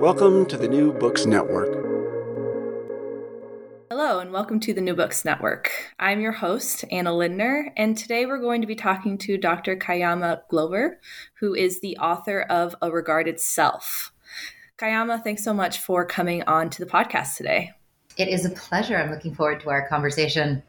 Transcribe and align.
Welcome 0.00 0.44
to 0.46 0.58
the 0.58 0.68
New 0.68 0.92
Books 0.92 1.24
Network. 1.24 1.72
Hello, 3.90 4.18
and 4.18 4.30
welcome 4.30 4.60
to 4.60 4.74
the 4.74 4.82
New 4.82 4.94
Books 4.94 5.24
Network. 5.24 5.70
I'm 5.98 6.20
your 6.20 6.32
host, 6.32 6.84
Anna 6.90 7.14
Lindner, 7.14 7.72
and 7.78 7.96
today 7.96 8.26
we're 8.26 8.40
going 8.40 8.60
to 8.60 8.66
be 8.66 8.74
talking 8.74 9.16
to 9.18 9.38
Dr. 9.38 9.74
Kaiama 9.74 10.42
Glover, 10.50 11.00
who 11.40 11.54
is 11.54 11.80
the 11.80 11.96
author 11.96 12.42
of 12.42 12.76
A 12.82 12.90
Regarded 12.90 13.40
Self. 13.40 14.12
Kayama, 14.76 15.24
thanks 15.24 15.42
so 15.42 15.54
much 15.54 15.78
for 15.78 16.04
coming 16.04 16.42
on 16.42 16.68
to 16.70 16.84
the 16.84 16.90
podcast 16.90 17.36
today. 17.36 17.72
It 18.18 18.28
is 18.28 18.44
a 18.44 18.50
pleasure. 18.50 18.98
I'm 18.98 19.10
looking 19.10 19.34
forward 19.34 19.60
to 19.60 19.70
our 19.70 19.88
conversation. 19.88 20.62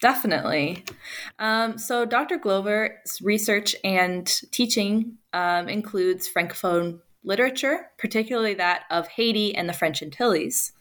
Definitely. 0.00 0.86
Um, 1.38 1.76
so, 1.76 2.06
Dr. 2.06 2.38
Glover's 2.38 3.20
research 3.20 3.76
and 3.84 4.26
teaching 4.50 5.18
um, 5.34 5.68
includes 5.68 6.26
Francophone 6.26 7.00
literature, 7.24 7.88
particularly 7.98 8.54
that 8.54 8.84
of 8.90 9.08
Haiti 9.08 9.54
and 9.54 9.68
the 9.68 9.72
French 9.72 10.02
Antilles, 10.02 10.72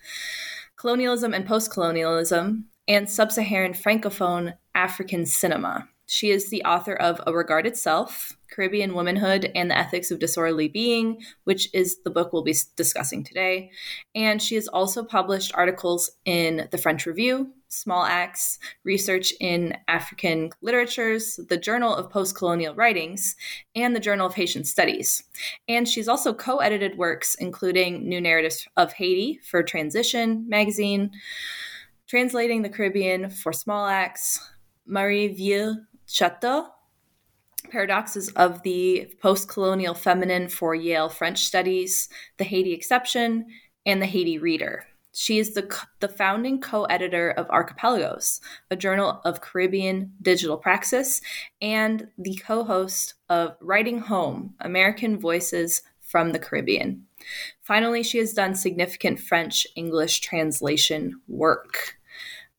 colonialism 0.78 1.34
and 1.34 1.46
post 1.46 1.72
colonialism, 1.72 2.66
and 2.88 3.10
sub 3.10 3.32
Saharan 3.32 3.74
Francophone 3.74 4.56
African 4.74 5.26
cinema. 5.26 5.88
She 6.06 6.32
is 6.32 6.50
the 6.50 6.64
author 6.64 6.96
of 6.96 7.22
A 7.28 7.34
Regarded 7.34 7.78
Self, 7.78 8.36
Caribbean 8.50 8.96
Womanhood 8.96 9.52
and 9.54 9.70
the 9.70 9.78
Ethics 9.78 10.10
of 10.10 10.18
Disorderly 10.18 10.68
Being, 10.68 11.22
which 11.44 11.72
is 11.72 12.02
the 12.02 12.10
book 12.10 12.34
we'll 12.34 12.42
be 12.42 12.56
discussing 12.76 13.24
today. 13.24 13.70
And 14.16 14.42
she 14.42 14.56
has 14.56 14.68
also 14.68 15.04
published 15.04 15.54
articles 15.54 16.10
in 16.26 16.68
the 16.72 16.80
French 16.80 17.06
Review, 17.06 17.54
Small 17.70 18.04
Axe, 18.04 18.60
Research 18.84 19.34
in 19.40 19.78
African 19.88 20.50
Literatures, 20.62 21.40
the 21.48 21.58
Journal 21.58 21.96
of 21.96 22.12
Postcolonial 22.12 22.76
Writings, 22.76 23.36
and 23.76 23.96
the 23.96 24.00
Journal 24.00 24.28
of 24.28 24.36
Haitian 24.36 24.66
Studies. 24.66 25.24
And 25.68 25.88
she's 25.88 26.08
also 26.08 26.34
co 26.34 26.58
edited 26.58 26.98
works 26.98 27.36
including 27.36 28.10
New 28.10 28.20
Narratives 28.20 28.68
of 28.76 28.94
Haiti 28.94 29.40
for 29.44 29.64
Transition 29.64 30.48
magazine, 30.50 31.12
Translating 32.08 32.64
the 32.64 32.70
Caribbean 32.70 33.30
for 33.30 33.54
Small 33.54 33.86
Axe, 33.86 34.40
Marie 34.88 35.28
Ville 35.28 35.78
Chateau, 36.08 36.66
Paradoxes 37.70 38.30
of 38.30 38.64
the 38.64 39.14
Postcolonial 39.24 39.96
Feminine 39.96 40.48
for 40.48 40.74
Yale 40.74 41.10
French 41.10 41.46
Studies, 41.46 42.10
The 42.38 42.46
Haiti 42.46 42.74
Exception, 42.74 43.46
and 43.86 44.02
The 44.02 44.08
Haiti 44.08 44.40
Reader. 44.40 44.86
She 45.20 45.38
is 45.38 45.54
the, 45.54 45.70
the 46.00 46.08
founding 46.08 46.62
co 46.62 46.86
editor 46.86 47.32
of 47.32 47.50
Archipelagos, 47.50 48.40
a 48.72 48.78
journal 48.78 49.20
of 49.26 49.42
Caribbean 49.42 50.14
digital 50.22 50.56
praxis, 50.56 51.20
and 51.62 52.08
the 52.18 52.36
co 52.36 52.64
host 52.64 53.16
of 53.28 53.58
Writing 53.60 54.00
Home 54.00 54.54
American 54.62 55.20
Voices 55.20 55.84
from 56.00 56.32
the 56.32 56.40
Caribbean. 56.40 57.06
Finally, 57.60 58.02
she 58.02 58.18
has 58.20 58.32
done 58.32 58.56
significant 58.56 59.20
French 59.20 59.68
English 59.76 60.22
translation 60.22 61.20
work. 61.28 61.98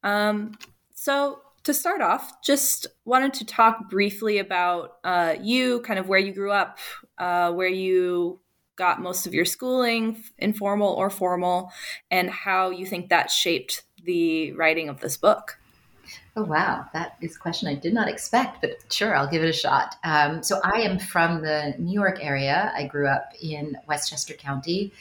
Um, 0.02 0.52
so, 0.92 1.40
to 1.64 1.72
start 1.72 2.02
off, 2.02 2.42
just 2.42 2.86
wanted 3.06 3.32
to 3.34 3.46
talk 3.46 3.88
briefly 3.88 4.36
about 4.36 4.98
uh, 5.02 5.34
you, 5.40 5.80
kind 5.80 5.98
of 5.98 6.08
where 6.08 6.18
you 6.18 6.34
grew 6.34 6.52
up, 6.52 6.78
uh, 7.16 7.52
where 7.52 7.68
you 7.68 8.38
got 8.80 8.98
most 8.98 9.26
of 9.26 9.34
your 9.34 9.44
schooling, 9.44 10.24
informal 10.38 10.88
or 10.88 11.10
formal, 11.10 11.70
and 12.10 12.30
how 12.30 12.70
you 12.70 12.86
think 12.86 13.10
that 13.10 13.30
shaped 13.30 13.84
the 14.02 14.52
writing 14.52 14.88
of 14.88 15.00
this 15.00 15.18
book. 15.18 15.58
Oh, 16.34 16.44
wow. 16.44 16.86
That 16.94 17.18
is 17.20 17.36
a 17.36 17.38
question 17.38 17.68
I 17.68 17.74
did 17.74 17.92
not 17.92 18.08
expect, 18.08 18.62
but 18.62 18.70
sure, 18.90 19.14
I'll 19.14 19.30
give 19.30 19.44
it 19.44 19.50
a 19.50 19.52
shot. 19.52 19.96
Um, 20.02 20.42
so, 20.42 20.60
I 20.64 20.80
am 20.80 20.98
from 20.98 21.42
the 21.42 21.74
New 21.78 21.92
York 21.92 22.18
area. 22.22 22.72
I 22.74 22.86
grew 22.86 23.06
up 23.06 23.34
in 23.42 23.76
Westchester 23.86 24.32
County 24.32 24.92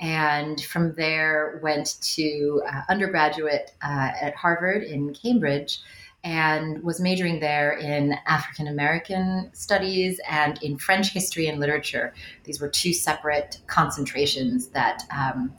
and 0.00 0.58
from 0.62 0.94
there 0.94 1.60
went 1.62 1.96
to 2.14 2.62
uh, 2.66 2.82
undergraduate 2.88 3.72
uh, 3.82 4.12
at 4.20 4.34
Harvard 4.34 4.82
in 4.82 5.12
Cambridge 5.12 5.80
and 6.26 6.82
was 6.82 7.00
majoring 7.00 7.38
there 7.38 7.70
in 7.78 8.16
African 8.26 8.66
American 8.66 9.48
studies 9.52 10.20
and 10.28 10.60
in 10.60 10.76
French 10.76 11.12
history 11.12 11.46
and 11.46 11.60
literature. 11.60 12.12
These 12.42 12.60
were 12.60 12.68
two 12.68 12.92
separate 12.92 13.60
concentrations 13.68 14.68
that. 14.68 15.04
Um, 15.16 15.54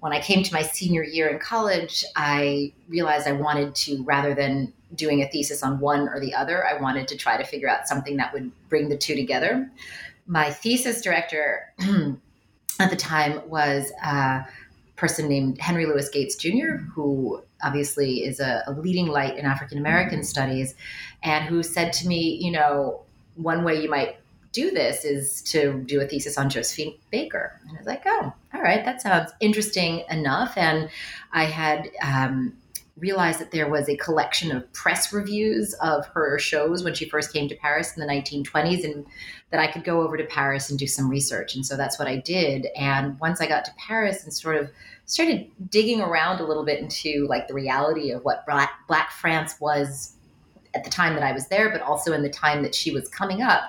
when 0.00 0.12
I 0.12 0.20
came 0.20 0.44
to 0.44 0.52
my 0.52 0.62
senior 0.62 1.02
year 1.02 1.26
in 1.26 1.38
college, 1.40 2.04
I 2.14 2.74
realized 2.86 3.26
I 3.26 3.32
wanted 3.32 3.74
to, 3.74 4.04
rather 4.04 4.34
than 4.34 4.72
doing 4.94 5.22
a 5.22 5.26
thesis 5.26 5.62
on 5.64 5.80
one 5.80 6.08
or 6.08 6.20
the 6.20 6.34
other, 6.34 6.64
I 6.64 6.80
wanted 6.80 7.08
to 7.08 7.16
try 7.16 7.36
to 7.36 7.44
figure 7.44 7.68
out 7.68 7.88
something 7.88 8.18
that 8.18 8.32
would 8.32 8.52
bring 8.68 8.88
the 8.88 8.96
two 8.96 9.16
together. 9.16 9.68
My 10.26 10.50
thesis 10.50 11.00
director 11.00 11.72
at 12.78 12.90
the 12.90 12.96
time 12.96 13.48
was 13.48 13.90
a 14.04 14.44
person 14.96 15.28
named 15.28 15.60
Henry 15.60 15.86
Louis 15.86 16.08
Gates 16.08 16.36
Jr., 16.36 16.76
who 16.94 17.42
obviously 17.62 18.24
is 18.24 18.40
a, 18.40 18.62
a 18.66 18.72
leading 18.72 19.06
light 19.06 19.36
in 19.36 19.44
African 19.44 19.78
American 19.78 20.20
mm-hmm. 20.20 20.26
studies, 20.26 20.74
and 21.22 21.44
who 21.44 21.62
said 21.62 21.92
to 21.94 22.08
me, 22.08 22.38
you 22.40 22.50
know, 22.50 23.02
one 23.36 23.64
way 23.64 23.80
you 23.80 23.90
might 23.90 24.16
do 24.52 24.70
this 24.70 25.04
is 25.04 25.42
to 25.42 25.82
do 25.84 26.00
a 26.00 26.06
thesis 26.06 26.38
on 26.38 26.48
Josephine 26.48 26.94
Baker. 27.10 27.60
And 27.68 27.76
I 27.76 27.78
was 27.78 27.86
like, 27.86 28.02
oh, 28.06 28.32
all 28.54 28.62
right, 28.62 28.84
that 28.86 29.02
sounds 29.02 29.30
interesting 29.40 30.02
enough. 30.10 30.56
And 30.56 30.88
I 31.32 31.44
had 31.44 31.90
um, 32.02 32.54
realized 32.96 33.38
that 33.40 33.50
there 33.50 33.68
was 33.68 33.88
a 33.88 33.96
collection 33.96 34.50
of 34.50 34.72
press 34.72 35.12
reviews 35.12 35.74
of 35.74 36.06
her 36.06 36.38
shows 36.38 36.82
when 36.82 36.94
she 36.94 37.06
first 37.06 37.32
came 37.32 37.48
to 37.48 37.54
Paris 37.56 37.94
in 37.94 38.00
the 38.00 38.10
1920s, 38.10 38.82
and 38.82 39.06
that 39.50 39.60
I 39.60 39.70
could 39.70 39.84
go 39.84 40.02
over 40.02 40.16
to 40.16 40.24
Paris 40.24 40.70
and 40.70 40.78
do 40.78 40.86
some 40.86 41.08
research. 41.08 41.54
And 41.54 41.64
so 41.64 41.76
that's 41.76 41.98
what 41.98 42.08
I 42.08 42.16
did. 42.16 42.66
And 42.76 43.18
once 43.20 43.40
I 43.40 43.46
got 43.46 43.64
to 43.66 43.70
Paris 43.78 44.24
and 44.24 44.32
sort 44.32 44.56
of 44.56 44.70
started 45.04 45.48
digging 45.70 46.00
around 46.00 46.40
a 46.40 46.44
little 46.44 46.64
bit 46.64 46.80
into 46.80 47.26
like 47.28 47.46
the 47.46 47.54
reality 47.54 48.10
of 48.10 48.24
what 48.24 48.44
Black, 48.44 48.72
Black 48.88 49.12
France 49.12 49.54
was 49.60 50.14
at 50.74 50.82
the 50.84 50.90
time 50.90 51.14
that 51.14 51.22
I 51.22 51.32
was 51.32 51.46
there, 51.46 51.70
but 51.70 51.80
also 51.80 52.12
in 52.12 52.22
the 52.22 52.28
time 52.28 52.62
that 52.62 52.74
she 52.74 52.90
was 52.90 53.08
coming 53.08 53.40
up. 53.40 53.62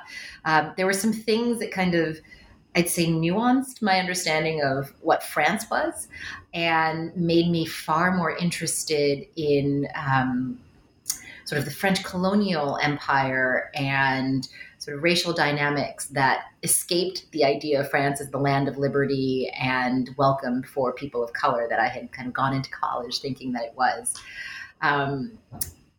Um, 0.45 0.73
there 0.77 0.85
were 0.85 0.93
some 0.93 1.13
things 1.13 1.59
that 1.59 1.71
kind 1.71 1.93
of, 1.93 2.19
I'd 2.75 2.89
say, 2.89 3.05
nuanced 3.05 3.81
my 3.81 3.99
understanding 3.99 4.61
of 4.63 4.91
what 5.01 5.23
France 5.23 5.69
was 5.69 6.07
and 6.53 7.15
made 7.15 7.49
me 7.49 7.65
far 7.65 8.15
more 8.15 8.35
interested 8.35 9.27
in 9.35 9.87
um, 9.95 10.59
sort 11.45 11.59
of 11.59 11.65
the 11.65 11.71
French 11.71 12.03
colonial 12.03 12.77
empire 12.81 13.71
and 13.73 14.47
sort 14.87 14.97
of 14.97 15.03
racial 15.03 15.33
dynamics 15.33 16.05
that 16.05 16.45
escaped 16.63 17.29
the 17.31 17.43
idea 17.43 17.81
of 17.81 17.89
France 17.89 18.21
as 18.21 18.29
the 18.29 18.37
land 18.37 18.69
of 18.69 18.77
liberty 18.77 19.51
and 19.59 20.09
welcome 20.17 20.63
for 20.63 20.93
people 20.93 21.21
of 21.21 21.33
color 21.33 21.67
that 21.69 21.77
I 21.77 21.89
had 21.89 22.09
kind 22.13 22.25
of 22.25 22.33
gone 22.33 22.53
into 22.53 22.69
college 22.69 23.19
thinking 23.19 23.51
that 23.51 23.65
it 23.65 23.73
was. 23.75 24.15
Um, 24.81 25.37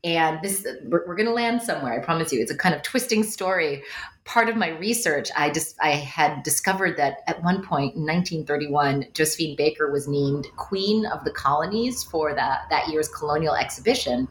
and 0.05 0.41
this 0.43 0.67
we're, 0.85 1.07
we're 1.07 1.17
going 1.17 1.27
to 1.27 1.33
land 1.33 1.61
somewhere 1.61 1.93
i 1.93 1.99
promise 1.99 2.33
you 2.33 2.41
it's 2.41 2.53
a 2.53 2.57
kind 2.57 2.73
of 2.73 2.83
twisting 2.83 3.25
story 3.25 3.83
part 4.29 4.51
of 4.51 4.57
my 4.57 4.69
research 4.69 5.31
i 5.37 5.49
just 5.49 5.75
i 5.81 5.91
had 5.91 6.43
discovered 6.43 6.99
that 6.99 7.23
at 7.27 7.43
one 7.43 7.63
point 7.63 7.95
in 7.95 8.03
1931 8.05 9.07
josephine 9.15 9.57
baker 9.57 9.91
was 9.91 10.07
named 10.07 10.47
queen 10.57 11.07
of 11.07 11.25
the 11.25 11.31
colonies 11.31 12.05
for 12.05 12.35
that 12.35 12.67
that 12.71 12.89
year's 12.89 13.09
colonial 13.09 13.55
exhibition. 13.55 14.29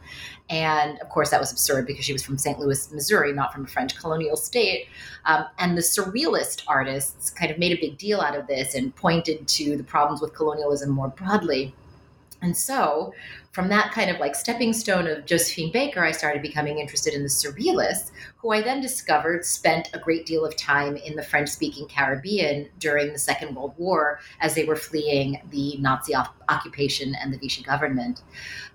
And 0.49 0.97
of 0.99 1.09
course 1.09 1.31
that 1.31 1.39
was 1.39 1.51
absurd 1.51 1.87
because 1.87 2.05
she 2.05 2.13
was 2.13 2.23
from 2.23 2.37
st 2.37 2.59
louis 2.59 2.91
missouri 2.91 3.33
not 3.33 3.53
from 3.53 3.65
a 3.65 3.67
french 3.67 3.97
colonial 3.97 4.37
state. 4.37 4.87
Um, 5.25 5.45
and 5.59 5.77
the 5.77 5.81
surrealist 5.81 6.63
artists 6.67 7.29
kind 7.29 7.51
of 7.51 7.57
made 7.57 7.77
a 7.77 7.81
big 7.81 7.97
deal 7.97 8.21
out 8.21 8.37
of 8.37 8.47
this 8.47 8.75
and 8.75 8.95
pointed 8.95 9.47
to 9.47 9.77
the 9.77 9.83
problems 9.83 10.21
with 10.21 10.33
colonialism 10.33 10.89
more 10.89 11.09
broadly 11.09 11.75
and 12.41 12.55
so, 12.55 13.13
from 13.51 13.69
that 13.69 13.91
kind 13.91 14.11
of 14.11 14.19
like 14.19 14.35
stepping 14.35 14.71
stone 14.71 15.07
of 15.07 15.25
Josephine 15.25 15.71
Baker, 15.71 16.03
I 16.03 16.11
started 16.11 16.43
becoming 16.43 16.77
interested 16.77 17.13
in 17.13 17.23
the 17.23 17.29
Surrealists, 17.29 18.11
who 18.35 18.51
I 18.51 18.61
then 18.61 18.79
discovered 18.79 19.43
spent 19.43 19.89
a 19.93 19.99
great 19.99 20.25
deal 20.27 20.45
of 20.45 20.55
time 20.55 20.97
in 20.97 21.15
the 21.15 21.23
French 21.23 21.49
speaking 21.49 21.87
Caribbean 21.87 22.69
during 22.77 23.11
the 23.11 23.19
Second 23.19 23.55
World 23.55 23.73
War 23.77 24.19
as 24.39 24.53
they 24.53 24.65
were 24.65 24.75
fleeing 24.75 25.41
the 25.49 25.77
Nazi 25.77 26.13
occupation 26.47 27.15
and 27.15 27.33
the 27.33 27.37
Vichy 27.39 27.63
government. 27.63 28.21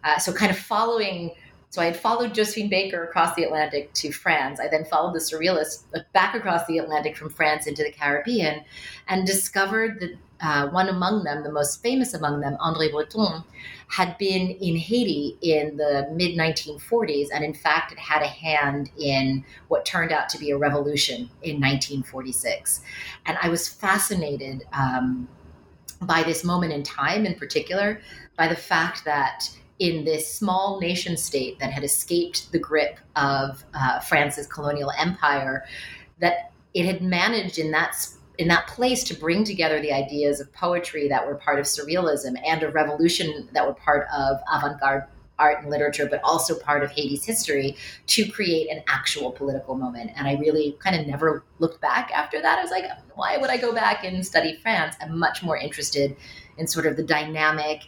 Uh, 0.02 0.18
so, 0.18 0.32
kind 0.32 0.50
of 0.50 0.58
following 0.58 1.30
so 1.72 1.80
I 1.80 1.86
had 1.86 1.96
followed 1.96 2.34
Josephine 2.34 2.68
Baker 2.68 3.02
across 3.02 3.34
the 3.34 3.44
Atlantic 3.44 3.94
to 3.94 4.12
France. 4.12 4.60
I 4.60 4.68
then 4.68 4.84
followed 4.84 5.14
the 5.14 5.20
Surrealists 5.20 5.84
back 6.12 6.34
across 6.34 6.66
the 6.66 6.76
Atlantic 6.76 7.16
from 7.16 7.30
France 7.30 7.66
into 7.66 7.82
the 7.82 7.90
Caribbean 7.90 8.62
and 9.08 9.26
discovered 9.26 9.98
that 10.00 10.18
uh, 10.42 10.68
one 10.68 10.88
among 10.88 11.22
them, 11.22 11.44
the 11.44 11.52
most 11.52 11.82
famous 11.82 12.14
among 12.14 12.40
them, 12.40 12.56
André 12.60 12.90
Breton, 12.90 13.44
had 13.88 14.18
been 14.18 14.50
in 14.50 14.76
Haiti 14.76 15.38
in 15.40 15.76
the 15.76 16.08
mid 16.12 16.36
1940s 16.36 17.28
and, 17.32 17.44
in 17.44 17.54
fact, 17.54 17.96
had 17.98 18.22
a 18.22 18.26
hand 18.26 18.90
in 18.98 19.44
what 19.68 19.86
turned 19.86 20.10
out 20.10 20.28
to 20.30 20.38
be 20.38 20.50
a 20.50 20.58
revolution 20.58 21.30
in 21.42 21.60
1946. 21.60 22.82
And 23.26 23.38
I 23.40 23.48
was 23.48 23.68
fascinated 23.68 24.64
um, 24.72 25.28
by 26.00 26.24
this 26.24 26.42
moment 26.42 26.72
in 26.72 26.82
time, 26.82 27.24
in 27.24 27.36
particular, 27.36 28.00
by 28.36 28.48
the 28.48 28.56
fact 28.56 29.04
that 29.04 29.48
in 29.78 30.04
this 30.04 30.32
small 30.32 30.80
nation 30.80 31.16
state 31.16 31.58
that 31.60 31.72
had 31.72 31.84
escaped 31.84 32.50
the 32.50 32.58
grip 32.58 32.98
of 33.14 33.64
uh, 33.74 34.00
France's 34.00 34.46
colonial 34.46 34.90
empire, 34.98 35.64
that 36.18 36.52
it 36.74 36.86
had 36.86 37.02
managed 37.02 37.58
in 37.58 37.70
that 37.70 37.94
in 38.38 38.48
that 38.48 38.66
place 38.66 39.04
to 39.04 39.14
bring 39.14 39.44
together 39.44 39.80
the 39.80 39.92
ideas 39.92 40.40
of 40.40 40.52
poetry 40.52 41.08
that 41.08 41.26
were 41.26 41.34
part 41.34 41.58
of 41.58 41.66
surrealism 41.66 42.34
and 42.46 42.62
of 42.62 42.74
revolution 42.74 43.48
that 43.52 43.66
were 43.66 43.74
part 43.74 44.06
of 44.14 44.40
avant-garde 44.52 45.04
art 45.38 45.62
and 45.62 45.70
literature, 45.70 46.06
but 46.06 46.20
also 46.22 46.54
part 46.58 46.82
of 46.82 46.90
Haiti's 46.90 47.24
history 47.24 47.76
to 48.06 48.28
create 48.30 48.70
an 48.70 48.82
actual 48.86 49.32
political 49.32 49.74
moment. 49.74 50.10
And 50.16 50.28
I 50.28 50.34
really 50.34 50.76
kind 50.78 50.98
of 50.98 51.06
never 51.06 51.42
looked 51.58 51.80
back 51.80 52.10
after 52.14 52.40
that. 52.40 52.58
I 52.58 52.62
was 52.62 52.70
like, 52.70 52.84
why 53.14 53.38
would 53.38 53.50
I 53.50 53.56
go 53.56 53.72
back 53.72 54.04
and 54.04 54.24
study 54.24 54.56
France? 54.62 54.94
I'm 55.00 55.18
much 55.18 55.42
more 55.42 55.56
interested 55.56 56.16
in 56.58 56.66
sort 56.66 56.86
of 56.86 56.96
the 56.96 57.02
dynamic 57.02 57.82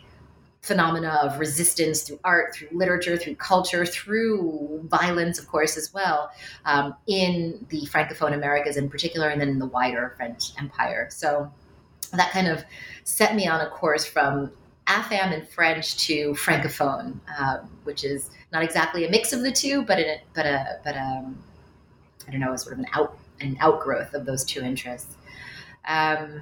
phenomena 0.64 1.20
of 1.22 1.38
resistance 1.38 2.02
through 2.02 2.19
art, 2.25 2.55
through 2.55 2.69
literature, 2.72 3.19
through 3.19 3.34
culture, 3.34 3.84
through 3.84 4.81
violence, 4.84 5.38
of 5.38 5.46
course, 5.46 5.76
as 5.76 5.93
well, 5.93 6.31
um, 6.64 6.94
in 7.06 7.66
the 7.69 7.82
Francophone 7.82 8.32
Americas 8.32 8.78
in 8.78 8.88
particular, 8.88 9.28
and 9.28 9.38
then 9.38 9.50
in 9.50 9.58
the 9.58 9.66
wider 9.66 10.14
French 10.16 10.52
Empire. 10.58 11.08
So 11.11 11.52
that 12.12 12.31
kind 12.31 12.49
of 12.49 12.64
set 13.05 13.34
me 13.34 13.46
on 13.46 13.61
a 13.61 13.69
course 13.69 14.06
from 14.06 14.50
AFAM 14.87 15.34
and 15.34 15.46
French 15.46 15.99
to 16.06 16.32
Francophone, 16.32 17.20
um, 17.38 17.69
which 17.84 18.02
is 18.02 18.31
not 18.50 18.62
exactly 18.62 19.05
a 19.05 19.10
mix 19.10 19.34
of 19.34 19.43
the 19.43 19.52
two, 19.52 19.82
but 19.82 19.99
a, 19.99 20.20
but 20.34 20.46
a, 20.46 20.81
but 20.82 20.96
um, 20.96 21.38
I 22.26 22.31
don't 22.31 22.40
know, 22.40 22.56
sort 22.56 22.72
of 22.72 22.78
an 22.78 22.87
out 22.94 23.19
an 23.40 23.58
outgrowth 23.60 24.14
of 24.14 24.25
those 24.25 24.44
two 24.44 24.62
interests. 24.62 25.17
Um, 25.87 26.40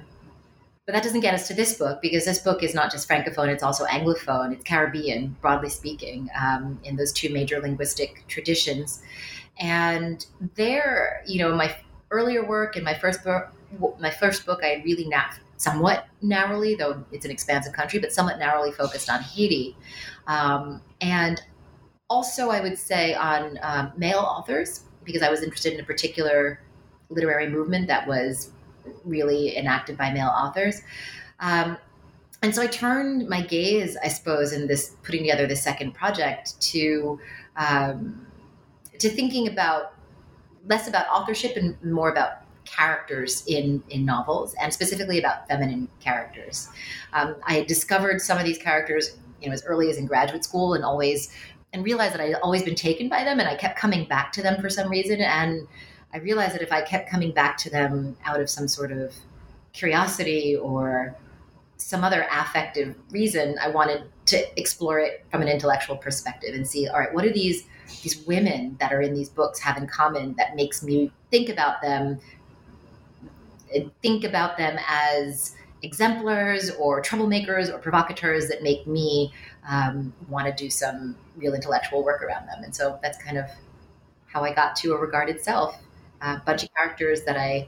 but 0.85 0.93
that 0.93 1.03
doesn't 1.03 1.21
get 1.21 1.33
us 1.33 1.47
to 1.47 1.53
this 1.53 1.77
book 1.77 2.01
because 2.01 2.25
this 2.25 2.39
book 2.39 2.61
is 2.61 2.73
not 2.73 2.91
just 2.91 3.07
Francophone, 3.07 3.47
it's 3.47 3.63
also 3.63 3.85
Anglophone, 3.85 4.53
it's 4.53 4.63
Caribbean, 4.63 5.35
broadly 5.41 5.69
speaking, 5.69 6.29
um, 6.39 6.79
in 6.83 6.95
those 6.97 7.13
two 7.13 7.31
major 7.31 7.59
linguistic 7.59 8.23
traditions. 8.27 9.01
And 9.59 10.25
there, 10.55 11.23
you 11.25 11.39
know, 11.39 11.55
my 11.55 11.75
earlier 12.11 12.45
work 12.45 12.75
in 12.75 12.83
my 12.83 12.93
first 12.93 13.23
book, 13.23 13.53
my 13.99 14.09
first 14.09 14.45
book, 14.45 14.59
I 14.63 14.81
really 14.85 15.09
somewhat 15.57 16.07
narrowly, 16.21 16.75
though 16.75 17.03
it's 17.11 17.25
an 17.25 17.31
expansive 17.31 17.73
country, 17.73 17.99
but 17.99 18.11
somewhat 18.11 18.37
narrowly 18.37 18.71
focused 18.71 19.09
on 19.09 19.21
Haiti. 19.21 19.77
Um, 20.27 20.81
and 20.99 21.41
also, 22.09 22.49
I 22.49 22.59
would 22.59 22.77
say 22.77 23.13
on 23.13 23.57
um, 23.61 23.93
male 23.95 24.19
authors, 24.19 24.83
because 25.05 25.21
I 25.21 25.29
was 25.29 25.41
interested 25.41 25.73
in 25.73 25.79
a 25.79 25.83
particular 25.83 26.59
literary 27.09 27.49
movement 27.49 27.87
that 27.87 28.07
was 28.07 28.51
really 29.03 29.57
enacted 29.57 29.97
by 29.97 30.11
male 30.11 30.27
authors. 30.27 30.81
Um, 31.39 31.77
and 32.41 32.53
so 32.53 32.61
I 32.61 32.67
turned 32.67 33.29
my 33.29 33.41
gaze, 33.41 33.95
I 34.03 34.09
suppose, 34.09 34.51
in 34.51 34.67
this 34.67 34.95
putting 35.03 35.21
together 35.21 35.47
the 35.47 35.55
second 35.55 35.93
project 35.93 36.59
to 36.61 37.19
um, 37.55 38.27
to 38.99 39.09
thinking 39.09 39.47
about 39.47 39.93
less 40.67 40.87
about 40.87 41.07
authorship 41.07 41.55
and 41.55 41.81
more 41.83 42.11
about 42.11 42.41
characters 42.65 43.43
in 43.47 43.81
in 43.89 44.05
novels, 44.05 44.55
and 44.61 44.73
specifically 44.73 45.19
about 45.19 45.47
feminine 45.47 45.87
characters. 46.01 46.69
Um, 47.13 47.35
I 47.45 47.63
discovered 47.63 48.19
some 48.21 48.37
of 48.37 48.43
these 48.43 48.57
characters, 48.57 49.17
you 49.41 49.47
know, 49.47 49.53
as 49.53 49.63
early 49.65 49.89
as 49.89 49.97
in 49.97 50.05
graduate 50.05 50.43
school, 50.43 50.73
and 50.73 50.83
always 50.83 51.33
and 51.71 51.83
realized 51.83 52.13
that 52.13 52.21
I'd 52.21 52.35
always 52.35 52.63
been 52.63 52.75
taken 52.75 53.09
by 53.09 53.23
them, 53.23 53.39
and 53.39 53.47
I 53.47 53.55
kept 53.55 53.79
coming 53.79 54.05
back 54.07 54.31
to 54.33 54.41
them 54.41 54.61
for 54.61 54.69
some 54.69 54.89
reason, 54.89 55.21
and 55.21 55.67
I 56.13 56.17
realized 56.19 56.53
that 56.53 56.61
if 56.61 56.71
I 56.71 56.81
kept 56.81 57.09
coming 57.09 57.31
back 57.31 57.57
to 57.57 57.69
them 57.69 58.15
out 58.23 58.39
of 58.39 58.49
some 58.49 58.67
sort 58.67 58.91
of 58.91 59.15
curiosity 59.73 60.55
or 60.55 61.15
some 61.77 62.03
other 62.03 62.27
affective 62.31 62.95
reason, 63.09 63.57
I 63.61 63.69
wanted 63.69 64.03
to 64.27 64.59
explore 64.59 64.99
it 64.99 65.25
from 65.31 65.41
an 65.41 65.47
intellectual 65.47 65.97
perspective 65.97 66.53
and 66.53 66.67
see, 66.67 66.87
all 66.87 66.99
right, 66.99 67.13
what 67.13 67.23
do 67.23 67.33
these 67.33 67.65
these 68.01 68.25
women 68.25 68.75
that 68.79 68.91
are 68.93 69.01
in 69.01 69.13
these 69.13 69.29
books 69.29 69.59
have 69.59 69.77
in 69.77 69.85
common 69.87 70.33
that 70.37 70.55
makes 70.55 70.81
me 70.81 71.11
think 71.29 71.49
about 71.49 71.81
them 71.81 72.19
think 74.01 74.23
about 74.23 74.57
them 74.57 74.77
as 74.87 75.55
exemplars 75.81 76.69
or 76.71 77.01
troublemakers 77.01 77.73
or 77.73 77.77
provocateurs 77.77 78.47
that 78.47 78.63
make 78.63 78.87
me 78.87 79.33
um, 79.69 80.13
want 80.29 80.45
to 80.45 80.53
do 80.53 80.69
some 80.69 81.15
real 81.35 81.53
intellectual 81.53 82.03
work 82.03 82.21
around 82.21 82.47
them. 82.47 82.63
And 82.63 82.73
so 82.73 82.99
that's 83.01 83.17
kind 83.17 83.37
of 83.37 83.45
how 84.27 84.43
I 84.43 84.53
got 84.53 84.75
to 84.77 84.93
a 84.93 84.97
regarded 84.97 85.43
self 85.43 85.77
a 86.23 86.41
bunch 86.45 86.63
of 86.63 86.73
characters 86.73 87.23
that 87.23 87.37
I 87.37 87.67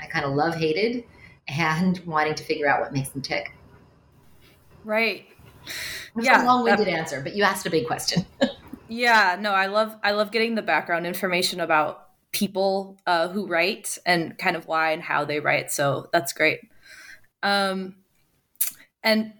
I 0.00 0.06
kind 0.06 0.24
of 0.24 0.32
love 0.32 0.54
hated 0.54 1.04
and 1.48 1.98
wanting 2.06 2.34
to 2.36 2.44
figure 2.44 2.68
out 2.68 2.80
what 2.80 2.92
makes 2.92 3.10
them 3.10 3.22
tick. 3.22 3.52
Right. 4.84 5.26
That's 6.14 6.26
yeah, 6.26 6.44
a 6.44 6.46
long-winded 6.46 6.86
that, 6.86 6.92
answer, 6.92 7.20
but 7.20 7.34
you 7.34 7.42
asked 7.42 7.66
a 7.66 7.70
big 7.70 7.86
question. 7.86 8.24
yeah, 8.88 9.36
no, 9.38 9.52
I 9.52 9.66
love 9.66 9.96
I 10.02 10.12
love 10.12 10.30
getting 10.30 10.54
the 10.54 10.62
background 10.62 11.06
information 11.06 11.60
about 11.60 12.08
people 12.32 12.96
uh, 13.06 13.28
who 13.28 13.46
write 13.46 13.98
and 14.06 14.38
kind 14.38 14.56
of 14.56 14.66
why 14.66 14.92
and 14.92 15.02
how 15.02 15.24
they 15.24 15.40
write. 15.40 15.70
So 15.72 16.08
that's 16.12 16.32
great. 16.32 16.60
Um, 17.42 17.96
and 19.02 19.32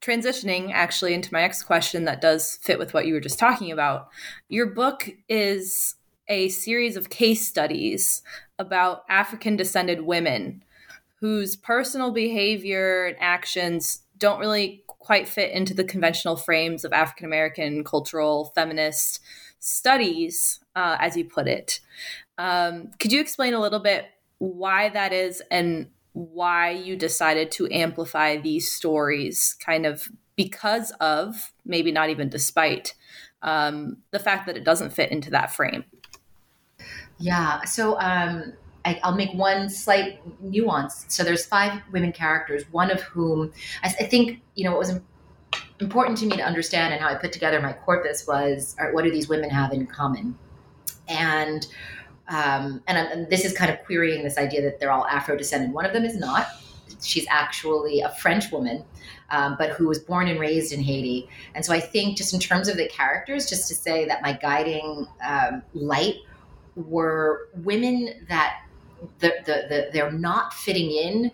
transitioning 0.00 0.70
actually 0.72 1.14
into 1.14 1.32
my 1.32 1.40
next 1.40 1.64
question 1.64 2.04
that 2.04 2.20
does 2.20 2.56
fit 2.62 2.78
with 2.78 2.94
what 2.94 3.06
you 3.06 3.14
were 3.14 3.20
just 3.20 3.38
talking 3.38 3.72
about. 3.72 4.08
Your 4.48 4.66
book 4.66 5.10
is 5.28 5.96
a 6.28 6.48
series 6.48 6.96
of 6.96 7.10
case 7.10 7.46
studies 7.46 8.22
about 8.58 9.04
African 9.08 9.56
descended 9.56 10.02
women 10.02 10.62
whose 11.20 11.56
personal 11.56 12.12
behavior 12.12 13.06
and 13.06 13.16
actions 13.18 14.02
don't 14.18 14.40
really 14.40 14.84
quite 14.86 15.28
fit 15.28 15.52
into 15.52 15.74
the 15.74 15.84
conventional 15.84 16.36
frames 16.36 16.84
of 16.84 16.92
African 16.92 17.26
American 17.26 17.84
cultural 17.84 18.52
feminist 18.54 19.20
studies, 19.60 20.60
uh, 20.76 20.96
as 21.00 21.16
you 21.16 21.24
put 21.24 21.48
it. 21.48 21.80
Um, 22.36 22.90
could 22.98 23.12
you 23.12 23.20
explain 23.20 23.54
a 23.54 23.60
little 23.60 23.80
bit 23.80 24.06
why 24.38 24.88
that 24.90 25.12
is 25.12 25.42
and 25.50 25.88
why 26.12 26.70
you 26.70 26.96
decided 26.96 27.50
to 27.52 27.68
amplify 27.72 28.36
these 28.36 28.70
stories, 28.70 29.56
kind 29.64 29.86
of 29.86 30.08
because 30.36 30.92
of, 31.00 31.52
maybe 31.64 31.90
not 31.90 32.10
even 32.10 32.28
despite, 32.28 32.94
um, 33.42 33.98
the 34.10 34.18
fact 34.18 34.46
that 34.46 34.56
it 34.56 34.64
doesn't 34.64 34.92
fit 34.92 35.10
into 35.10 35.30
that 35.30 35.52
frame? 35.52 35.84
Yeah. 37.18 37.64
So 37.64 37.98
um, 38.00 38.52
I, 38.84 39.00
will 39.04 39.16
make 39.16 39.32
one 39.34 39.68
slight 39.68 40.20
nuance. 40.40 41.04
So 41.08 41.24
there's 41.24 41.44
five 41.44 41.82
women 41.92 42.12
characters, 42.12 42.64
one 42.70 42.90
of 42.90 43.00
whom 43.02 43.52
I, 43.82 43.88
I, 43.88 44.04
think 44.04 44.40
you 44.54 44.64
know 44.64 44.70
what 44.70 44.78
was 44.78 45.00
important 45.80 46.18
to 46.18 46.26
me 46.26 46.36
to 46.36 46.42
understand 46.42 46.94
and 46.94 47.02
how 47.02 47.08
I 47.08 47.14
put 47.16 47.32
together 47.32 47.60
my 47.60 47.72
corpus 47.72 48.26
was 48.26 48.76
right, 48.78 48.94
what 48.94 49.04
do 49.04 49.10
these 49.10 49.28
women 49.28 49.50
have 49.50 49.72
in 49.72 49.86
common, 49.86 50.36
and 51.08 51.66
um, 52.28 52.82
and, 52.86 52.98
and 52.98 53.30
this 53.30 53.44
is 53.44 53.52
kind 53.52 53.70
of 53.70 53.84
querying 53.84 54.22
this 54.22 54.38
idea 54.38 54.62
that 54.62 54.80
they're 54.80 54.92
all 54.92 55.06
Afro 55.06 55.36
descended. 55.36 55.72
One 55.72 55.86
of 55.86 55.92
them 55.92 56.04
is 56.04 56.16
not. 56.16 56.46
She's 57.02 57.26
actually 57.30 58.00
a 58.00 58.10
French 58.10 58.50
woman, 58.52 58.84
um, 59.30 59.56
but 59.58 59.70
who 59.70 59.88
was 59.88 59.98
born 59.98 60.28
and 60.28 60.38
raised 60.38 60.72
in 60.72 60.82
Haiti. 60.82 61.28
And 61.54 61.64
so 61.64 61.72
I 61.72 61.80
think, 61.80 62.16
just 62.16 62.34
in 62.34 62.40
terms 62.40 62.68
of 62.68 62.76
the 62.76 62.88
characters, 62.88 63.48
just 63.48 63.68
to 63.68 63.74
say 63.74 64.06
that 64.06 64.20
my 64.20 64.32
guiding 64.32 65.06
um, 65.26 65.62
light 65.74 66.16
were 66.86 67.48
women 67.54 68.26
that 68.28 68.62
the, 69.18 69.32
the, 69.44 69.66
the, 69.68 69.90
they're 69.92 70.12
not 70.12 70.52
fitting 70.52 70.90
in 70.90 71.30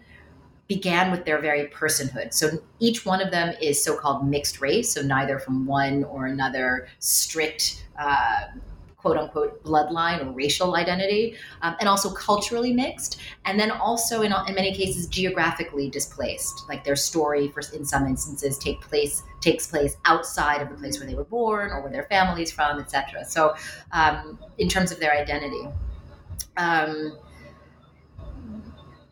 began 0.67 1.11
with 1.11 1.25
their 1.25 1.39
very 1.41 1.67
personhood. 1.69 2.33
So 2.33 2.51
each 2.81 3.05
one 3.05 3.21
of 3.21 3.31
them 3.31 3.55
is 3.61 3.83
so 3.83 3.97
called 3.97 4.27
mixed 4.27 4.61
race, 4.61 4.93
so 4.93 5.03
neither 5.03 5.39
from 5.39 5.67
one 5.67 6.05
or 6.05 6.27
another 6.27 6.89
strict. 6.99 7.85
Uh, 7.99 8.47
quote 9.05 9.19
unquote 9.19 9.63
bloodline 9.63 10.25
or 10.25 10.33
racial 10.33 10.77
identity, 10.77 11.37
um, 11.61 11.77
and 11.79 11.91
also 11.91 12.11
culturally 12.11 12.73
mixed, 12.73 13.21
and 13.45 13.61
then 13.61 13.71
also 13.71 14.23
in, 14.23 14.33
in 14.49 14.55
many 14.55 14.75
cases 14.75 15.07
geographically 15.07 15.91
displaced. 15.91 16.65
Like 16.71 16.85
their 16.85 16.97
story, 16.97 17.49
for 17.49 17.61
in 17.75 17.85
some 17.85 18.07
instances, 18.07 18.57
take 18.57 18.81
place 18.81 19.23
takes 19.43 19.67
place 19.67 19.99
outside 20.07 20.63
of 20.63 20.71
the 20.71 20.75
place 20.77 20.99
where 20.99 21.07
they 21.07 21.15
were 21.15 21.25
born 21.25 21.71
or 21.71 21.83
where 21.83 21.93
their 21.93 22.05
family's 22.05 22.51
from, 22.51 22.81
etc. 22.81 23.27
So, 23.27 23.55
um, 23.93 24.39
in 24.57 24.71
terms 24.71 24.91
of 24.91 24.99
their 25.01 25.13
identity. 25.13 25.69
Um, 26.57 27.19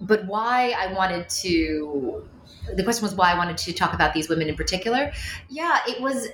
but 0.00 0.24
why 0.24 0.70
I 0.70 0.90
wanted 0.94 1.28
to, 1.42 2.26
the 2.74 2.82
question 2.82 3.02
was 3.02 3.14
why 3.14 3.30
I 3.30 3.36
wanted 3.36 3.58
to 3.58 3.74
talk 3.74 3.92
about 3.92 4.14
these 4.14 4.30
women 4.30 4.48
in 4.48 4.54
particular. 4.54 5.12
Yeah, 5.50 5.80
it 5.86 6.00
was 6.00 6.28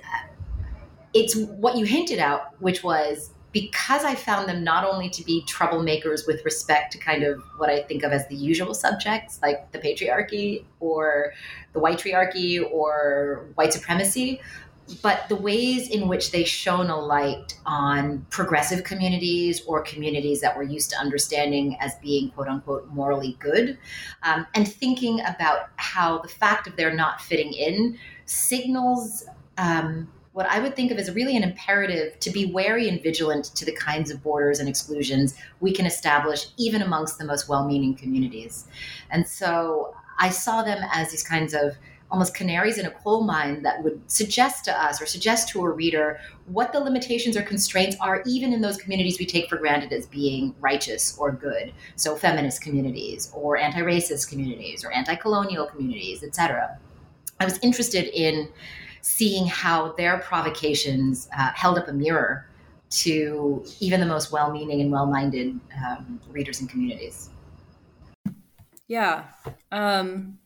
it's 1.13 1.35
what 1.35 1.77
you 1.77 1.85
hinted 1.85 2.21
out, 2.21 2.61
which 2.61 2.85
was 2.85 3.31
because 3.53 4.05
I 4.05 4.15
found 4.15 4.49
them 4.49 4.63
not 4.63 4.85
only 4.85 5.09
to 5.11 5.25
be 5.25 5.43
troublemakers 5.47 6.27
with 6.27 6.45
respect 6.45 6.93
to 6.93 6.99
kind 6.99 7.23
of 7.23 7.43
what 7.57 7.71
I 7.71 7.83
think 7.83 8.03
of 8.03 8.13
as 8.13 8.27
the 8.29 8.37
usual 8.37 8.75
subjects, 8.75 9.41
like 9.43 9.73
the 9.73 9.79
patriarchy 9.79 10.65
or 10.81 11.33
the 11.73 11.79
white 11.79 11.99
triarchy 11.99 12.63
or 12.71 13.47
white 13.55 13.73
supremacy, 13.73 14.41
but 15.03 15.29
the 15.29 15.37
ways 15.37 15.89
in 15.89 16.09
which 16.09 16.31
they 16.31 16.45
shone 16.45 16.89
a 16.89 16.99
light 16.99 17.59
on 17.67 18.27
progressive 18.31 18.85
communities 18.85 19.63
or 19.67 19.83
communities 19.83 20.41
that 20.41 20.57
we're 20.57 20.63
used 20.63 20.91
to 20.91 20.97
understanding 20.97 21.77
as 21.81 21.95
being 21.97 22.31
quote 22.31 22.49
unquote 22.49 22.87
morally 22.89 23.37
good, 23.39 23.79
um, 24.23 24.47
and 24.55 24.71
thinking 24.71 25.21
about 25.21 25.69
how 25.77 26.19
the 26.19 26.29
fact 26.29 26.67
of 26.67 26.77
their 26.77 26.93
not 26.95 27.21
fitting 27.21 27.53
in 27.53 27.99
signals. 28.25 29.25
Um, 29.57 30.09
what 30.39 30.47
I 30.47 30.61
would 30.61 30.77
think 30.77 30.93
of 30.93 30.99
as 30.99 31.11
really 31.11 31.37
an 31.37 31.43
imperative 31.43 32.21
to 32.21 32.31
be 32.31 32.47
wary 32.47 32.89
and 32.89 33.03
vigilant 33.03 33.47
to 33.57 33.65
the 33.65 33.73
kinds 33.73 34.09
of 34.13 34.23
borders 34.23 34.61
and 34.61 34.69
exclusions 34.69 35.35
we 35.59 35.73
can 35.73 35.85
establish 35.85 36.47
even 36.57 36.81
amongst 36.81 37.19
the 37.19 37.25
most 37.25 37.49
well 37.49 37.67
meaning 37.67 37.97
communities. 37.97 38.69
And 39.11 39.27
so 39.27 39.97
I 40.21 40.31
saw 40.31 40.63
them 40.63 40.79
as 40.93 41.11
these 41.11 41.25
kinds 41.25 41.55
of 41.55 41.77
almost 42.13 42.37
canaries 42.37 42.79
in 42.79 42.87
a 42.87 42.91
coal 42.93 43.25
mine 43.25 43.65
that 43.65 43.83
would 43.83 44.01
suggest 44.09 44.65
to 44.67 44.73
us 44.81 45.03
or 45.03 45.07
suggest 45.07 45.49
to 45.49 45.65
a 45.65 45.69
reader 45.69 46.21
what 46.47 46.73
the 46.73 46.79
limitations 46.79 47.37
or 47.37 47.43
constraints 47.43 47.97
are 48.01 48.23
even 48.25 48.53
in 48.53 48.61
those 48.61 48.77
communities 48.77 49.19
we 49.19 49.27
take 49.27 49.49
for 49.49 49.57
granted 49.57 49.93
as 49.93 50.07
being 50.07 50.55
righteous 50.61 51.19
or 51.19 51.33
good 51.33 51.73
so 51.97 52.15
feminist 52.15 52.63
communities 52.63 53.31
or 53.35 53.57
anti-racist 53.57 54.31
communities 54.31 54.85
or 54.85 54.93
anti-colonial 54.93 55.67
communities 55.67 56.23
etc 56.23 56.79
i 57.41 57.45
was 57.45 57.59
interested 57.59 58.07
in 58.19 58.49
seeing 59.01 59.47
how 59.47 59.93
their 59.93 60.19
provocations 60.19 61.29
uh, 61.37 61.51
held 61.55 61.79
up 61.79 61.89
a 61.89 61.93
mirror 61.93 62.49
to 62.91 63.65
even 63.81 64.01
the 64.01 64.07
most 64.07 64.33
well 64.33 64.51
meaning 64.51 64.81
and 64.81 64.91
well 64.91 65.07
minded 65.07 65.59
um, 65.85 66.21
readers 66.31 66.61
and 66.61 66.69
communities. 66.69 67.31
Yeah. 68.87 69.25
Um, 69.71 70.39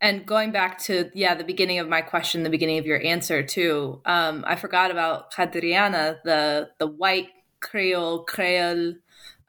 and 0.00 0.26
going 0.26 0.52
back 0.52 0.78
to, 0.84 1.10
yeah, 1.14 1.34
the 1.34 1.44
beginning 1.44 1.78
of 1.78 1.88
my 1.88 2.00
question, 2.00 2.42
the 2.42 2.50
beginning 2.50 2.78
of 2.78 2.86
your 2.86 3.02
answer 3.02 3.42
too, 3.42 4.00
um, 4.04 4.44
I 4.46 4.56
forgot 4.56 4.90
about 4.90 5.32
Hadriana, 5.34 6.18
the, 6.24 6.70
the 6.78 6.86
white 6.86 7.28
Creole, 7.60 8.24
Creole, 8.24 8.94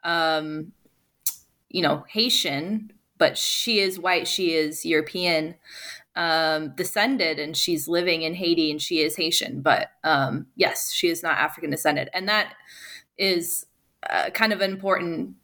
um, 0.04 0.72
you 1.68 1.82
know, 1.82 2.04
Haitian, 2.08 2.92
but 3.18 3.36
she 3.36 3.80
is 3.80 3.98
white, 3.98 4.26
she 4.26 4.54
is 4.54 4.84
European 4.84 5.54
um, 6.18 6.70
descended 6.74 7.38
and 7.38 7.56
she's 7.56 7.86
living 7.86 8.22
in 8.22 8.34
Haiti 8.34 8.72
and 8.72 8.82
she 8.82 9.00
is 9.00 9.16
Haitian. 9.16 9.62
But 9.62 9.92
um, 10.02 10.48
yes, 10.56 10.92
she 10.92 11.08
is 11.08 11.22
not 11.22 11.38
African 11.38 11.70
descended. 11.70 12.10
And 12.12 12.28
that 12.28 12.54
is 13.16 13.66
uh, 14.10 14.30
kind 14.30 14.52
of 14.52 14.60
an 14.60 14.72
important, 14.72 15.36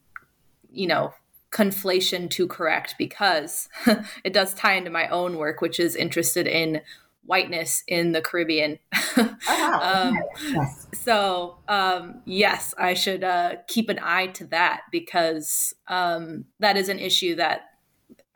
you 0.73 0.89
know, 0.89 1.15
conflation 1.53 2.29
to 2.31 2.49
correct 2.49 2.97
because 2.99 3.69
it 4.25 4.33
does 4.33 4.53
tie 4.53 4.75
into 4.75 4.91
my 4.91 5.07
own 5.09 5.39
work, 5.39 5.61
which 5.61 5.79
is 5.79 5.95
interested 5.95 6.49
in 6.49 6.83
whiteness 7.25 7.85
in 7.87 8.11
the 8.11 8.21
Caribbean. 8.21 8.81
Oh, 9.17 9.39
um, 9.81 10.19
yes. 10.43 10.89
So, 10.93 11.59
um, 11.69 12.21
yes, 12.25 12.75
I 12.77 12.95
should 12.95 13.23
uh, 13.23 13.57
keep 13.69 13.89
an 13.89 14.01
eye 14.03 14.27
to 14.27 14.47
that 14.47 14.83
because 14.91 15.73
um, 15.87 16.47
that 16.59 16.77
is 16.77 16.89
an 16.89 16.99
issue 16.99 17.37
that 17.37 17.61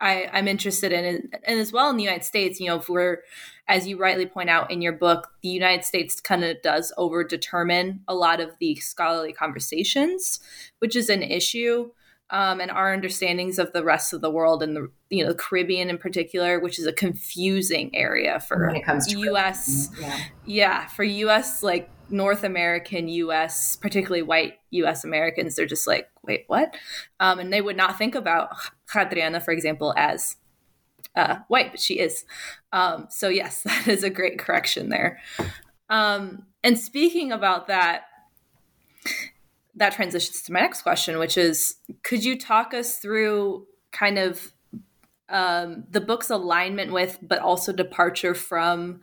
I, 0.01 0.29
I'm 0.31 0.47
interested 0.47 0.91
in, 0.91 1.29
and 1.43 1.59
as 1.59 1.73
well 1.73 1.89
in 1.89 1.97
the 1.97 2.03
United 2.03 2.23
States, 2.23 2.59
you 2.59 2.67
know, 2.67 2.77
if 2.77 2.89
we're, 2.89 3.23
as 3.67 3.87
you 3.87 3.97
rightly 3.97 4.25
point 4.25 4.49
out 4.49 4.71
in 4.71 4.81
your 4.81 4.93
book, 4.93 5.29
the 5.41 5.49
United 5.49 5.83
States 5.83 6.21
kind 6.21 6.43
of 6.43 6.61
does 6.61 6.93
over 6.97 7.23
determine 7.23 8.01
a 8.07 8.15
lot 8.15 8.39
of 8.39 8.51
the 8.59 8.75
scholarly 8.75 9.33
conversations, 9.33 10.39
which 10.79 10.95
is 10.95 11.09
an 11.09 11.23
issue. 11.23 11.91
Um, 12.31 12.61
and 12.61 12.69
our 12.69 12.93
understandings 12.93 13.57
of 13.57 13.73
the 13.73 13.83
rest 13.83 14.13
of 14.13 14.21
the 14.21 14.29
world 14.29 14.61
and 14.61 14.75
the 14.75 14.91
you 15.09 15.23
know 15.23 15.31
the 15.31 15.35
Caribbean 15.35 15.89
in 15.89 15.97
particular, 15.97 16.59
which 16.59 16.77
is 16.77 16.85
a 16.85 16.93
confusing 16.93 17.89
area 17.95 18.39
for 18.39 18.67
when 18.67 18.75
it 18.75 18.85
comes 18.85 19.07
to 19.07 19.17
U.S. 19.17 19.89
Yeah. 19.99 20.19
yeah, 20.45 20.87
for 20.89 21.03
U.S. 21.03 21.63
like 21.63 21.89
North 22.11 22.43
American 22.43 23.07
US, 23.07 23.75
particularly 23.75 24.21
white 24.21 24.59
US 24.71 25.03
Americans, 25.03 25.55
they're 25.55 25.65
just 25.65 25.87
like, 25.87 26.09
wait, 26.29 26.43
what? 26.47 26.75
Um, 27.19 27.39
and 27.39 27.51
they 27.51 27.61
would 27.61 27.75
not 27.75 27.97
think 27.97 28.13
about 28.13 28.49
Hadriana, 28.93 29.41
for 29.43 29.51
example, 29.51 29.93
as 29.97 30.37
uh, 31.15 31.39
white, 31.47 31.71
but 31.71 31.79
she 31.79 31.99
is. 31.99 32.23
Um, 32.71 33.07
so, 33.09 33.29
yes, 33.29 33.63
that 33.63 33.87
is 33.87 34.03
a 34.03 34.09
great 34.09 34.37
correction 34.37 34.89
there. 34.89 35.19
Um, 35.89 36.45
and 36.63 36.77
speaking 36.77 37.31
about 37.31 37.67
that, 37.67 38.03
that 39.75 39.93
transitions 39.93 40.43
to 40.43 40.53
my 40.53 40.59
next 40.59 40.83
question, 40.83 41.17
which 41.17 41.37
is 41.37 41.77
could 42.03 42.23
you 42.23 42.37
talk 42.37 42.73
us 42.73 42.99
through 42.99 43.65
kind 43.91 44.19
of 44.19 44.53
um, 45.29 45.85
the 45.89 46.01
book's 46.01 46.29
alignment 46.29 46.91
with, 46.91 47.17
but 47.21 47.39
also 47.39 47.71
departure 47.71 48.35
from 48.35 49.01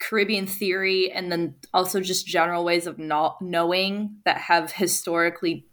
Caribbean 0.00 0.46
theory 0.46 1.12
and 1.12 1.30
then 1.30 1.54
also 1.74 2.00
just 2.00 2.26
general 2.26 2.64
ways 2.64 2.86
of 2.86 2.98
not 2.98 3.40
knowing 3.40 4.16
that 4.24 4.38
have 4.38 4.72
historically 4.72 5.66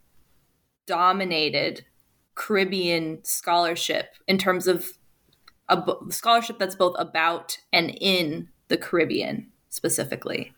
dominated 0.88 1.86
Caribbean 2.36 3.24
scholarship 3.24 4.16
in 4.28 4.38
terms 4.38 4.68
of 4.68 4.88
a 5.70 5.84
scholarship 6.10 6.58
that's 6.60 6.76
both 6.76 6.96
about 6.98 7.58
and 7.74 7.96
in 8.02 8.50
the 8.70 8.78
Caribbean 8.78 9.52
specifically. 9.70 10.54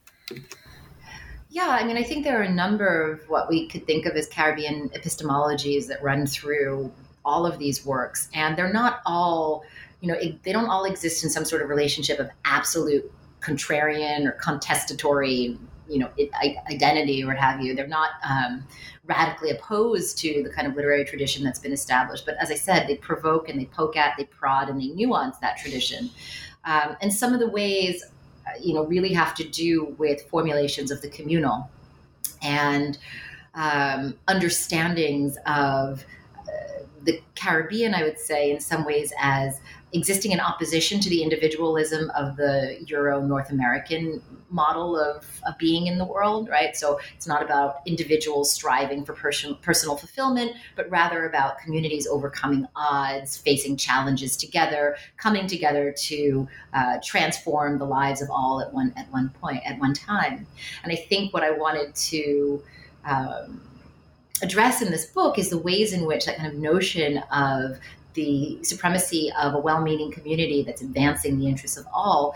Yeah, 1.50 1.70
I 1.70 1.84
mean, 1.84 1.98
I 1.98 2.04
think 2.04 2.24
there 2.24 2.40
are 2.40 2.44
a 2.44 2.54
number 2.54 3.12
of 3.12 3.28
what 3.28 3.50
we 3.50 3.68
could 3.68 3.88
think 3.88 4.06
of 4.06 4.16
as 4.16 4.28
Caribbean 4.28 4.90
epistemologies 4.90 5.88
that 5.88 6.02
run 6.04 6.28
through 6.28 6.92
all 7.26 7.46
of 7.46 7.58
these 7.58 7.86
works, 7.86 8.30
and 8.34 8.56
they're 8.56 8.72
not 8.72 9.02
all, 9.06 9.64
you 10.00 10.08
know, 10.08 10.14
it, 10.14 10.44
they 10.44 10.52
don't 10.52 10.70
all 10.70 10.86
exist 10.86 11.24
in 11.24 11.30
some 11.30 11.46
sort 11.46 11.64
of 11.64 11.70
relationship 11.70 12.20
of 12.20 12.30
absolute 12.46 13.12
contrarian 13.42 14.26
or 14.26 14.34
contestatory 14.34 15.58
you 15.90 16.00
know 16.00 16.10
identity 16.72 17.24
or 17.24 17.28
what 17.28 17.38
have 17.38 17.62
you. 17.62 17.76
They're 17.76 17.88
not 17.88 18.12
um, 18.28 18.64
radically 19.10 19.50
opposed 19.50 20.18
to 20.20 20.44
the 20.44 20.50
kind 20.50 20.68
of 20.68 20.76
literary 20.76 21.04
tradition 21.04 21.44
that's 21.44 21.60
been 21.60 21.74
established 21.74 22.26
but 22.28 22.36
as 22.40 22.52
i 22.52 22.56
said 22.56 22.88
they 22.88 22.96
provoke 22.96 23.50
and 23.50 23.60
they 23.60 23.66
poke 23.66 23.98
at 23.98 24.16
they 24.18 24.26
prod 24.26 24.70
and 24.70 24.80
they 24.80 24.88
nuance 24.88 25.38
that 25.40 25.58
tradition. 25.58 26.10
Um, 26.66 26.96
and 27.02 27.12
some 27.12 27.34
of 27.34 27.40
the 27.40 27.50
ways 27.50 28.06
uh, 28.46 28.52
you 28.62 28.74
know 28.74 28.86
really 28.86 29.14
have 29.14 29.34
to 29.36 29.44
do 29.44 29.96
with 29.98 30.22
formulations 30.30 30.92
of 30.92 31.02
the 31.02 31.10
communal 31.10 31.70
and 32.42 32.98
um, 33.56 34.16
understandings 34.28 35.38
of 35.48 36.06
uh, 36.38 36.84
the 37.04 37.22
caribbean 37.36 37.96
i 37.96 38.04
would 38.04 38.20
say 38.20 38.52
in 38.52 38.60
some 38.60 38.86
ways 38.86 39.12
as 39.20 39.60
existing 39.94 40.32
in 40.32 40.40
opposition 40.40 41.00
to 41.00 41.10
the 41.10 41.24
individualism 41.24 42.12
of 42.16 42.36
the 42.36 42.78
Euro 42.88 43.22
North 43.22 43.50
American 43.50 44.22
model 44.52 44.98
of, 44.98 45.26
of 45.48 45.58
being 45.58 45.88
in 45.88 45.98
the 45.98 46.06
world, 46.06 46.50
right? 46.50 46.76
So 46.76 47.00
it's 47.16 47.28
not 47.28 47.44
about 47.44 47.82
individuals 47.86 48.52
striving 48.52 49.06
for 49.06 49.14
personal, 49.14 49.56
personal 49.58 49.96
fulfillment, 49.96 50.54
but 50.76 50.90
rather 50.90 51.28
about 51.28 51.60
communities 51.60 52.08
overcoming 52.08 52.68
odds, 52.76 53.38
facing 53.38 53.78
challenges 53.78 54.38
together, 54.38 54.96
coming 55.18 55.48
together 55.48 55.94
to 55.98 56.48
uh, 56.74 56.98
transform 57.04 57.78
the 57.78 57.86
lives 57.86 58.22
of 58.22 58.30
all 58.30 58.62
at 58.62 58.74
one 58.74 58.94
at 58.96 59.12
one 59.12 59.30
point 59.42 59.62
at 59.66 59.80
one 59.80 59.94
time. 59.94 60.46
And 60.84 60.92
I 60.92 60.96
think 60.96 61.34
what 61.34 61.44
I 61.44 61.52
wanted 61.52 61.96
to 61.96 62.64
um, 63.06 63.62
address 64.42 64.82
in 64.82 64.92
this 64.92 65.06
book 65.08 65.38
is 65.38 65.50
the 65.50 65.58
ways 65.58 65.94
in 65.94 66.06
which 66.06 66.26
that 66.26 66.38
kind 66.38 66.52
of 66.52 66.60
notion 66.60 67.18
of 67.32 67.80
the 68.14 68.64
supremacy 68.64 69.32
of 69.40 69.54
a 69.54 69.60
well-meaning 69.60 70.12
community 70.12 70.64
that's 70.64 70.82
advancing 70.82 71.40
the 71.40 71.48
interests 71.48 71.78
of 71.78 71.86
all 71.94 72.36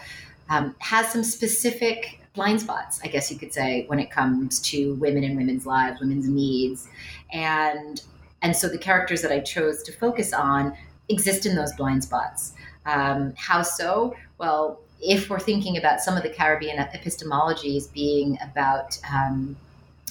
um, 0.50 0.75
has 0.80 1.12
some 1.12 1.24
specific 1.24 2.20
blind 2.34 2.62
spots, 2.62 3.00
I 3.03 3.08
guess 3.08 3.32
you 3.32 3.38
could 3.38 3.53
say, 3.53 3.86
when 3.88 4.00
it 4.00 4.12
comes 4.12 4.60
to 4.72 4.96
women 4.96 5.24
and 5.24 5.38
women's 5.38 5.65
lives, 5.65 6.00
women's 6.00 6.27
needs, 6.27 6.88
and 7.32 8.01
and 8.42 8.56
so 8.56 8.68
the 8.68 8.77
characters 8.77 9.22
that 9.22 9.32
I 9.32 9.39
chose 9.39 9.84
to 9.84 9.92
focus 9.94 10.34
on 10.34 10.75
exist 11.10 11.46
in 11.46 11.56
those 11.56 11.72
blind 11.74 12.03
spots. 12.03 12.53
Um, 12.86 13.34
how 13.38 13.62
so? 13.62 14.15
Well, 14.38 14.82
if 15.00 15.30
we're 15.30 15.39
thinking 15.39 15.77
about 15.77 16.01
some 16.01 16.18
of 16.18 16.24
the 16.24 16.30
Caribbean 16.30 16.77
epistemologies 16.77 17.92
being 17.94 18.38
about 18.42 18.98
um, 19.13 19.56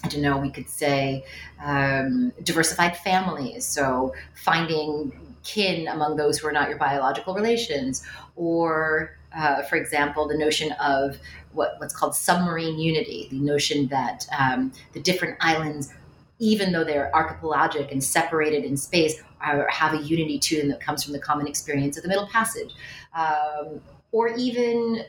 I 0.05 0.09
don't 0.09 0.23
know, 0.23 0.37
we 0.37 0.51
could 0.51 0.69
say 0.69 1.25
um, 1.63 2.33
diversified 2.43 2.97
families. 2.97 3.65
So 3.65 4.15
finding 4.35 5.13
kin 5.45 5.89
among 5.89 6.17
those 6.17 6.39
who 6.39 6.49
are 6.49 6.53
not 6.53 6.69
your 6.69 6.79
biological 6.79 7.35
relations, 7.35 8.05
or, 8.37 9.17
uh, 9.35 9.63
for 9.63 9.77
example, 9.77 10.27
the 10.27 10.37
notion 10.37 10.73
of 10.73 11.19
what, 11.53 11.75
what's 11.79 11.95
called 11.95 12.15
submarine 12.15 12.79
unity, 12.79 13.29
the 13.31 13.39
notion 13.41 13.87
that 13.89 14.27
um, 14.37 14.73
the 14.93 15.01
different 15.01 15.37
islands, 15.41 15.93
even 16.39 16.73
though 16.73 16.85
they're 16.85 17.15
archipelagic 17.15 17.93
and 17.93 18.03
separated 18.03 18.65
in 18.65 18.77
space, 18.77 19.23
are, 19.41 19.69
have 19.69 19.95
a 19.95 20.03
unity 20.03 20.39
to 20.39 20.59
them 20.59 20.69
that 20.69 20.81
comes 20.81 21.05
from 21.05 21.13
the 21.13 21.19
common 21.19 21.47
experience 21.47 21.97
of 21.97 22.03
the 22.03 22.09
Middle 22.09 22.27
Passage, 22.27 22.75
um, 23.15 23.81
or 24.11 24.29
even. 24.29 25.05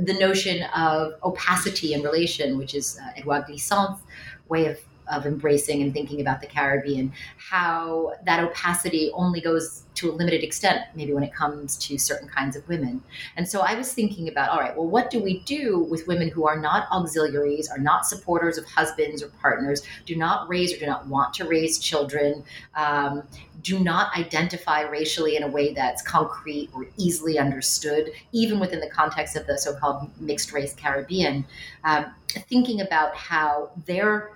The 0.00 0.14
notion 0.14 0.62
of 0.74 1.14
opacity 1.22 1.94
in 1.94 2.02
relation, 2.02 2.58
which 2.58 2.74
is 2.74 2.98
uh, 3.02 3.10
Edouard 3.16 3.46
Glissant's 3.46 4.00
way 4.48 4.66
of 4.66 4.78
of 5.12 5.26
embracing 5.26 5.82
and 5.82 5.92
thinking 5.92 6.20
about 6.20 6.40
the 6.40 6.46
Caribbean, 6.46 7.12
how 7.36 8.14
that 8.24 8.42
opacity 8.42 9.10
only 9.14 9.40
goes 9.40 9.84
to 9.94 10.10
a 10.10 10.12
limited 10.12 10.42
extent, 10.42 10.80
maybe 10.94 11.12
when 11.12 11.22
it 11.22 11.34
comes 11.34 11.76
to 11.76 11.98
certain 11.98 12.28
kinds 12.28 12.56
of 12.56 12.66
women. 12.66 13.02
And 13.36 13.46
so 13.46 13.60
I 13.60 13.74
was 13.74 13.92
thinking 13.92 14.28
about, 14.28 14.48
all 14.48 14.58
right, 14.58 14.76
well, 14.76 14.86
what 14.86 15.10
do 15.10 15.22
we 15.22 15.40
do 15.40 15.80
with 15.80 16.06
women 16.06 16.28
who 16.28 16.46
are 16.46 16.58
not 16.58 16.88
auxiliaries, 16.90 17.68
are 17.68 17.78
not 17.78 18.06
supporters 18.06 18.56
of 18.56 18.64
husbands 18.64 19.22
or 19.22 19.28
partners, 19.40 19.82
do 20.06 20.16
not 20.16 20.48
raise 20.48 20.72
or 20.72 20.78
do 20.78 20.86
not 20.86 21.06
want 21.06 21.34
to 21.34 21.44
raise 21.44 21.78
children, 21.78 22.42
um, 22.74 23.22
do 23.62 23.78
not 23.78 24.16
identify 24.16 24.80
racially 24.80 25.36
in 25.36 25.42
a 25.42 25.48
way 25.48 25.72
that's 25.72 26.02
concrete 26.02 26.70
or 26.74 26.86
easily 26.96 27.38
understood, 27.38 28.10
even 28.32 28.58
within 28.58 28.80
the 28.80 28.90
context 28.90 29.36
of 29.36 29.46
the 29.46 29.56
so 29.58 29.74
called 29.74 30.10
mixed 30.20 30.52
race 30.52 30.74
Caribbean, 30.74 31.44
um, 31.84 32.06
thinking 32.48 32.80
about 32.80 33.14
how 33.14 33.70
their 33.86 34.30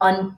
un- 0.00 0.36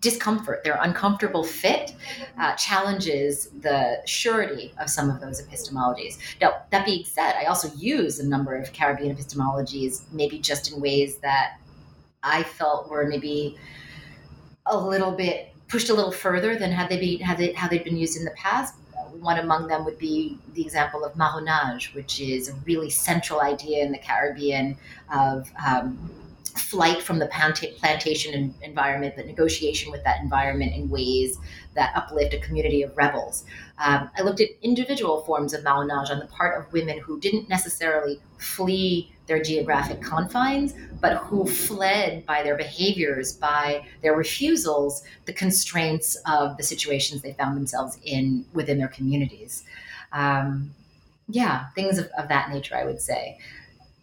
discomfort, 0.00 0.62
their 0.64 0.78
uncomfortable 0.80 1.44
fit, 1.44 1.94
uh, 2.38 2.54
challenges 2.54 3.48
the 3.60 4.02
surety 4.04 4.72
of 4.78 4.90
some 4.90 5.10
of 5.10 5.20
those 5.20 5.42
epistemologies. 5.42 6.18
Now, 6.40 6.62
that 6.70 6.84
being 6.84 7.04
said, 7.04 7.34
I 7.36 7.44
also 7.44 7.70
use 7.76 8.18
a 8.18 8.26
number 8.26 8.54
of 8.56 8.72
Caribbean 8.72 9.16
epistemologies, 9.16 10.02
maybe 10.12 10.38
just 10.38 10.72
in 10.72 10.80
ways 10.80 11.18
that 11.18 11.58
I 12.22 12.42
felt 12.42 12.90
were 12.90 13.06
maybe 13.06 13.56
a 14.66 14.76
little 14.76 15.12
bit 15.12 15.52
pushed 15.68 15.90
a 15.90 15.94
little 15.94 16.12
further 16.12 16.56
than 16.56 16.70
had 16.72 16.88
they 16.88 16.98
been 16.98 17.20
had 17.20 17.38
they 17.38 17.52
how 17.52 17.68
they'd 17.68 17.84
been 17.84 17.96
used 17.96 18.16
in 18.16 18.24
the 18.24 18.32
past. 18.32 18.74
One 19.20 19.38
among 19.38 19.68
them 19.68 19.84
would 19.86 19.98
be 19.98 20.38
the 20.54 20.62
example 20.62 21.04
of 21.04 21.16
marronage, 21.16 21.94
which 21.94 22.20
is 22.20 22.48
a 22.48 22.54
really 22.66 22.90
central 22.90 23.40
idea 23.40 23.82
in 23.82 23.90
the 23.90 23.98
Caribbean 23.98 24.76
of 25.12 25.50
um, 25.66 26.10
flight 26.58 27.02
from 27.02 27.18
the 27.18 27.26
plantation 27.26 28.54
environment, 28.62 29.14
but 29.16 29.26
negotiation 29.26 29.90
with 29.90 30.02
that 30.04 30.20
environment 30.20 30.74
in 30.74 30.88
ways 30.88 31.38
that 31.74 31.92
uplift 31.94 32.34
a 32.34 32.38
community 32.38 32.82
of 32.82 32.96
rebels. 32.96 33.44
Um, 33.78 34.10
I 34.16 34.22
looked 34.22 34.40
at 34.40 34.48
individual 34.62 35.22
forms 35.22 35.52
of 35.52 35.62
marronage 35.62 36.10
on 36.10 36.18
the 36.18 36.26
part 36.26 36.58
of 36.58 36.72
women 36.72 36.98
who 36.98 37.20
didn't 37.20 37.48
necessarily 37.48 38.20
flee 38.38 39.12
their 39.26 39.42
geographic 39.42 40.00
confines, 40.00 40.74
but 41.00 41.16
who 41.18 41.46
fled 41.46 42.24
by 42.26 42.42
their 42.42 42.56
behaviors, 42.56 43.32
by 43.32 43.84
their 44.02 44.16
refusals, 44.16 45.02
the 45.26 45.32
constraints 45.32 46.16
of 46.26 46.56
the 46.56 46.62
situations 46.62 47.22
they 47.22 47.32
found 47.32 47.56
themselves 47.56 47.98
in 48.04 48.44
within 48.54 48.78
their 48.78 48.88
communities. 48.88 49.64
Um, 50.12 50.74
yeah, 51.28 51.66
things 51.74 51.98
of, 51.98 52.06
of 52.16 52.28
that 52.28 52.50
nature, 52.50 52.76
I 52.76 52.84
would 52.84 53.00
say 53.00 53.38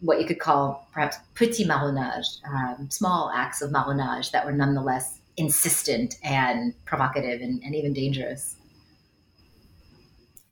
what 0.04 0.20
you 0.20 0.26
could 0.26 0.38
call 0.38 0.86
perhaps 0.92 1.16
petit 1.34 1.64
marronnage, 1.64 2.26
um, 2.46 2.88
small 2.90 3.30
acts 3.34 3.62
of 3.62 3.72
marronnage 3.72 4.30
that 4.32 4.44
were 4.44 4.52
nonetheless 4.52 5.18
insistent 5.36 6.16
and 6.22 6.74
provocative 6.84 7.40
and, 7.40 7.62
and 7.62 7.74
even 7.74 7.92
dangerous. 7.92 8.56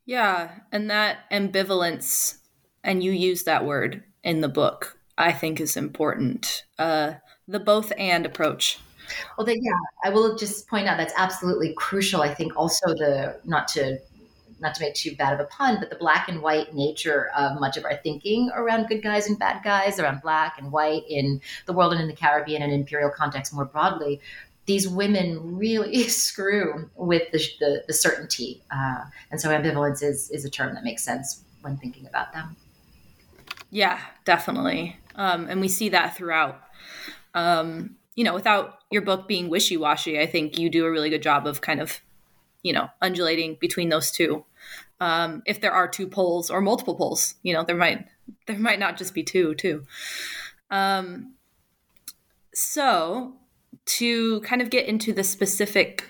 Yeah, 0.07 0.51
and 0.73 0.91
that 0.91 1.31
ambivalence, 1.31 2.39
and 2.83 3.03
you 3.03 3.13
use 3.13 3.45
that 3.45 3.65
word 3.65 4.03
in 4.25 4.41
the 4.41 4.49
book, 4.49 4.99
I 5.19 5.33
think 5.33 5.61
is 5.61 5.77
important. 5.77 6.65
Uh, 6.79 7.15
the 7.47 7.61
both 7.61 7.93
and 7.99 8.25
approach. 8.25 8.79
Well, 9.37 9.47
yeah, 9.49 9.73
I 10.05 10.11
will 10.11 10.37
just 10.37 10.67
point 10.69 10.89
out 10.89 10.97
that's 10.97 11.15
absolutely 11.17 11.75
crucial. 11.77 12.23
I 12.23 12.33
think 12.33 12.57
also 12.57 12.89
the 12.89 13.39
not 13.45 13.69
to 13.69 13.99
not 14.63 14.75
to 14.77 14.81
make 14.81 14.95
too 14.95 15.15
bad 15.17 15.35
of 15.35 15.41
a 15.41 15.45
pun, 15.45 15.79
but 15.81 15.91
the 15.91 15.97
black 15.97 16.29
and 16.29 16.41
white 16.41 16.75
nature 16.75 17.31
of 17.37 17.61
much 17.61 17.77
of 17.77 17.85
our 17.85 17.97
thinking 17.97 18.51
around 18.55 18.87
good 18.87 19.03
guys 19.03 19.29
and 19.29 19.39
bad 19.39 19.63
guys, 19.63 19.99
around 19.99 20.23
black 20.23 20.57
and 20.59 20.73
white 20.73 21.03
in 21.09 21.41
the 21.67 21.73
world 21.73 21.93
and 21.93 22.01
in 22.01 22.09
the 22.09 22.15
Caribbean 22.15 22.63
and 22.63 22.73
imperial 22.73 23.11
context 23.11 23.53
more 23.53 23.65
broadly, 23.65 24.21
these 24.67 24.89
women 24.89 25.59
really 25.59 26.09
screw 26.09 26.89
with 26.95 27.31
the, 27.33 27.39
the, 27.59 27.85
the 27.89 27.93
certainty. 27.93 28.63
Uh, 28.71 29.05
and 29.31 29.41
so 29.41 29.49
ambivalence 29.49 30.03
is, 30.03 30.31
is 30.31 30.45
a 30.45 30.51
term 30.51 30.75
that 30.75 30.85
makes 30.85 31.03
sense 31.03 31.45
when 31.63 31.77
thinking 31.77 32.07
about 32.07 32.33
them. 32.33 32.57
Yeah, 33.71 33.99
definitely. 34.25 34.97
Um, 35.17 35.49
and 35.49 35.61
we 35.61 35.69
see 35.69 35.89
that 35.91 36.17
throughout. 36.17 36.63
Um, 37.35 37.97
you 38.15 38.25
know, 38.25 38.35
without 38.35 38.79
your 38.91 39.03
book 39.03 39.27
being 39.27 39.49
wishy 39.49 39.77
washy, 39.77 40.21
I 40.21 40.27
think 40.27 40.59
you 40.59 40.69
do 40.69 40.85
a 40.85 40.91
really 40.91 41.11
good 41.11 41.23
job 41.23 41.47
of 41.47 41.63
kind 41.63 41.81
of, 41.81 42.01
you 42.63 42.73
know, 42.73 42.91
undulating 43.01 43.57
between 43.59 43.89
those 43.89 44.11
two 44.11 44.45
um, 45.01 45.43
if 45.47 45.61
there 45.61 45.73
are 45.73 45.89
two 45.89 46.07
poles 46.07 46.51
or 46.51 46.61
multiple 46.61 46.95
poles 46.95 47.35
you 47.43 47.53
know 47.53 47.65
there 47.65 47.77
might 47.77 48.07
there 48.47 48.59
might 48.59 48.79
not 48.79 48.97
just 48.97 49.15
be 49.15 49.23
two 49.23 49.55
too. 49.55 49.85
Um, 50.71 51.35
so 52.55 53.35
to 53.85 54.41
kind 54.43 54.63
of 54.63 54.71
get 54.71 54.87
into 54.87 55.13
the 55.13 55.25
specific 55.25 56.09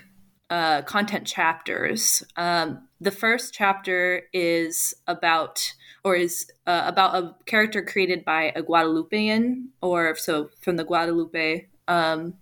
uh, 0.49 0.81
content 0.83 1.25
chapters 1.25 2.23
um, 2.37 2.87
the 2.99 3.11
first 3.11 3.53
chapter 3.53 4.23
is 4.33 4.93
about 5.07 5.73
or 6.03 6.15
is 6.15 6.51
uh, 6.67 6.83
about 6.85 7.15
a 7.15 7.35
character 7.45 7.81
created 7.81 8.23
by 8.23 8.51
a 8.55 8.61
guadeloupean 8.61 9.69
or 9.81 10.15
so 10.15 10.49
from 10.59 10.75
the 10.75 10.85
guadeloupe 10.85 11.67
um, 11.87 12.33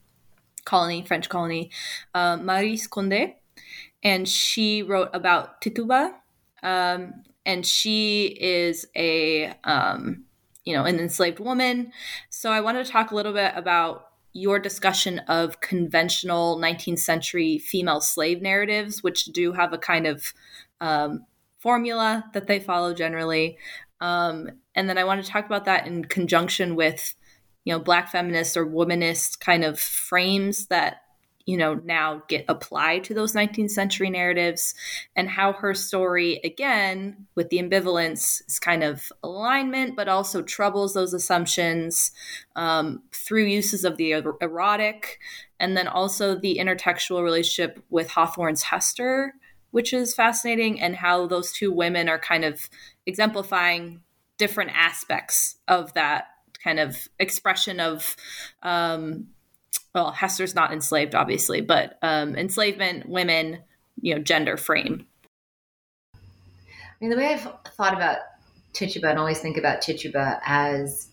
colony 0.66 1.04
french 1.08 1.30
colony 1.30 1.70
uh, 2.14 2.38
maryse 2.38 2.90
condé 2.90 3.36
and 4.04 4.28
she 4.28 4.82
wrote 4.82 5.10
about 5.14 5.62
tituba 5.62 6.21
um, 6.64 7.24
and 7.46 7.66
she 7.66 8.26
is 8.40 8.86
a 8.96 9.54
um, 9.64 10.26
you 10.66 10.76
know 10.76 10.86
an 10.86 11.00
enslaved 11.00 11.40
woman. 11.40 11.92
So 12.30 12.52
I 12.52 12.62
wanted 12.62 12.86
to 12.86 12.92
talk 12.92 13.12
a 13.12 13.16
little 13.16 13.34
bit 13.34 13.54
about 13.56 14.08
your 14.34 14.60
discussion 14.60 15.20
of 15.28 15.60
conventional 15.60 16.58
19th 16.58 17.00
century 17.00 17.58
female 17.58 18.00
slave 18.00 18.42
narratives, 18.42 19.04
which 19.04 19.26
do 19.26 19.52
have 19.52 19.74
a 19.74 19.78
kind 19.78 20.08
of 20.08 20.34
um, 20.80 21.26
formula 21.60 22.26
that 22.34 22.48
they 22.48 22.60
follow 22.60 22.94
generally. 22.94 23.58
Um, 24.00 24.50
and 24.74 24.90
then 24.90 24.98
I 24.98 25.04
want 25.04 25.24
to 25.24 25.30
talk 25.30 25.46
about 25.46 25.66
that 25.66 25.86
in 25.86 26.06
conjunction 26.06 26.76
with, 26.76 27.14
you 27.66 27.74
know, 27.74 27.80
Black 27.80 28.10
feminist 28.10 28.56
or 28.56 28.66
womanist 28.66 29.40
kind 29.40 29.64
of 29.64 29.80
frames 29.80 30.68
that 30.68 31.01
you 31.46 31.58
know 31.58 31.76
now 31.76 32.22
get 32.28 32.46
applied 32.48 33.04
to 33.04 33.14
those 33.14 33.34
19th 33.34 33.72
century 33.72 34.10
narratives 34.10 34.74
and 35.16 35.30
how 35.30 35.54
her 35.54 35.74
story 35.74 36.40
again 36.44 37.28
with 37.36 37.50
the 37.50 37.58
ambivalence 37.58 38.42
is 38.48 38.60
kind 38.60 38.84
of 38.84 39.12
alignment 39.24 39.96
but 39.96 40.08
also 40.08 40.42
troubles 40.42 40.94
those 40.94 41.14
assumptions 41.14 42.12
um, 42.56 43.02
through 43.12 43.46
uses 43.46 43.84
of 43.84 43.98
the 43.98 44.14
er- 44.14 44.36
erotic 44.42 45.20
and 45.60 45.78
then 45.78 45.88
also 45.88 46.36
the 46.36 46.58
intertextual 46.60 47.24
relationship 47.24 47.84
with 47.90 48.10
hawthorne's 48.10 48.64
hester 48.64 49.34
which 49.72 49.94
is 49.94 50.14
fascinating 50.14 50.80
and 50.82 50.98
how 50.98 51.26
those 51.26 51.52
two 51.52 51.72
women 51.72 52.10
are 52.10 52.20
kind 52.20 52.44
of 52.44 52.70
exemplifying 53.06 54.02
different 54.38 54.72
aspects 54.74 55.56
of 55.68 55.94
that 55.94 56.26
kind 56.64 56.80
of 56.80 57.08
expression 57.20 57.80
of 57.80 58.16
um, 58.64 59.28
well, 59.94 60.12
Hester's 60.12 60.56
not 60.56 60.72
enslaved, 60.72 61.16
obviously, 61.16 61.62
but 61.62 61.98
um, 62.02 62.36
enslavement, 62.36 63.10
women, 63.10 63.60
you 64.02 64.16
know, 64.16 64.22
gender 64.22 64.58
frame. 64.58 65.06
I 66.14 66.18
mean, 67.02 67.10
the 67.10 67.18
way 67.18 67.34
I've 67.34 67.48
thought 67.74 67.94
about 67.94 68.18
Tituba 68.74 69.10
and 69.10 69.20
always 69.20 69.40
think 69.40 69.58
about 69.58 69.82
Tituba 69.82 70.40
as, 70.46 71.10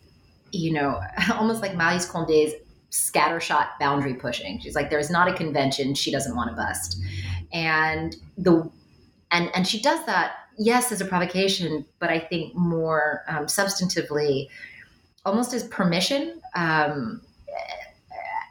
you 0.52 0.72
know, 0.72 1.00
almost 1.34 1.62
like 1.62 1.72
Maryse 1.72 2.08
Condé's 2.08 2.54
scattershot 2.90 3.66
boundary 3.80 4.14
pushing. 4.14 4.60
She's 4.60 4.74
like, 4.74 4.90
there's 4.90 5.10
not 5.10 5.28
a 5.28 5.34
convention 5.34 5.94
she 5.94 6.10
doesn't 6.10 6.34
want 6.36 6.50
to 6.50 6.56
bust. 6.56 7.00
And 7.52 8.16
the 8.36 8.70
and 9.30 9.50
and 9.54 9.66
she 9.66 9.80
does 9.80 10.04
that, 10.06 10.32
yes, 10.58 10.92
as 10.92 11.00
a 11.00 11.04
provocation, 11.04 11.84
but 11.98 12.10
I 12.10 12.18
think 12.18 12.54
more 12.54 13.24
um, 13.28 13.46
substantively, 13.46 14.48
almost 15.24 15.52
as 15.52 15.64
permission. 15.68 16.40
Um, 16.54 17.22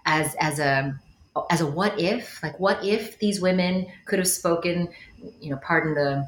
as 0.08 0.36
as 0.40 0.60
a 0.60 1.00
as 1.52 1.62
a 1.62 1.68
what 1.68 2.00
if 2.00 2.42
like 2.42 2.60
what 2.60 2.84
if 2.84 3.20
these 3.20 3.40
women 3.40 3.86
could 4.06 4.18
have 4.18 4.28
spoken 4.28 4.90
you 5.40 5.52
know 5.52 5.58
pardon 5.58 5.94
the 5.94 6.28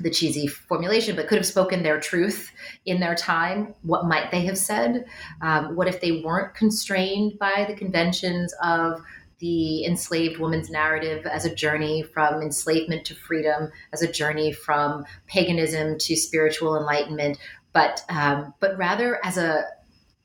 the 0.00 0.10
cheesy 0.10 0.46
formulation 0.46 1.16
but 1.16 1.26
could 1.26 1.38
have 1.38 1.46
spoken 1.46 1.82
their 1.82 1.98
truth 1.98 2.52
in 2.86 3.00
their 3.00 3.14
time 3.14 3.74
what 3.82 4.06
might 4.06 4.30
they 4.30 4.42
have 4.42 4.58
said? 4.58 5.04
Um, 5.40 5.74
what 5.74 5.88
if 5.88 6.00
they 6.00 6.22
weren't 6.22 6.54
constrained 6.54 7.38
by 7.38 7.64
the 7.68 7.74
conventions 7.74 8.54
of 8.62 9.02
the 9.40 9.84
enslaved 9.84 10.38
woman's 10.38 10.68
narrative 10.70 11.24
as 11.26 11.44
a 11.44 11.54
journey 11.54 12.02
from 12.02 12.42
enslavement 12.42 13.04
to 13.06 13.14
freedom 13.14 13.70
as 13.92 14.02
a 14.02 14.10
journey 14.10 14.52
from 14.52 15.04
paganism 15.26 15.98
to 15.98 16.16
spiritual 16.16 16.76
enlightenment 16.76 17.38
but 17.72 18.02
um, 18.08 18.54
but 18.60 18.76
rather 18.76 19.24
as 19.24 19.36
a 19.36 19.64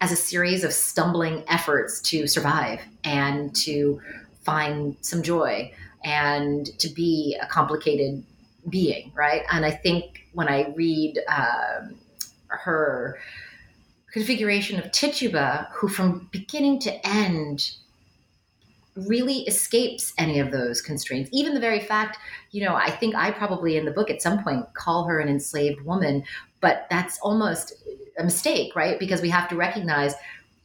as 0.03 0.11
a 0.11 0.17
series 0.17 0.65
of 0.65 0.73
stumbling 0.73 1.45
efforts 1.47 2.01
to 2.01 2.27
survive 2.27 2.81
and 3.05 3.55
to 3.55 4.01
find 4.41 4.97
some 4.99 5.23
joy 5.23 5.71
and 6.03 6.77
to 6.77 6.89
be 6.89 7.37
a 7.41 7.47
complicated 7.47 8.21
being, 8.67 9.13
right? 9.15 9.43
And 9.49 9.65
I 9.65 9.71
think 9.71 10.25
when 10.33 10.49
I 10.49 10.73
read 10.75 11.19
um, 11.29 11.95
her 12.47 13.17
configuration 14.11 14.77
of 14.77 14.91
Tituba, 14.91 15.69
who 15.71 15.87
from 15.87 16.27
beginning 16.33 16.79
to 16.81 17.07
end 17.07 17.71
really 18.95 19.39
escapes 19.41 20.13
any 20.17 20.39
of 20.39 20.51
those 20.51 20.81
constraints. 20.81 21.29
Even 21.33 21.53
the 21.53 21.59
very 21.59 21.79
fact, 21.79 22.17
you 22.51 22.63
know, 22.63 22.75
I 22.75 22.91
think 22.91 23.15
I 23.15 23.31
probably 23.31 23.77
in 23.77 23.85
the 23.85 23.91
book 23.91 24.09
at 24.09 24.21
some 24.21 24.43
point 24.43 24.65
call 24.73 25.05
her 25.05 25.19
an 25.19 25.29
enslaved 25.29 25.81
woman, 25.81 26.23
but 26.61 26.85
that's 26.89 27.19
almost 27.19 27.73
a 28.17 28.23
mistake, 28.23 28.75
right? 28.75 28.99
Because 28.99 29.21
we 29.21 29.29
have 29.29 29.49
to 29.49 29.55
recognize 29.55 30.13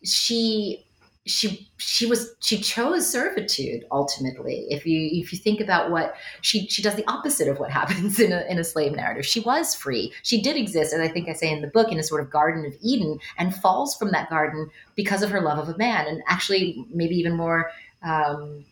she 0.04 0.84
she 1.28 1.68
she 1.76 2.06
was 2.06 2.34
she 2.40 2.58
chose 2.58 3.08
servitude 3.08 3.84
ultimately 3.92 4.66
if 4.70 4.86
you 4.86 5.10
if 5.12 5.30
you 5.30 5.38
think 5.38 5.60
about 5.60 5.90
what 5.90 6.14
she 6.40 6.66
she 6.68 6.80
does 6.80 6.94
the 6.94 7.08
opposite 7.08 7.48
of 7.48 7.58
what 7.58 7.70
happens 7.80 8.18
in 8.18 8.32
a, 8.32 8.44
in 8.48 8.58
a 8.58 8.64
slave 8.64 8.92
narrative 8.92 9.26
she 9.26 9.40
was 9.40 9.74
free 9.74 10.12
she 10.22 10.40
did 10.40 10.56
exist 10.56 10.94
as 10.94 11.00
i 11.00 11.08
think 11.08 11.28
i 11.28 11.32
say 11.32 11.50
in 11.50 11.60
the 11.60 11.68
book 11.68 11.92
in 11.92 11.98
a 11.98 12.02
sort 12.02 12.22
of 12.22 12.30
garden 12.30 12.64
of 12.64 12.72
eden 12.82 13.18
and 13.36 13.54
falls 13.54 13.94
from 13.96 14.10
that 14.10 14.30
garden 14.30 14.70
because 14.94 15.22
of 15.22 15.30
her 15.30 15.40
love 15.40 15.58
of 15.58 15.72
a 15.72 15.76
man 15.76 16.06
and 16.06 16.22
actually 16.28 16.84
maybe 16.90 17.14
even 17.14 17.36
more 17.36 17.70
um, 18.02 18.64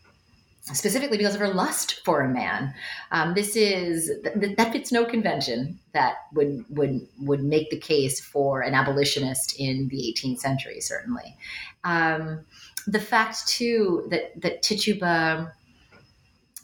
specifically 0.72 1.16
because 1.16 1.34
of 1.34 1.40
her 1.40 1.52
lust 1.52 2.00
for 2.04 2.22
a 2.22 2.28
man. 2.28 2.74
Um, 3.12 3.34
this 3.34 3.56
is 3.56 4.10
th- 4.22 4.56
that 4.56 4.72
fits 4.72 4.90
no 4.90 5.04
convention 5.04 5.78
that 5.92 6.16
would 6.32 6.64
would 6.70 7.06
would 7.20 7.42
make 7.42 7.70
the 7.70 7.78
case 7.78 8.20
for 8.20 8.60
an 8.62 8.74
abolitionist 8.74 9.58
in 9.58 9.88
the 9.88 10.14
18th 10.16 10.38
century. 10.38 10.80
Certainly, 10.80 11.36
um, 11.84 12.44
the 12.86 13.00
fact 13.00 13.46
too 13.46 14.06
that 14.10 14.40
that 14.40 14.62
Tituba 14.62 15.52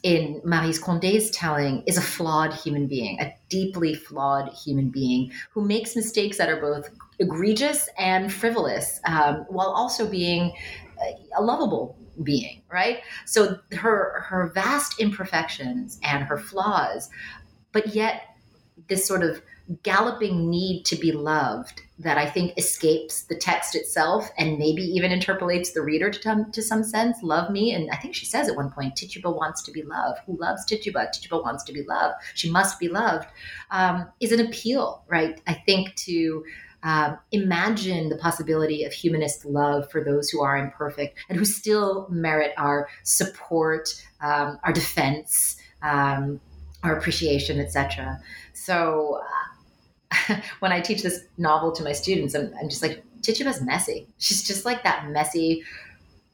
in 0.03 0.41
Maryse 0.45 0.81
Condé's 0.81 1.31
telling 1.31 1.81
is 1.87 1.97
a 1.97 2.01
flawed 2.01 2.53
human 2.53 2.87
being, 2.87 3.21
a 3.21 3.33
deeply 3.47 3.95
flawed 3.95 4.51
human 4.51 4.89
being 4.89 5.31
who 5.51 5.65
makes 5.65 5.95
mistakes 5.95 6.37
that 6.37 6.49
are 6.49 6.59
both 6.59 6.89
egregious 7.19 7.87
and 7.97 8.33
frivolous, 8.33 8.99
um, 9.05 9.45
while 9.47 9.69
also 9.69 10.05
being 10.05 10.53
a 11.37 11.41
lovable 11.41 11.97
being, 12.21 12.61
right? 12.71 13.01
So 13.25 13.59
her 13.73 14.21
her 14.27 14.51
vast 14.53 14.99
imperfections 14.99 15.99
and 16.03 16.23
her 16.23 16.37
flaws, 16.37 17.09
but 17.71 17.95
yet 17.95 18.35
this 18.87 19.07
sort 19.07 19.23
of 19.23 19.41
galloping 19.81 20.49
need 20.49 20.83
to 20.83 20.95
be 20.95 21.11
loved 21.11 21.81
that 21.99 22.17
I 22.17 22.29
think 22.29 22.57
escapes 22.57 23.23
the 23.23 23.35
text 23.35 23.75
itself 23.75 24.29
and 24.37 24.57
maybe 24.57 24.81
even 24.81 25.11
interpolates 25.11 25.71
the 25.71 25.81
reader 25.81 26.09
to, 26.09 26.21
some, 26.21 26.51
to 26.51 26.61
some 26.61 26.83
sense. 26.83 27.17
Love 27.23 27.49
me. 27.49 27.73
And 27.73 27.89
I 27.91 27.95
think 27.95 28.13
she 28.13 28.25
says 28.25 28.49
at 28.49 28.57
one 28.57 28.71
point, 28.71 28.95
Tituba 28.95 29.31
wants 29.31 29.61
to 29.63 29.71
be 29.71 29.83
loved. 29.83 30.19
Who 30.25 30.37
loves 30.37 30.65
Tituba? 30.65 31.07
Tituba 31.13 31.37
wants 31.37 31.63
to 31.65 31.73
be 31.73 31.83
loved. 31.83 32.15
She 32.33 32.51
must 32.51 32.77
be 32.77 32.89
loved. 32.89 33.27
Um, 33.71 34.07
is 34.19 34.33
an 34.33 34.41
appeal, 34.41 35.03
right? 35.07 35.39
I 35.47 35.53
think 35.53 35.95
to 35.95 36.43
um, 36.83 37.17
imagine 37.31 38.09
the 38.09 38.17
possibility 38.17 38.83
of 38.83 38.91
humanist 38.91 39.45
love 39.45 39.89
for 39.89 40.03
those 40.03 40.29
who 40.29 40.41
are 40.41 40.57
imperfect 40.57 41.17
and 41.29 41.37
who 41.37 41.45
still 41.45 42.07
merit 42.09 42.53
our 42.57 42.89
support, 43.03 43.89
um, 44.21 44.59
our 44.63 44.73
defense, 44.73 45.55
um, 45.81 46.41
our 46.83 46.97
appreciation, 46.97 47.59
etc. 47.59 48.19
So 48.53 49.21
uh, 50.29 50.35
when 50.59 50.71
I 50.73 50.81
teach 50.81 51.03
this 51.03 51.21
novel 51.37 51.71
to 51.71 51.83
my 51.83 51.93
students, 51.93 52.35
I'm, 52.35 52.53
I'm 52.59 52.69
just 52.69 52.81
like, 52.81 53.03
Tituba's 53.21 53.61
messy. 53.61 54.07
She's 54.17 54.43
just 54.43 54.65
like 54.65 54.83
that 54.83 55.09
messy 55.09 55.63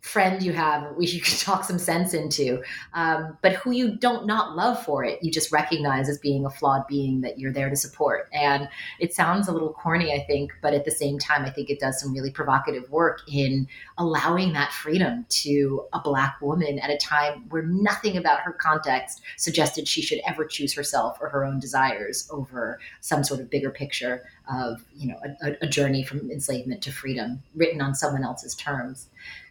friend 0.02 0.42
you 0.42 0.54
have 0.54 0.96
which 0.96 1.14
you 1.14 1.22
can 1.22 1.38
talk 1.40 1.64
some 1.64 1.80
sense 1.80 2.14
into 2.14 2.62
um, 2.94 3.38
but 3.42 3.54
who 3.54 3.72
you 3.72 3.96
don't 3.96 4.26
not 4.26 4.56
love 4.56 4.84
for 4.84 5.04
it 5.04 5.22
you 5.22 5.32
just 5.32 5.52
recognize 5.52 6.08
as 6.08 6.18
being 6.18 6.46
a 6.46 6.50
flawed 6.50 6.86
being 6.88 7.22
that 7.22 7.38
you're 7.38 7.52
there 7.52 7.70
to 7.70 7.76
support. 7.76 8.30
And 8.34 8.70
it 9.00 9.14
sounds 9.14 9.48
a 9.48 9.52
little 9.52 9.74
corny 9.74 10.14
i 10.14 10.24
think 10.26 10.52
but 10.62 10.74
at 10.74 10.86
the 10.86 10.92
same 10.92 11.20
time 11.20 11.46
i 11.46 11.50
think 11.50 11.70
it 11.70 11.80
does 11.80 12.00
some 12.00 12.14
really 12.14 12.32
provocative 12.32 12.90
work 12.90 13.22
in 13.28 13.68
allowing 13.98 14.54
that 14.54 14.72
freedom 14.72 15.26
to 15.30 15.86
a 15.94 16.00
black 16.00 16.40
woman 16.42 16.80
at 16.80 16.90
a 16.90 16.98
time 16.98 17.46
where 17.50 17.64
nothing 17.64 18.18
about 18.18 18.40
her 18.42 18.54
context 18.54 19.22
suggested 19.38 19.88
she 19.88 20.02
should 20.02 20.20
ever 20.26 20.46
choose 20.46 20.74
herself 20.74 21.18
or 21.22 21.30
her 21.30 21.44
own 21.44 21.60
desires 21.60 22.28
over 22.32 22.80
some 23.02 23.24
sort 23.24 23.40
of 23.40 23.50
bigger 23.50 23.70
picture 23.70 24.24
of 24.52 24.84
you 24.96 25.08
know 25.08 25.20
a, 25.44 25.56
a 25.62 25.68
journey 25.68 26.04
from 26.04 26.30
enslavement 26.32 26.82
to 26.82 26.92
freedom 26.92 27.42
written 27.56 27.82
on 27.82 27.94
someone 27.94 28.24
else's 28.24 28.56
terms 28.56 29.10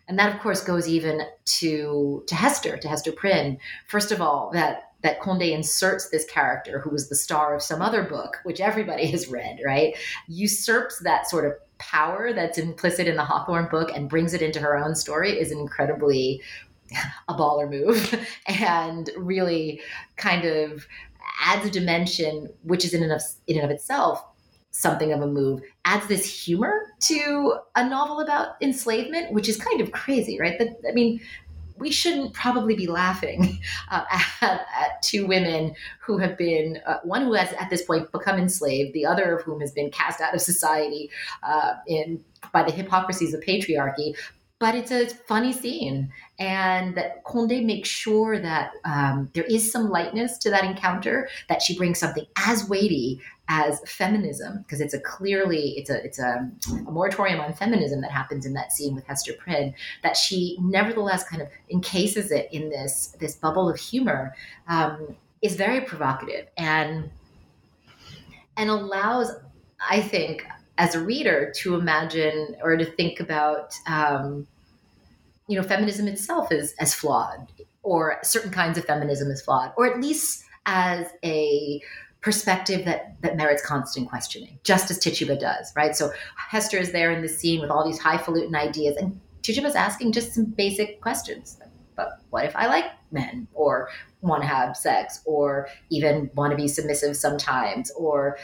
and 0.09 0.19
that 0.19 0.35
of 0.35 0.41
course 0.41 0.63
goes 0.63 0.89
even 0.89 1.23
to 1.45 2.25
to 2.27 2.35
Hester, 2.35 2.77
to 2.77 2.89
Hester 2.89 3.13
Prynne. 3.13 3.59
First 3.87 4.11
of 4.11 4.21
all, 4.21 4.51
that 4.53 4.85
that 5.03 5.21
Condé 5.21 5.53
inserts 5.53 6.09
this 6.09 6.25
character 6.25 6.81
who 6.81 6.91
was 6.91 7.09
the 7.09 7.15
star 7.15 7.55
of 7.55 7.63
some 7.63 7.81
other 7.81 8.03
book, 8.03 8.39
which 8.43 8.61
everybody 8.61 9.07
has 9.11 9.29
read, 9.29 9.61
right? 9.65 9.97
Usurps 10.27 11.01
that 11.01 11.29
sort 11.29 11.45
of 11.45 11.53
power 11.79 12.33
that's 12.33 12.59
implicit 12.59 13.07
in 13.07 13.17
the 13.17 13.25
Hawthorne 13.25 13.69
book 13.71 13.91
and 13.95 14.09
brings 14.09 14.35
it 14.35 14.43
into 14.43 14.59
her 14.59 14.77
own 14.77 14.97
story 14.97 15.39
is 15.39 15.53
incredibly 15.53 16.43
a 17.29 17.35
baller 17.35 17.71
move 17.71 18.15
and 18.47 19.11
really 19.17 19.81
kind 20.17 20.45
of 20.45 20.87
adds 21.45 21.67
a 21.67 21.71
dimension 21.71 22.49
which 22.63 22.85
is 22.85 22.95
in 22.95 23.03
and 23.03 23.13
of, 23.13 23.23
in 23.47 23.57
and 23.57 23.65
of 23.65 23.71
itself 23.71 24.25
something 24.71 25.13
of 25.13 25.21
a 25.21 25.27
move, 25.27 25.61
adds 25.85 26.07
this 26.07 26.25
humor 26.25 26.95
to 27.01 27.55
a 27.75 27.89
novel 27.89 28.21
about 28.21 28.57
enslavement, 28.61 29.33
which 29.33 29.49
is 29.49 29.57
kind 29.57 29.81
of 29.81 29.93
crazy, 29.93 30.39
right? 30.39 30.59
That, 30.59 30.77
I 30.89 30.93
mean, 30.93 31.21
we 31.79 31.91
shouldn't 31.91 32.35
probably 32.35 32.75
be 32.75 32.87
laughing 32.87 33.59
uh, 33.91 34.05
at, 34.11 34.27
at, 34.43 35.03
two 35.03 35.27
women 35.27 35.75
who 36.01 36.19
have 36.19 36.37
been 36.37 36.81
uh, 36.87 36.99
one 37.05 37.23
who 37.23 37.35
has 37.35 37.53
at 37.55 37.71
this 37.71 37.83
point 37.83 38.11
become 38.13 38.39
enslaved, 38.39 38.93
the 38.95 39.07
other 39.07 39.37
of 39.37 39.45
whom 39.45 39.61
has 39.61 39.73
been 39.73 39.91
cast 39.91 40.21
out 40.21 40.35
of 40.35 40.41
society 40.41 41.11
uh, 41.43 41.75
in 41.87 42.23
by 42.53 42.63
the 42.63 42.73
hypocrisies 42.73 43.35
of 43.35 43.41
patriarchy. 43.41 44.15
But 44.61 44.75
it's 44.75 44.91
a 44.91 45.07
funny 45.07 45.53
scene, 45.53 46.11
and 46.41 46.97
that 46.97 47.25
Condé 47.25 47.65
makes 47.65 47.89
sure 47.89 48.41
that 48.41 48.73
um, 48.85 49.31
there 49.33 49.45
is 49.45 49.71
some 49.71 49.89
lightness 49.89 50.37
to 50.39 50.51
that 50.51 50.65
encounter. 50.65 51.29
That 51.49 51.63
she 51.63 51.77
brings 51.77 52.01
something 52.01 52.27
as 52.37 52.69
weighty 52.69 53.21
as 53.49 53.81
feminism 53.87 54.59
because 54.59 54.81
it's 54.81 54.93
a 54.93 55.01
clearly 55.01 55.71
it's 55.79 55.89
a 55.89 56.05
it's 56.05 56.19
a, 56.19 56.51
a, 56.71 56.91
moratorium 56.91 57.41
on 57.41 57.53
feminism 57.55 58.01
that 58.03 58.11
happens 58.11 58.45
in 58.45 58.53
that 58.53 58.73
scene 58.73 58.95
with 58.95 59.07
Hester 59.07 59.33
Prynne 59.33 59.75
that 60.03 60.17
she 60.17 60.59
nevertheless 60.61 61.25
kind 61.25 61.41
of 61.41 61.49
encases 61.71 62.31
it 62.31 62.49
in 62.53 62.69
this 62.69 63.17
this 63.19 63.37
bubble 63.37 63.69
of 63.69 63.79
humor 63.79 64.35
um, 64.69 65.17
is 65.41 65.57
very 65.57 65.81
provocative 65.81 66.47
and 66.59 67.11
and 68.59 68.69
allows 68.69 69.31
I 69.89 70.03
think 70.03 70.45
as 70.79 70.95
a 70.95 71.01
reader 71.01 71.53
to 71.57 71.75
imagine 71.75 72.57
or 72.63 72.77
to 72.77 72.85
think 72.85 73.21
about 73.21 73.75
um, 73.87 74.47
you 75.49 75.61
know 75.61 75.63
feminism 75.63 76.09
itself 76.09 76.51
is 76.51 76.75
as 76.79 76.95
flawed 76.95 77.53
or 77.83 78.19
certain 78.23 78.51
kinds 78.51 78.79
of 78.79 78.85
feminism 78.85 79.31
is 79.31 79.43
flawed 79.43 79.73
or 79.77 79.87
at 79.87 80.01
least 80.01 80.45
as 80.67 81.07
a 81.25 81.81
perspective 82.21 82.85
that 82.85 83.21
that 83.23 83.37
merits 83.37 83.65
constant 83.65 84.09
questioning, 84.09 84.59
just 84.65 84.91
as 84.91 84.99
Tituba 84.99 85.37
does, 85.37 85.73
right? 85.77 85.95
So 85.95 86.11
Hester 86.37 86.79
is 86.79 86.93
there 86.93 87.13
in 87.13 87.23
the 87.23 87.29
scene 87.29 87.61
with 87.61 87.71
all 87.71 87.87
these 87.87 87.99
highfalutin 87.99 88.55
ideas, 88.55 88.97
and 88.97 89.21
Tituba's 89.43 89.75
asking 89.75 90.13
just 90.13 90.35
some 90.35 90.45
basic 90.45 91.01
questions. 91.01 91.59
But 91.97 92.21
what 92.31 92.45
if 92.45 92.55
I 92.55 92.67
like 92.67 92.87
men, 93.11 93.49
or 93.55 93.89
want 94.21 94.43
to 94.43 94.49
have 94.49 94.77
sex, 94.77 95.21
or 95.25 95.69
even 95.91 96.31
want 96.35 96.51
to 96.51 96.57
be 96.57 96.69
submissive 96.69 97.17
sometimes, 97.17 97.91
or 97.93 98.39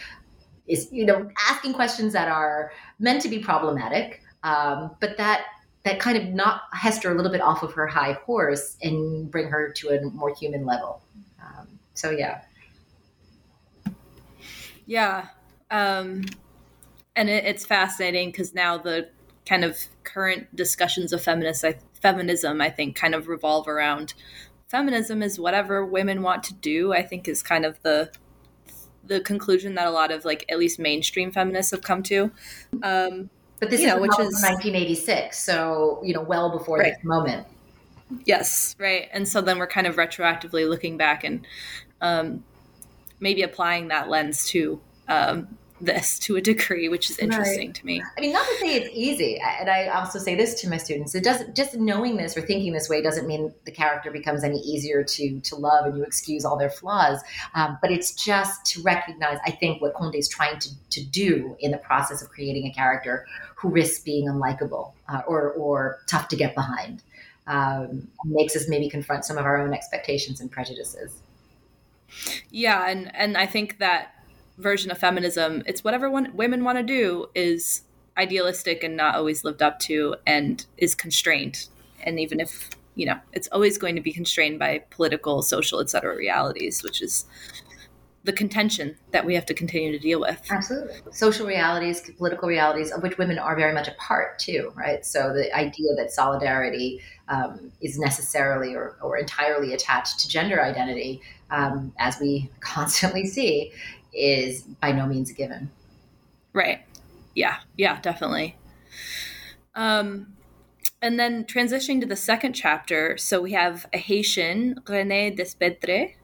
is 0.67 0.89
you 0.91 1.05
know 1.05 1.31
asking 1.49 1.75
questions 1.75 2.13
that 2.13 2.29
are 2.29 2.73
meant 2.99 3.23
to 3.23 3.29
be 3.29 3.39
problematic, 3.39 4.23
um, 4.43 4.97
but 5.01 5.17
that 5.17 5.43
that 5.85 6.01
kind 6.01 6.17
of 6.17 6.29
knock 6.29 6.63
Hester 6.73 7.13
a 7.13 7.15
little 7.15 7.31
bit 7.31 7.43
off 7.43 7.63
of 7.63 7.73
her 7.75 7.87
high 7.87 8.13
horse 8.25 8.77
and 8.83 9.31
bring 9.31 9.49
her 9.49 9.71
to 9.73 9.91
a 9.91 10.01
more 10.11 10.35
human 10.35 10.65
level. 10.65 11.03
Um, 11.43 11.79
so 11.93 12.11
yeah. 12.11 12.43
Yeah. 14.87 15.29
Um, 15.71 16.25
and 17.17 17.29
it, 17.29 17.45
it's 17.45 17.67
fascinating 17.67 18.31
because 18.31 18.55
now 18.55 18.79
the 18.79 19.09
kind 19.47 19.65
of 19.65 19.79
current 20.05 20.55
discussions 20.57 21.13
of 21.13 21.23
feminist, 21.23 21.65
I, 21.65 21.77
feminism, 22.01 22.61
I 22.61 22.71
think, 22.71 22.97
kind 22.97 23.15
of 23.15 23.29
revolve 23.29 23.69
around 23.69 24.15
feminism 24.69 25.23
is 25.23 25.39
whatever 25.39 25.85
women 25.85 26.23
want 26.23 26.43
to 26.45 26.55
do. 26.55 26.93
I 26.93 27.03
think 27.03 27.29
is 27.29 27.43
kind 27.43 27.65
of 27.65 27.81
the 27.83 28.11
the 29.07 29.21
conclusion 29.21 29.75
that 29.75 29.87
a 29.87 29.91
lot 29.91 30.11
of 30.11 30.25
like 30.25 30.45
at 30.49 30.59
least 30.59 30.79
mainstream 30.79 31.31
feminists 31.31 31.71
have 31.71 31.83
come 31.83 32.03
to. 32.05 32.31
Um, 32.83 33.31
but 33.61 33.71
this 33.71 33.81
you 33.81 33.87
know, 33.87 34.01
which 34.01 34.13
is 34.13 34.43
1986, 34.43 35.39
so 35.39 36.01
you 36.05 36.15
know, 36.15 36.23
well 36.23 36.51
before 36.51 36.79
right. 36.79 36.95
this 36.95 37.05
moment. 37.05 37.47
Yes, 38.25 38.77
right. 38.79 39.09
And 39.13 39.27
so 39.27 39.41
then 39.41 39.59
we're 39.59 39.67
kind 39.67 39.87
of 39.87 39.97
retroactively 39.97 40.69
looking 40.69 40.97
back 40.97 41.25
and 41.25 41.47
um, 42.01 42.45
maybe 43.21 43.43
applying 43.43 43.89
that 43.89 44.09
lens 44.09 44.47
to 44.49 44.81
um, 45.09 45.57
this 45.85 46.19
to 46.21 46.37
a 46.37 46.41
degree, 46.41 46.89
which 46.89 47.11
is 47.11 47.19
interesting 47.19 47.69
Right. 47.69 47.75
to 47.75 47.87
me. 47.87 48.03
I 48.17 48.21
mean, 48.21 48.33
not 48.33 48.47
to 48.47 48.55
say 48.61 48.77
it's 48.77 48.91
easy, 48.93 49.41
and 49.41 49.69
I 49.71 49.89
also 49.89 50.19
say 50.19 50.35
this 50.35 50.61
to 50.63 50.69
my 50.69 50.77
students: 50.79 51.15
it 51.15 51.25
doesn't 51.25 51.55
just 51.55 51.77
knowing 51.77 52.17
this 52.17 52.37
or 52.37 52.41
thinking 52.43 52.73
this 52.73 52.89
way 52.89 53.03
doesn't 53.03 53.27
mean 53.27 53.53
the 53.65 53.71
character 53.73 54.11
becomes 54.11 54.45
any 54.45 54.59
easier 54.59 55.03
to 55.05 55.41
to 55.41 55.57
love, 55.57 55.87
and 55.87 55.97
you 55.97 56.05
excuse 56.05 56.45
all 56.45 56.57
their 56.57 56.71
flaws. 56.71 57.23
Um, 57.55 57.79
but 57.81 57.91
it's 57.91 58.13
just 58.13 58.65
to 58.73 58.83
recognize, 58.83 59.39
I 59.47 59.51
think, 59.51 59.81
what 59.83 59.95
Conde 59.95 60.15
is 60.15 60.29
trying 60.29 60.59
to 60.59 60.69
to 60.91 61.05
do 61.05 61.57
in 61.61 61.71
the 61.71 61.79
process 61.79 62.23
of 62.23 62.29
creating 62.31 62.67
a 62.67 62.73
character 62.73 63.27
who 63.57 63.69
risks 63.69 64.03
being 64.03 64.29
unlikable 64.29 64.93
uh, 65.09 65.23
or 65.27 65.53
or 65.53 66.01
tough 66.07 66.29
to 66.29 66.37
get 66.37 66.55
behind, 66.55 67.03
um, 67.47 68.09
makes 68.25 68.57
us 68.57 68.69
maybe 68.69 68.89
confront 68.89 69.25
some 69.25 69.39
of 69.39 69.45
our 69.45 69.57
own 69.59 69.73
expectations 69.73 70.41
and 70.41 70.51
prejudices. 70.51 71.17
Yeah, 72.51 72.89
and 72.89 73.15
and 73.15 73.37
I 73.37 73.47
think 73.47 73.79
that 73.79 74.14
version 74.59 74.91
of 74.91 74.99
feminism, 74.99 75.63
it's 75.67 75.83
whatever 75.83 76.11
one, 76.11 76.35
women 76.35 76.65
want 76.65 76.79
to 76.79 76.85
do, 76.85 77.29
is 77.35 77.83
idealistic 78.17 78.85
and 78.85 78.97
not 78.97 79.17
always 79.17 79.45
lived 79.45 79.63
up 79.63 79.79
to, 79.81 80.17
and 80.27 80.67
is 80.77 80.95
constrained. 80.95 81.69
And 82.03 82.21
even 82.21 82.41
if 82.41 82.71
you 82.95 83.07
know, 83.07 83.19
it's 83.33 83.49
always 83.49 83.79
going 83.79 83.97
to 83.97 84.01
be 84.01 84.13
constrained 84.13 84.59
by 84.59 84.85
political, 84.91 85.43
social, 85.43 85.81
etc. 85.81 86.17
realities, 86.17 86.83
which 86.83 87.03
is 87.03 87.25
the 88.23 88.33
contention 88.33 88.97
that 89.11 89.27
we 89.27 89.35
have 89.35 89.45
to 89.45 89.53
continue 89.53 89.93
to 89.93 89.99
deal 89.99 90.19
with. 90.19 90.41
Absolutely. 90.51 90.97
Social 91.13 91.47
realities, 91.47 92.11
political 92.17 92.49
realities, 92.49 92.91
of 92.91 93.03
which 93.03 93.19
women 93.19 93.39
are 93.39 93.55
very 93.55 93.75
much 93.75 93.87
a 93.87 93.93
part 93.99 94.39
too, 94.39 94.73
right? 94.75 95.05
So 95.05 95.35
the 95.35 95.55
idea 95.55 95.95
that 95.97 96.11
solidarity 96.11 97.03
um, 97.29 97.71
is 97.83 97.99
necessarily 97.99 98.75
or, 98.75 98.97
or 99.03 99.19
entirely 99.19 99.75
attached 99.75 100.21
to 100.21 100.29
gender 100.29 100.63
identity, 100.63 101.21
um, 101.51 101.93
as 101.99 102.19
we 102.19 102.51
constantly 102.61 103.27
see, 103.27 103.73
is 104.15 104.63
by 104.63 104.93
no 104.93 105.07
means 105.07 105.31
a 105.31 105.35
given. 105.35 105.71
Right. 106.53 106.81
Yeah. 107.35 107.57
Yeah, 107.77 108.01
definitely. 108.01 108.57
Um, 109.75 110.35
and 111.03 111.19
then 111.19 111.45
transitioning 111.45 112.01
to 112.01 112.07
the 112.07 112.17
second 112.17 112.55
chapter, 112.55 113.19
so 113.19 113.41
we 113.41 113.53
have 113.53 113.87
a 113.93 113.99
Haitian, 113.99 114.81
René 114.85 115.37
Depestre, 115.37 116.15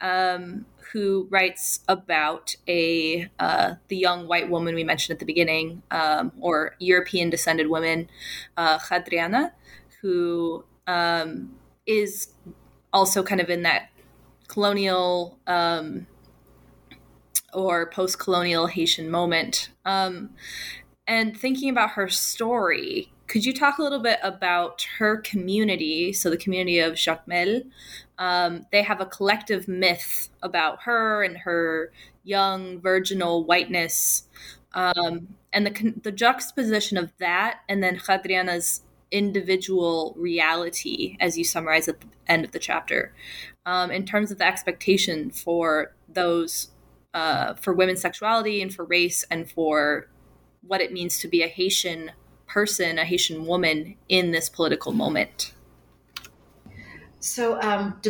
um, 0.00 0.66
who 0.92 1.26
writes 1.30 1.80
about 1.88 2.54
a 2.68 3.28
uh, 3.38 3.74
the 3.88 3.96
young 3.96 4.26
white 4.26 4.50
woman 4.50 4.74
we 4.74 4.84
mentioned 4.84 5.14
at 5.14 5.18
the 5.18 5.24
beginning, 5.24 5.82
um, 5.90 6.32
or 6.40 6.76
European 6.78 7.30
descended 7.30 7.68
woman, 7.68 8.08
uh, 8.56 8.78
Hadriana, 8.78 9.52
who 10.00 10.64
um, 10.86 11.54
is 11.86 12.28
also 12.92 13.22
kind 13.22 13.40
of 13.40 13.50
in 13.50 13.62
that 13.62 13.90
colonial 14.48 15.38
um, 15.46 16.06
or 17.52 17.90
post 17.90 18.18
colonial 18.18 18.66
Haitian 18.66 19.10
moment. 19.10 19.70
Um, 19.84 20.30
and 21.06 21.36
thinking 21.36 21.70
about 21.70 21.90
her 21.90 22.08
story, 22.08 23.12
could 23.26 23.44
you 23.44 23.52
talk 23.52 23.78
a 23.78 23.82
little 23.82 24.00
bit 24.00 24.18
about 24.22 24.82
her 24.98 25.16
community? 25.18 26.12
So, 26.12 26.30
the 26.30 26.36
community 26.36 26.80
of 26.80 26.94
Jacmel, 26.94 27.64
um, 28.18 28.66
they 28.72 28.82
have 28.82 29.00
a 29.00 29.06
collective 29.06 29.68
myth 29.68 30.28
about 30.42 30.82
her 30.82 31.22
and 31.22 31.38
her 31.38 31.92
young 32.24 32.80
virginal 32.80 33.44
whiteness. 33.44 34.28
Um, 34.72 35.34
and 35.52 35.66
the, 35.66 35.94
the 36.02 36.12
juxtaposition 36.12 36.96
of 36.96 37.12
that 37.18 37.60
and 37.68 37.82
then 37.82 37.96
Hadriana's 37.96 38.82
individual 39.10 40.14
reality, 40.16 41.16
as 41.20 41.36
you 41.36 41.44
summarize 41.44 41.88
at 41.88 42.00
the 42.00 42.06
end 42.28 42.44
of 42.44 42.52
the 42.52 42.58
chapter, 42.58 43.12
um, 43.66 43.90
in 43.90 44.04
terms 44.06 44.30
of 44.30 44.38
the 44.38 44.46
expectation 44.46 45.30
for 45.30 45.92
those, 46.08 46.70
uh, 47.14 47.54
for 47.54 47.72
women's 47.72 48.00
sexuality 48.00 48.62
and 48.62 48.72
for 48.72 48.84
race 48.84 49.24
and 49.30 49.50
for 49.50 50.08
what 50.62 50.80
it 50.80 50.92
means 50.92 51.18
to 51.18 51.28
be 51.28 51.42
a 51.42 51.48
Haitian 51.48 52.12
person, 52.46 52.98
a 52.98 53.04
Haitian 53.04 53.46
woman 53.46 53.96
in 54.08 54.32
this 54.32 54.48
political 54.48 54.92
moment. 54.92 55.52
So, 57.20 57.60
um, 57.60 58.00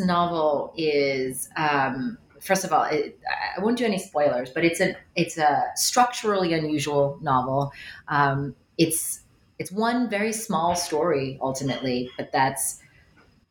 novel 0.00 0.72
is, 0.76 1.50
um, 1.56 2.16
first 2.40 2.64
of 2.64 2.72
all, 2.72 2.84
it, 2.84 3.18
I 3.56 3.60
won't 3.60 3.76
do 3.76 3.84
any 3.84 3.98
spoilers, 3.98 4.50
but 4.50 4.64
it's 4.64 4.80
a 4.80 4.96
it's 5.16 5.36
a 5.36 5.64
structurally 5.76 6.54
unusual 6.54 7.18
novel. 7.20 7.72
Um, 8.08 8.54
it's 8.78 9.20
it's 9.58 9.70
one 9.70 10.08
very 10.08 10.32
small 10.32 10.74
story 10.74 11.38
ultimately, 11.42 12.10
but 12.16 12.32
that's 12.32 12.80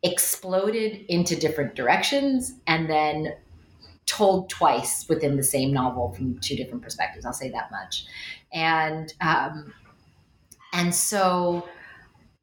exploded 0.04 1.06
into 1.10 1.36
different 1.36 1.76
directions 1.76 2.54
and 2.66 2.90
then 2.90 3.34
told 4.08 4.50
twice 4.50 5.08
within 5.08 5.36
the 5.36 5.44
same 5.44 5.72
novel 5.72 6.14
from 6.14 6.40
two 6.40 6.56
different 6.56 6.82
perspectives. 6.82 7.26
I'll 7.26 7.34
say 7.34 7.52
that 7.52 7.70
much, 7.70 8.06
and 8.52 9.14
um, 9.22 9.74
and 10.74 10.96
so 10.96 11.68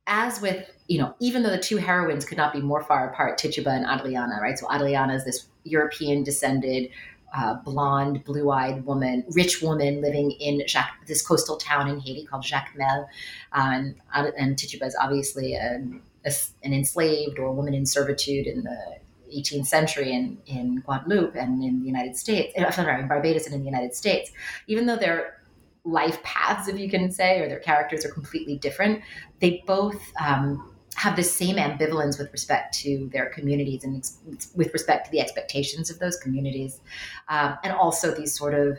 as 0.07 0.41
with 0.41 0.71
you 0.87 0.99
know 0.99 1.15
even 1.19 1.43
though 1.43 1.51
the 1.51 1.59
two 1.59 1.79
heroines 1.79 2.25
could 2.25 2.39
not 2.39 2.53
be 2.53 2.61
more 2.61 2.83
far 2.83 3.11
apart, 3.11 3.39
Tituba 3.39 3.71
and 3.71 3.87
Adriana, 3.87 4.39
right? 4.41 4.59
So 4.59 4.71
Adriana 4.73 5.15
is 5.15 5.25
this 5.25 5.47
European 5.65 6.23
descended. 6.23 6.91
Uh, 7.37 7.55
blonde, 7.65 8.23
blue-eyed 8.23 8.87
woman, 8.87 9.25
rich 9.31 9.61
woman 9.61 10.01
living 10.01 10.31
in 10.39 10.63
Jacques, 10.69 11.05
this 11.09 11.21
coastal 11.21 11.57
town 11.57 11.89
in 11.89 11.99
Haiti 11.99 12.25
called 12.25 12.45
Jacmel, 12.45 13.09
um, 13.51 13.97
and, 14.15 14.33
and 14.39 14.57
Tituba 14.57 14.85
is 14.85 14.95
obviously 14.95 15.55
a, 15.55 15.83
a, 16.25 16.33
an 16.63 16.73
enslaved 16.73 17.41
or 17.41 17.47
a 17.47 17.53
woman 17.53 17.75
in 17.75 17.87
servitude 17.87 18.47
in 18.47 18.63
the 18.63 18.99
18th 19.37 19.67
century 19.67 20.13
in, 20.13 20.39
in 20.47 20.77
Guadeloupe 20.81 21.35
and 21.35 21.63
in 21.63 21.81
the 21.81 21.87
United 21.87 22.17
States, 22.17 22.55
sorry, 22.75 23.01
in 23.01 23.09
Barbados 23.09 23.47
and 23.47 23.55
in 23.55 23.61
the 23.61 23.67
United 23.67 23.95
States, 23.95 24.31
even 24.67 24.87
though 24.87 24.97
their 24.97 25.41
life 25.85 26.23
paths, 26.23 26.69
if 26.69 26.79
you 26.79 26.89
can 26.89 27.11
say, 27.11 27.41
or 27.41 27.49
their 27.49 27.61
characters 27.61 28.05
are 28.05 28.11
completely 28.11 28.57
different, 28.57 29.03
they 29.41 29.63
both 29.67 30.01
um, 30.21 30.75
have 30.95 31.17
the 31.17 31.23
same 31.23 31.57
ambivalence 31.57 32.19
with 32.19 32.31
respect 32.33 32.75
to 32.75 33.11
their 33.13 33.27
communities 33.27 33.85
and 33.85 33.97
ex- 33.97 34.51
with 34.55 34.73
respect 34.73 35.07
to 35.07 35.11
the 35.11 35.21
expectations 35.21 35.91
of 35.91 35.99
those 35.99 36.17
communities, 36.17 36.81
um, 37.29 37.57
and 37.65 37.73
also 37.73 38.15
these 38.15 38.37
sort 38.37 38.55
of 38.55 38.79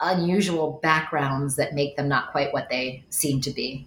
unusual 0.00 0.80
backgrounds 0.82 1.56
that 1.56 1.74
make 1.74 1.96
them 1.96 2.08
not 2.08 2.32
quite 2.32 2.52
what 2.52 2.68
they 2.68 3.04
seem 3.10 3.40
to 3.40 3.50
be. 3.50 3.86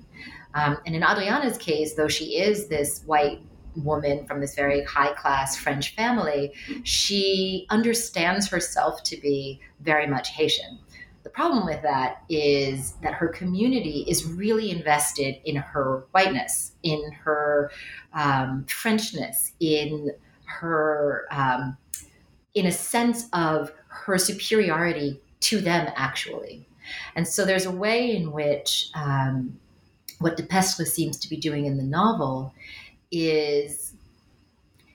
Um, 0.53 0.77
and 0.85 0.95
in 0.95 1.03
Adriana's 1.03 1.57
case, 1.57 1.95
though 1.95 2.07
she 2.07 2.37
is 2.37 2.67
this 2.67 3.03
white 3.05 3.41
woman 3.75 4.25
from 4.25 4.41
this 4.41 4.55
very 4.55 4.83
high 4.83 5.13
class 5.13 5.57
French 5.57 5.95
family, 5.95 6.53
she 6.83 7.65
understands 7.69 8.47
herself 8.47 9.03
to 9.03 9.17
be 9.17 9.59
very 9.81 10.07
much 10.07 10.29
Haitian. 10.29 10.79
The 11.23 11.29
problem 11.31 11.65
with 11.65 11.81
that 11.81 12.21
is 12.29 12.93
that 13.01 13.13
her 13.13 13.27
community 13.27 14.05
is 14.07 14.25
really 14.25 14.69
invested 14.69 15.37
in 15.43 15.55
her 15.55 16.05
whiteness, 16.11 16.73
in 16.83 17.11
her 17.23 17.71
um, 18.13 18.65
Frenchness, 18.67 19.51
in 19.59 20.11
her, 20.45 21.25
um, 21.31 21.77
in 22.53 22.67
a 22.67 22.71
sense 22.71 23.27
of 23.33 23.71
her 23.87 24.19
superiority 24.19 25.19
to 25.41 25.59
them, 25.59 25.91
actually. 25.95 26.67
And 27.15 27.27
so 27.27 27.43
there's 27.43 27.65
a 27.65 27.71
way 27.71 28.15
in 28.15 28.31
which 28.31 28.89
um, 28.93 29.57
what 30.19 30.37
Depestre 30.37 30.85
seems 30.85 31.17
to 31.17 31.29
be 31.29 31.37
doing 31.37 31.65
in 31.65 31.77
the 31.77 31.83
novel 31.83 32.53
is 33.15 33.93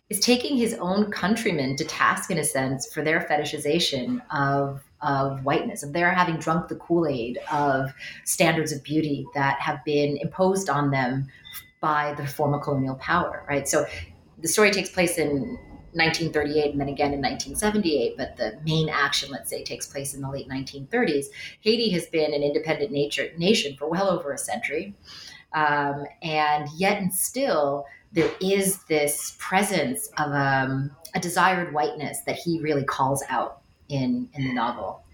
is 0.09 0.19
taking 0.19 0.57
his 0.57 0.75
own 0.75 1.11
countrymen 1.11 1.77
to 1.77 1.85
task 1.85 2.31
in 2.33 2.39
a 2.39 2.45
sense 2.45 2.93
for 2.93 3.03
their 3.03 3.21
fetishization 3.21 4.21
of 4.33 4.83
of 5.03 5.45
whiteness, 5.45 5.83
of 5.83 5.93
their 5.93 6.13
having 6.13 6.37
drunk 6.37 6.69
the 6.69 6.75
Kool-Aid 6.75 7.39
of 7.51 7.91
standards 8.25 8.71
of 8.71 8.83
beauty 8.83 9.27
that 9.35 9.59
have 9.61 9.83
been 9.85 10.19
imposed 10.19 10.69
on 10.69 10.91
them 10.91 11.27
by 11.81 12.13
the 12.15 12.27
former 12.27 12.59
colonial 12.59 12.97
power, 12.97 13.43
right? 13.49 13.67
So 13.67 13.87
the 14.39 14.49
story 14.49 14.71
takes 14.71 14.91
place 14.91 15.17
in 15.17 15.59
1938 15.93 16.73
and 16.73 16.81
then 16.81 16.89
again 16.89 17.15
in 17.15 17.21
1978, 17.21 18.17
but 18.17 18.37
the 18.37 18.61
main 18.65 18.89
action, 18.91 19.31
let's 19.31 19.49
say, 19.49 19.65
takes 19.65 19.87
place 19.87 20.13
in 20.13 20.21
the 20.21 20.31
late 20.31 20.49
1930s. 20.49 21.27
Haiti 21.63 21.89
has 21.91 22.07
been 22.07 22.35
an 22.35 22.43
independent 22.43 22.93
nature, 22.93 23.31
nation 23.39 23.77
for 23.77 23.89
well 23.89 24.09
over 24.09 24.33
a 24.33 24.39
century. 24.39 24.95
Um, 25.53 26.05
and 26.23 26.69
yet 26.77 26.99
and 26.99 27.13
still 27.13 27.87
there 28.13 28.31
is 28.41 28.83
this 28.85 29.37
presence 29.39 30.09
of 30.19 30.33
um, 30.33 30.91
a 31.15 31.21
desired 31.21 31.73
whiteness 31.73 32.19
that 32.27 32.37
he 32.37 32.61
really 32.61 32.85
calls 32.85 33.23
out 33.29 33.61
in, 33.89 34.29
in 34.35 34.49
the 34.49 34.53
novel. 34.53 35.05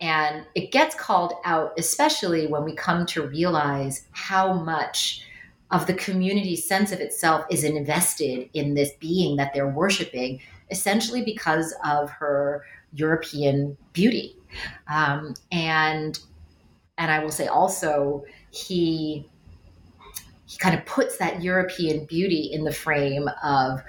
And 0.00 0.44
it 0.54 0.72
gets 0.72 0.94
called 0.94 1.34
out, 1.44 1.72
especially 1.78 2.46
when 2.46 2.64
we 2.64 2.74
come 2.74 3.06
to 3.06 3.26
realize 3.26 4.06
how 4.10 4.52
much 4.52 5.24
of 5.70 5.86
the 5.86 5.94
community's 5.94 6.66
sense 6.66 6.92
of 6.92 7.00
itself 7.00 7.44
is 7.50 7.64
invested 7.64 8.50
in 8.52 8.74
this 8.74 8.90
being 9.00 9.36
that 9.36 9.54
they're 9.54 9.68
worshiping, 9.68 10.40
essentially 10.70 11.22
because 11.24 11.74
of 11.84 12.10
her 12.10 12.64
European 12.92 13.76
beauty. 13.92 14.36
Um, 14.88 15.34
and 15.50 16.18
and 16.98 17.10
I 17.10 17.20
will 17.20 17.30
say 17.30 17.46
also 17.46 18.24
he 18.50 19.26
he 20.52 20.58
kind 20.58 20.78
of 20.78 20.84
puts 20.84 21.16
that 21.16 21.42
European 21.42 22.04
beauty 22.04 22.50
in 22.52 22.64
the 22.64 22.72
frame 22.72 23.26
of 23.42 23.82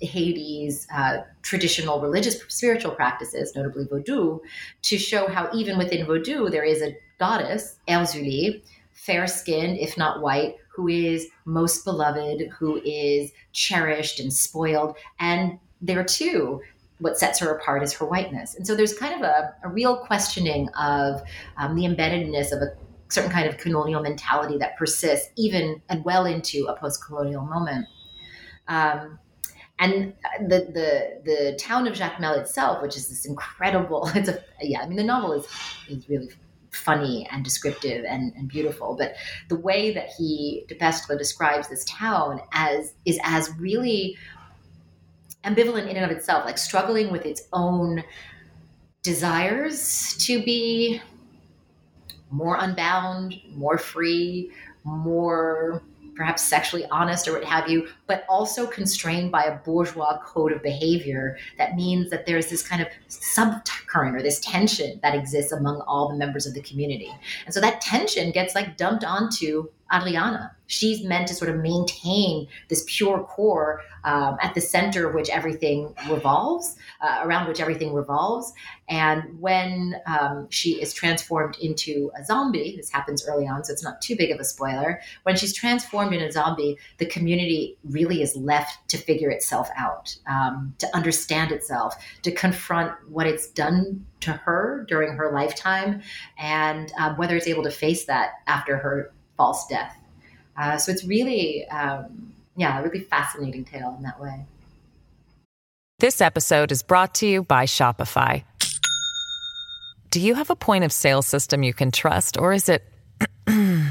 Haiti's 0.00 0.86
uh, 0.90 1.18
traditional 1.42 2.00
religious 2.00 2.40
spiritual 2.48 2.92
practices, 2.92 3.54
notably 3.54 3.84
Vodou, 3.84 4.40
to 4.82 4.96
show 4.96 5.28
how 5.28 5.50
even 5.52 5.76
within 5.76 6.06
Vodou 6.06 6.50
there 6.50 6.64
is 6.64 6.80
a 6.80 6.96
goddess, 7.18 7.78
Erzulie, 7.88 8.62
fair 8.92 9.26
skinned, 9.26 9.76
if 9.78 9.98
not 9.98 10.22
white, 10.22 10.54
who 10.74 10.88
is 10.88 11.28
most 11.44 11.84
beloved, 11.84 12.48
who 12.58 12.80
is 12.86 13.30
cherished 13.52 14.18
and 14.18 14.32
spoiled. 14.32 14.96
And 15.20 15.58
there 15.82 16.02
too, 16.04 16.62
what 17.00 17.18
sets 17.18 17.38
her 17.40 17.50
apart 17.50 17.82
is 17.82 17.92
her 17.92 18.06
whiteness. 18.06 18.54
And 18.54 18.66
so 18.66 18.74
there's 18.74 18.96
kind 18.96 19.14
of 19.14 19.20
a, 19.20 19.54
a 19.62 19.68
real 19.68 19.98
questioning 19.98 20.70
of 20.70 21.20
um, 21.58 21.76
the 21.76 21.82
embeddedness 21.82 22.50
of 22.50 22.62
a 22.62 22.72
certain 23.08 23.30
kind 23.30 23.48
of 23.48 23.58
colonial 23.58 24.02
mentality 24.02 24.58
that 24.58 24.76
persists 24.76 25.30
even 25.36 25.80
and 25.88 26.04
well 26.04 26.26
into 26.26 26.66
a 26.66 26.76
post-colonial 26.76 27.42
moment. 27.42 27.86
Um, 28.68 29.18
and 29.78 30.14
the 30.40 30.58
the 30.72 31.20
the 31.24 31.58
town 31.58 31.86
of 31.86 31.94
Jacmel 31.94 32.38
itself, 32.38 32.82
which 32.82 32.96
is 32.96 33.08
this 33.08 33.24
incredible, 33.24 34.10
it's 34.14 34.28
a 34.28 34.42
yeah, 34.60 34.80
I 34.80 34.86
mean 34.86 34.96
the 34.96 35.04
novel 35.04 35.32
is 35.32 35.46
is 35.88 36.08
really 36.08 36.30
funny 36.70 37.26
and 37.32 37.44
descriptive 37.44 38.04
and, 38.04 38.32
and 38.34 38.48
beautiful, 38.48 38.94
but 38.96 39.14
the 39.48 39.56
way 39.56 39.92
that 39.92 40.10
he 40.16 40.64
Depestre 40.68 41.16
describes 41.16 41.68
this 41.68 41.84
town 41.84 42.40
as 42.52 42.94
is 43.04 43.18
as 43.24 43.50
really 43.58 44.16
ambivalent 45.44 45.88
in 45.88 45.96
and 45.96 46.04
of 46.04 46.10
itself, 46.10 46.44
like 46.44 46.58
struggling 46.58 47.10
with 47.10 47.24
its 47.24 47.42
own 47.52 48.02
desires 49.02 50.16
to 50.18 50.42
be 50.42 51.00
more 52.30 52.56
unbound, 52.60 53.34
more 53.54 53.78
free, 53.78 54.50
more 54.84 55.82
perhaps 56.18 56.42
sexually 56.42 56.84
honest 56.90 57.28
or 57.28 57.32
what 57.32 57.44
have 57.44 57.68
you, 57.68 57.86
but 58.08 58.26
also 58.28 58.66
constrained 58.66 59.30
by 59.30 59.44
a 59.44 59.56
bourgeois 59.58 60.18
code 60.24 60.52
of 60.52 60.60
behavior 60.62 61.38
that 61.58 61.76
means 61.76 62.10
that 62.10 62.26
there's 62.26 62.50
this 62.50 62.60
kind 62.60 62.82
of 62.82 62.88
subcurrent 63.08 64.16
or 64.16 64.20
this 64.20 64.40
tension 64.40 64.98
that 65.00 65.14
exists 65.14 65.52
among 65.52 65.80
all 65.82 66.08
the 66.08 66.16
members 66.16 66.44
of 66.44 66.54
the 66.54 66.60
community. 66.62 67.14
And 67.46 67.54
so 67.54 67.60
that 67.60 67.80
tension 67.80 68.32
gets 68.32 68.56
like 68.56 68.76
dumped 68.76 69.04
onto 69.04 69.68
Hadriana. 69.90 70.50
She's 70.66 71.02
meant 71.02 71.28
to 71.28 71.34
sort 71.34 71.50
of 71.50 71.56
maintain 71.56 72.46
this 72.68 72.84
pure 72.86 73.24
core 73.24 73.80
um, 74.04 74.36
at 74.42 74.54
the 74.54 74.60
center 74.60 75.08
of 75.08 75.14
which 75.14 75.30
everything 75.30 75.94
revolves, 76.10 76.76
uh, 77.00 77.20
around 77.24 77.48
which 77.48 77.60
everything 77.60 77.94
revolves. 77.94 78.52
And 78.88 79.40
when 79.40 79.96
um, 80.06 80.46
she 80.50 80.80
is 80.80 80.92
transformed 80.92 81.56
into 81.60 82.10
a 82.18 82.24
zombie, 82.24 82.76
this 82.76 82.90
happens 82.90 83.26
early 83.26 83.46
on, 83.46 83.64
so 83.64 83.72
it's 83.72 83.82
not 83.82 84.02
too 84.02 84.14
big 84.14 84.30
of 84.30 84.40
a 84.40 84.44
spoiler. 84.44 85.00
When 85.22 85.36
she's 85.36 85.54
transformed 85.54 86.14
in 86.14 86.20
a 86.20 86.30
zombie, 86.30 86.76
the 86.98 87.06
community 87.06 87.78
really 87.84 88.20
is 88.20 88.36
left 88.36 88.86
to 88.88 88.98
figure 88.98 89.30
itself 89.30 89.70
out, 89.76 90.16
um, 90.26 90.74
to 90.78 90.96
understand 90.96 91.50
itself, 91.50 91.94
to 92.22 92.30
confront 92.30 92.92
what 93.08 93.26
it's 93.26 93.48
done 93.48 94.04
to 94.20 94.32
her 94.32 94.84
during 94.88 95.16
her 95.16 95.32
lifetime, 95.32 96.02
and 96.38 96.92
um, 96.98 97.16
whether 97.16 97.36
it's 97.36 97.46
able 97.46 97.62
to 97.62 97.70
face 97.70 98.04
that 98.04 98.32
after 98.46 98.76
her 98.76 99.12
false 99.38 99.66
death. 99.68 99.96
Uh, 100.58 100.76
so 100.76 100.92
it's 100.92 101.04
really, 101.04 101.66
um, 101.68 102.34
yeah, 102.56 102.78
a 102.78 102.82
really 102.82 103.00
fascinating 103.00 103.64
tale 103.64 103.94
in 103.96 104.02
that 104.02 104.20
way. 104.20 104.44
This 106.00 106.20
episode 106.20 106.70
is 106.70 106.82
brought 106.82 107.14
to 107.14 107.26
you 107.26 107.42
by 107.42 107.64
Shopify. 107.64 108.44
Do 110.10 110.20
you 110.20 110.34
have 110.34 110.50
a 110.50 110.56
point 110.56 110.84
of 110.84 110.92
sale 110.92 111.22
system 111.22 111.62
you 111.62 111.72
can 111.72 111.90
trust, 111.90 112.36
or 112.38 112.52
is 112.52 112.68
it 112.68 112.82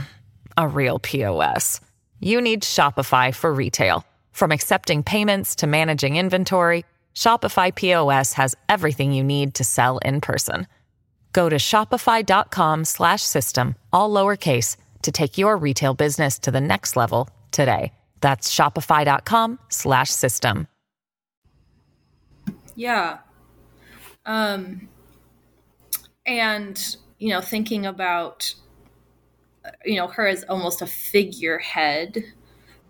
a 0.57 0.67
real 0.67 0.99
POS? 0.99 1.81
You 2.19 2.41
need 2.41 2.63
Shopify 2.63 3.33
for 3.33 3.53
retail. 3.53 4.03
From 4.31 4.51
accepting 4.51 5.03
payments 5.03 5.55
to 5.55 5.67
managing 5.67 6.15
inventory, 6.15 6.85
Shopify 7.13 7.73
POS 7.73 8.33
has 8.33 8.55
everything 8.69 9.11
you 9.11 9.23
need 9.23 9.55
to 9.55 9.63
sell 9.63 9.97
in 9.99 10.21
person. 10.21 10.67
Go 11.33 11.49
to 11.49 11.57
shopify.com/system 11.57 13.75
all 13.91 14.09
lowercase 14.09 14.77
to 15.01 15.11
take 15.11 15.37
your 15.37 15.57
retail 15.57 15.93
business 15.93 16.39
to 16.39 16.51
the 16.51 16.61
next 16.61 16.95
level 16.95 17.29
today. 17.51 17.91
That's 18.21 18.53
shopify.com 18.53 19.59
slash 19.69 20.09
system. 20.09 20.67
Yeah. 22.75 23.19
Um, 24.25 24.89
and, 26.25 26.97
you 27.17 27.29
know, 27.29 27.41
thinking 27.41 27.85
about, 27.85 28.53
you 29.85 29.95
know, 29.95 30.07
her 30.07 30.27
as 30.27 30.43
almost 30.43 30.81
a 30.81 30.87
figurehead 30.87 32.23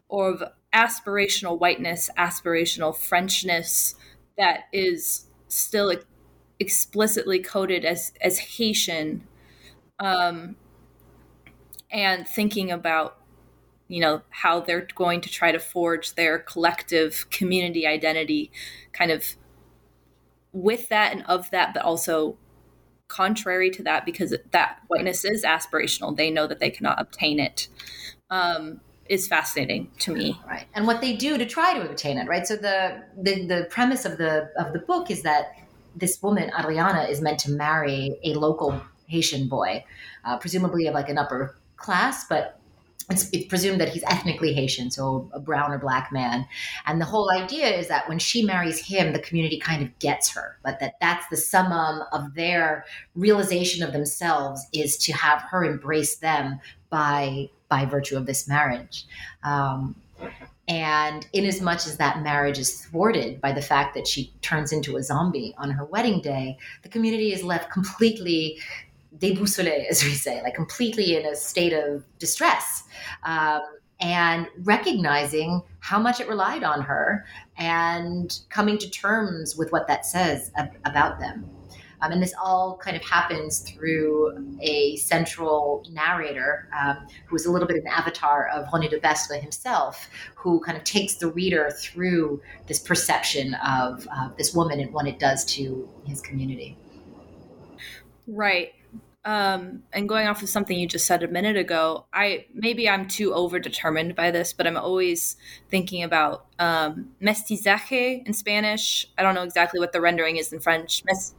of 0.10 0.44
aspirational 0.74 1.60
whiteness, 1.60 2.10
aspirational 2.18 2.96
Frenchness 2.96 3.96
that 4.38 4.66
is 4.74 5.26
still 5.48 5.94
explicitly 6.60 7.40
coded 7.40 7.86
as, 7.86 8.14
as 8.22 8.40
Haitian. 8.40 9.24
Um, 10.00 10.56
and 11.92 12.28
thinking 12.28 12.72
about 12.72 13.18
you 13.88 14.02
know 14.02 14.22
how 14.30 14.60
they're 14.60 14.88
going 14.96 15.22
to 15.22 15.30
try 15.30 15.52
to 15.52 15.60
forge 15.60 16.16
their 16.16 16.40
collective 16.40 17.30
community 17.30 17.88
identity 17.88 18.52
kind 18.92 19.12
of 19.12 19.36
with 20.52 20.90
that 20.90 21.14
and 21.14 21.24
of 21.28 21.50
that 21.52 21.74
but 21.74 21.84
also 21.84 22.38
contrary 23.08 23.70
to 23.72 23.84
that 23.84 24.06
because 24.06 24.36
that 24.52 24.80
whiteness 24.88 25.24
is 25.24 25.44
aspirational. 25.44 26.16
They 26.16 26.30
know 26.30 26.48
that 26.48 26.60
they 26.60 26.70
cannot 26.70 27.00
obtain 27.00 27.40
it 27.40 27.68
um, 28.30 28.82
is 29.08 29.28
fascinating 29.28 29.90
to 30.00 30.14
me. 30.14 30.40
Right. 30.46 30.66
And 30.74 30.86
what 30.86 31.02
they 31.02 31.16
do 31.16 31.38
to 31.38 31.46
try 31.46 31.74
to 31.74 31.90
obtain 31.90 32.18
it 32.18 32.28
right? 32.28 32.46
So 32.46 32.56
the 32.56 33.04
the, 33.18 33.46
the 33.46 33.68
premise 33.70 34.06
of 34.06 34.18
the 34.18 34.52
of 34.58 34.74
the 34.74 34.80
book 34.80 35.10
is 35.10 35.24
that 35.24 35.54
this 35.96 36.22
woman 36.22 36.50
Hadriana 36.50 37.10
is 37.10 37.22
meant 37.22 37.40
to 37.40 37.52
marry 37.52 38.20
a 38.24 38.34
local 38.34 38.82
haitian 39.08 39.48
boy 39.48 39.84
uh, 40.26 40.38
presumably 40.38 40.88
of 40.88 40.94
like 40.94 41.08
an 41.10 41.18
upper 41.18 41.56
class, 41.78 42.26
but 42.28 42.60
it's, 43.10 43.30
it's, 43.32 43.46
presumed 43.46 43.80
that 43.80 43.90
he's 43.90 44.04
ethnically 44.04 44.54
Haitian, 44.54 44.92
so 44.92 45.30
a 45.32 45.40
brown 45.40 45.72
or 45.72 45.78
black 45.78 46.12
man. 46.12 46.46
And 46.86 47.00
the 47.00 47.06
whole 47.06 47.32
idea 47.32 47.68
is 47.68 47.88
that 47.88 48.08
when 48.10 48.20
she 48.20 48.44
marries 48.44 48.86
him, 48.86 49.14
the 49.14 49.20
community 49.20 49.60
kind 49.60 49.82
of 49.82 49.98
gets 50.00 50.30
her, 50.34 50.58
but 50.64 50.80
that 50.82 50.96
that's 51.00 51.26
the 51.30 51.38
summum 51.38 52.04
of 52.12 52.34
their 52.36 52.86
realization 53.16 53.82
of 53.84 53.94
themselves 53.94 54.68
is 54.74 54.98
to 54.98 55.14
have 55.14 55.42
her 55.44 55.64
embrace 55.64 56.18
them 56.18 56.60
by 56.90 57.50
by 57.70 57.86
virtue 57.86 58.18
of 58.18 58.26
this 58.26 58.48
marriage. 58.48 59.06
Um, 59.44 59.96
and 60.68 61.26
in 61.32 61.46
as 61.46 61.62
much 61.62 61.88
as 61.88 61.98
that 61.98 62.22
marriage 62.24 62.58
is 62.58 62.86
thwarted 62.86 63.40
by 63.40 63.54
the 63.54 63.62
fact 63.62 63.96
that 63.96 64.06
she 64.06 64.34
turns 64.42 64.74
into 64.74 64.98
a 64.98 65.04
zombie 65.04 65.56
on 65.58 65.72
her 65.72 65.86
wedding 65.86 66.20
day, 66.20 66.58
the 66.84 66.90
community 66.90 67.32
is 67.32 67.42
left 67.42 67.72
completely 67.72 68.60
déboussolé, 69.20 69.88
as 69.90 70.04
we 70.04 70.12
say, 70.12 70.42
like 70.44 70.56
completely 70.56 71.16
in 71.16 71.26
a 71.26 71.36
state 71.36 71.74
of 71.74 72.04
distress. 72.20 72.84
Um, 73.24 73.62
and 74.00 74.48
recognizing 74.60 75.62
how 75.80 76.00
much 76.00 76.20
it 76.20 76.28
relied 76.28 76.64
on 76.64 76.82
her 76.82 77.26
and 77.58 78.40
coming 78.50 78.78
to 78.78 78.90
terms 78.90 79.56
with 79.56 79.72
what 79.72 79.88
that 79.88 80.06
says 80.06 80.52
ab- 80.56 80.78
about 80.86 81.20
them. 81.20 81.50
Um, 82.02 82.12
and 82.12 82.22
this 82.22 82.36
all 82.40 82.78
kind 82.78 82.96
of 82.96 83.02
happens 83.02 83.62
through 83.62 84.56
a 84.62 84.98
central 84.98 85.84
narrator 85.92 86.70
um, 86.80 87.08
who 87.26 87.36
is 87.36 87.48
a 87.48 87.52
little 87.52 87.68
bit 87.68 87.78
an 87.78 87.88
avatar 87.88 88.50
of 88.50 88.68
René 88.68 88.88
Depestre 88.88 89.42
himself, 89.42 90.08
who 90.36 90.60
kind 90.60 90.78
of 90.78 90.84
takes 90.84 91.16
the 91.16 91.32
reader 91.32 91.72
through 91.72 92.40
this 92.68 92.78
perception 92.78 93.56
of 93.56 94.08
uh, 94.16 94.30
this 94.38 94.54
woman 94.54 94.80
and 94.80 94.94
what 94.94 95.08
it 95.08 95.18
does 95.18 95.44
to 95.46 95.90
his 96.06 96.22
community. 96.22 96.78
Right 98.28 98.74
um, 99.28 99.84
and 99.92 100.08
going 100.08 100.26
off 100.26 100.42
of 100.42 100.48
something 100.48 100.80
you 100.80 100.88
just 100.88 101.06
said 101.06 101.22
a 101.22 101.28
minute 101.28 101.58
ago, 101.58 102.06
I 102.14 102.46
maybe 102.54 102.88
I'm 102.88 103.10
too 103.10 103.32
overdetermined 103.32 104.16
by 104.16 104.32
this, 104.32 104.54
but 104.54 104.66
I'm 104.66 104.78
always 104.78 105.36
thinking 105.70 106.02
about 106.02 106.46
um, 106.60 107.10
mestizaje 107.22 108.26
in 108.26 108.34
Spanish. 108.34 109.06
I 109.18 109.24
don't 109.24 109.36
know 109.36 109.44
exactly 109.44 109.82
what 109.82 109.92
the 109.92 110.00
rendering 110.00 110.38
is 110.38 110.54
in 110.54 110.62
French. 110.62 111.04
Mes- 111.04 111.36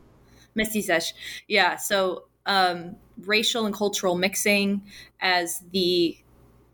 mestizaje, 0.55 1.14
yeah. 1.48 1.77
So 1.77 2.24
um, 2.44 2.96
racial 3.22 3.64
and 3.64 3.74
cultural 3.74 4.16
mixing 4.16 4.83
as 5.22 5.64
the 5.72 6.18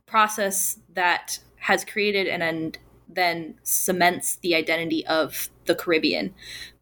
process 0.07 0.81
that 0.95 1.39
has 1.59 1.85
created 1.85 2.27
and, 2.27 2.43
and 2.43 2.77
then 3.09 3.55
cements 3.63 4.35
the 4.43 4.57
identity 4.57 5.07
of 5.07 5.49
the 5.67 5.77
Caribbean 5.77 6.35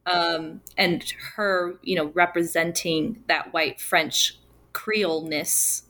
um, 0.07 0.61
and 0.77 1.05
her, 1.35 1.79
you 1.83 1.97
know, 1.97 2.07
representing 2.15 3.23
that 3.29 3.53
white 3.53 3.81
French 3.81 4.39
Creoleness, 4.73 5.85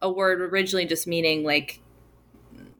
a 0.00 0.10
word 0.10 0.40
originally 0.40 0.86
just 0.86 1.06
meaning 1.06 1.44
like 1.44 1.80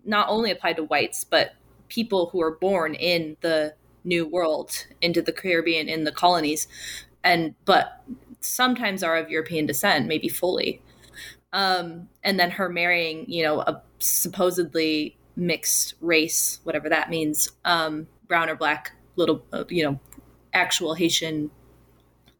not 0.04 0.28
only 0.28 0.50
applied 0.50 0.76
to 0.76 0.84
whites, 0.84 1.24
but 1.24 1.54
people 1.88 2.30
who 2.30 2.40
are 2.40 2.56
born 2.56 2.94
in 2.94 3.36
the 3.40 3.74
New 4.04 4.26
World, 4.26 4.86
into 5.00 5.22
the 5.22 5.32
Caribbean, 5.32 5.88
in 5.88 6.04
the 6.04 6.12
colonies, 6.12 6.66
and 7.22 7.54
but 7.64 8.02
sometimes 8.40 9.02
are 9.02 9.16
of 9.16 9.30
European 9.30 9.66
descent, 9.66 10.06
maybe 10.06 10.28
fully. 10.28 10.82
Um, 11.52 12.08
and 12.24 12.40
then 12.40 12.50
her 12.52 12.68
marrying, 12.68 13.30
you 13.30 13.44
know, 13.44 13.60
a 13.60 13.82
supposedly 13.98 15.16
mixed 15.36 15.94
race, 16.00 16.60
whatever 16.64 16.88
that 16.88 17.10
means, 17.10 17.52
um, 17.64 18.08
brown 18.26 18.48
or 18.48 18.56
black, 18.56 18.92
little, 19.16 19.44
uh, 19.52 19.64
you 19.68 19.84
know, 19.84 20.00
actual 20.52 20.94
Haitian, 20.94 21.50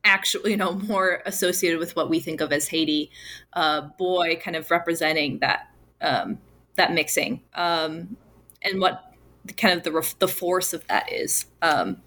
actually 0.05 0.53
you 0.53 0.57
know, 0.57 0.73
more 0.89 1.23
associated 1.27 1.79
with 1.79 1.97
what 1.97 2.11
we 2.11 2.21
think 2.21 2.41
of 2.41 2.53
as 2.53 2.69
Haiti, 2.69 3.11
uh, 3.53 3.83
boy, 3.99 4.37
kind 4.43 4.57
of 4.57 4.71
representing 4.71 5.39
that 5.41 5.69
um, 6.01 6.39
that 6.77 6.93
mixing, 6.93 7.43
um, 7.55 8.17
and 8.63 8.81
what 8.81 9.13
kind 9.57 9.77
of 9.77 9.83
the 9.85 9.93
ref- 9.93 10.19
the 10.19 10.29
force 10.29 10.73
of 10.73 10.87
that 10.89 11.13
is 11.13 11.47
um, 11.63 11.99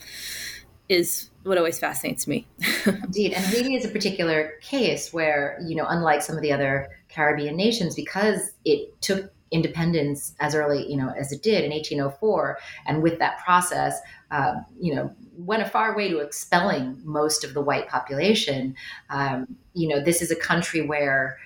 is 0.90 1.30
what 1.44 1.58
always 1.58 1.80
fascinates 1.80 2.28
me. 2.28 2.48
Indeed, 2.86 3.34
and 3.34 3.46
Haiti 3.46 3.76
is 3.76 3.86
a 3.86 3.90
particular 3.90 4.54
case 4.62 5.14
where 5.14 5.60
you 5.66 5.76
know, 5.76 5.86
unlike 5.88 6.22
some 6.22 6.36
of 6.36 6.42
the 6.42 6.52
other 6.52 6.90
Caribbean 7.10 7.56
nations, 7.56 7.96
because 7.96 8.52
it 8.66 9.00
took 9.02 9.32
independence 9.56 10.36
as 10.40 10.54
early, 10.54 10.86
you 10.90 10.98
know, 10.98 11.10
as 11.18 11.32
it 11.32 11.42
did 11.42 11.64
in 11.64 11.72
1804, 11.72 12.60
and 12.86 13.02
with 13.02 13.18
that 13.20 13.40
process, 13.40 14.00
uh, 14.32 14.56
you 14.80 14.94
know, 14.94 15.12
went 15.38 15.64
a 15.64 15.66
far 15.66 15.96
way 15.96 16.10
to 16.10 16.20
expelling 16.20 17.02
most 17.04 17.44
of 17.44 17.54
the 17.54 17.62
white 17.62 17.88
population. 17.88 18.76
Um, 19.10 19.56
you 19.74 19.88
know, 19.88 20.04
this 20.04 20.22
is 20.22 20.30
a 20.30 20.36
country 20.36 20.82
where 20.86 21.38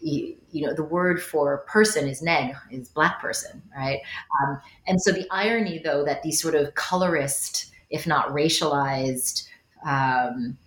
you, 0.00 0.36
you, 0.50 0.66
know 0.66 0.74
the 0.74 0.84
word 0.84 1.22
for 1.22 1.58
person 1.58 2.06
is 2.06 2.20
neg 2.20 2.54
is 2.70 2.90
black 2.90 3.22
person 3.22 3.62
right 3.74 4.00
um, 4.42 4.60
and 4.86 5.00
so 5.00 5.10
the 5.12 5.26
irony 5.30 5.80
though 5.82 6.04
that 6.04 6.22
these 6.22 6.42
sort 6.42 6.54
of 6.54 6.74
colorist 6.74 7.72
if 7.88 8.06
not 8.06 8.28
racialized 8.28 9.48
um, 9.86 10.58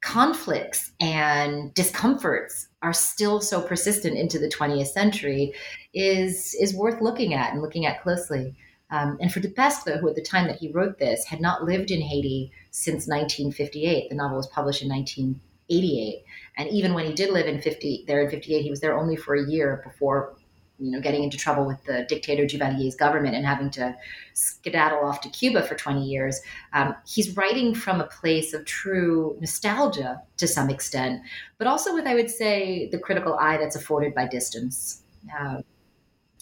conflicts 0.00 0.92
and 1.00 1.74
discomforts 1.74 2.68
are 2.82 2.92
still 2.92 3.40
so 3.40 3.60
persistent 3.60 4.16
into 4.16 4.38
the 4.38 4.48
20th 4.48 4.88
century 4.88 5.52
is 5.92 6.54
is 6.58 6.74
worth 6.74 7.00
looking 7.02 7.34
at 7.34 7.52
and 7.52 7.60
looking 7.60 7.86
at 7.86 8.02
closely. 8.02 8.54
Um, 8.90 9.18
and 9.20 9.32
for 9.32 9.40
de 9.40 9.48
Depestre, 9.48 9.98
who 9.98 10.08
at 10.08 10.16
the 10.16 10.22
time 10.22 10.48
that 10.48 10.58
he 10.58 10.72
wrote 10.72 10.98
this 10.98 11.24
had 11.24 11.40
not 11.40 11.64
lived 11.64 11.90
in 11.90 12.00
Haiti 12.00 12.50
since 12.70 13.06
1958, 13.06 14.08
the 14.08 14.16
novel 14.16 14.38
was 14.38 14.48
published 14.48 14.82
in 14.82 14.88
1988. 14.88 16.24
And 16.56 16.68
even 16.70 16.94
when 16.94 17.06
he 17.06 17.12
did 17.12 17.30
live 17.30 17.46
in 17.46 17.60
50 17.60 18.04
there 18.08 18.22
in 18.22 18.30
58, 18.30 18.62
he 18.62 18.70
was 18.70 18.80
there 18.80 18.98
only 18.98 19.16
for 19.16 19.34
a 19.34 19.48
year 19.48 19.80
before 19.84 20.34
you 20.80 20.90
know, 20.90 21.00
getting 21.00 21.22
into 21.22 21.36
trouble 21.36 21.66
with 21.66 21.82
the 21.84 22.04
dictator 22.08 22.46
Duvalier's 22.46 22.96
government 22.96 23.34
and 23.34 23.44
having 23.44 23.70
to 23.70 23.94
skedaddle 24.34 25.04
off 25.04 25.20
to 25.20 25.28
Cuba 25.28 25.62
for 25.62 25.74
20 25.74 26.02
years. 26.02 26.40
Um, 26.72 26.94
he's 27.06 27.36
writing 27.36 27.74
from 27.74 28.00
a 28.00 28.06
place 28.06 28.54
of 28.54 28.64
true 28.64 29.36
nostalgia 29.40 30.22
to 30.38 30.48
some 30.48 30.70
extent, 30.70 31.22
but 31.58 31.66
also 31.66 31.94
with, 31.94 32.06
I 32.06 32.14
would 32.14 32.30
say, 32.30 32.88
the 32.90 32.98
critical 32.98 33.34
eye 33.34 33.58
that's 33.58 33.76
afforded 33.76 34.14
by 34.14 34.26
distance. 34.26 35.02
Uh, 35.38 35.58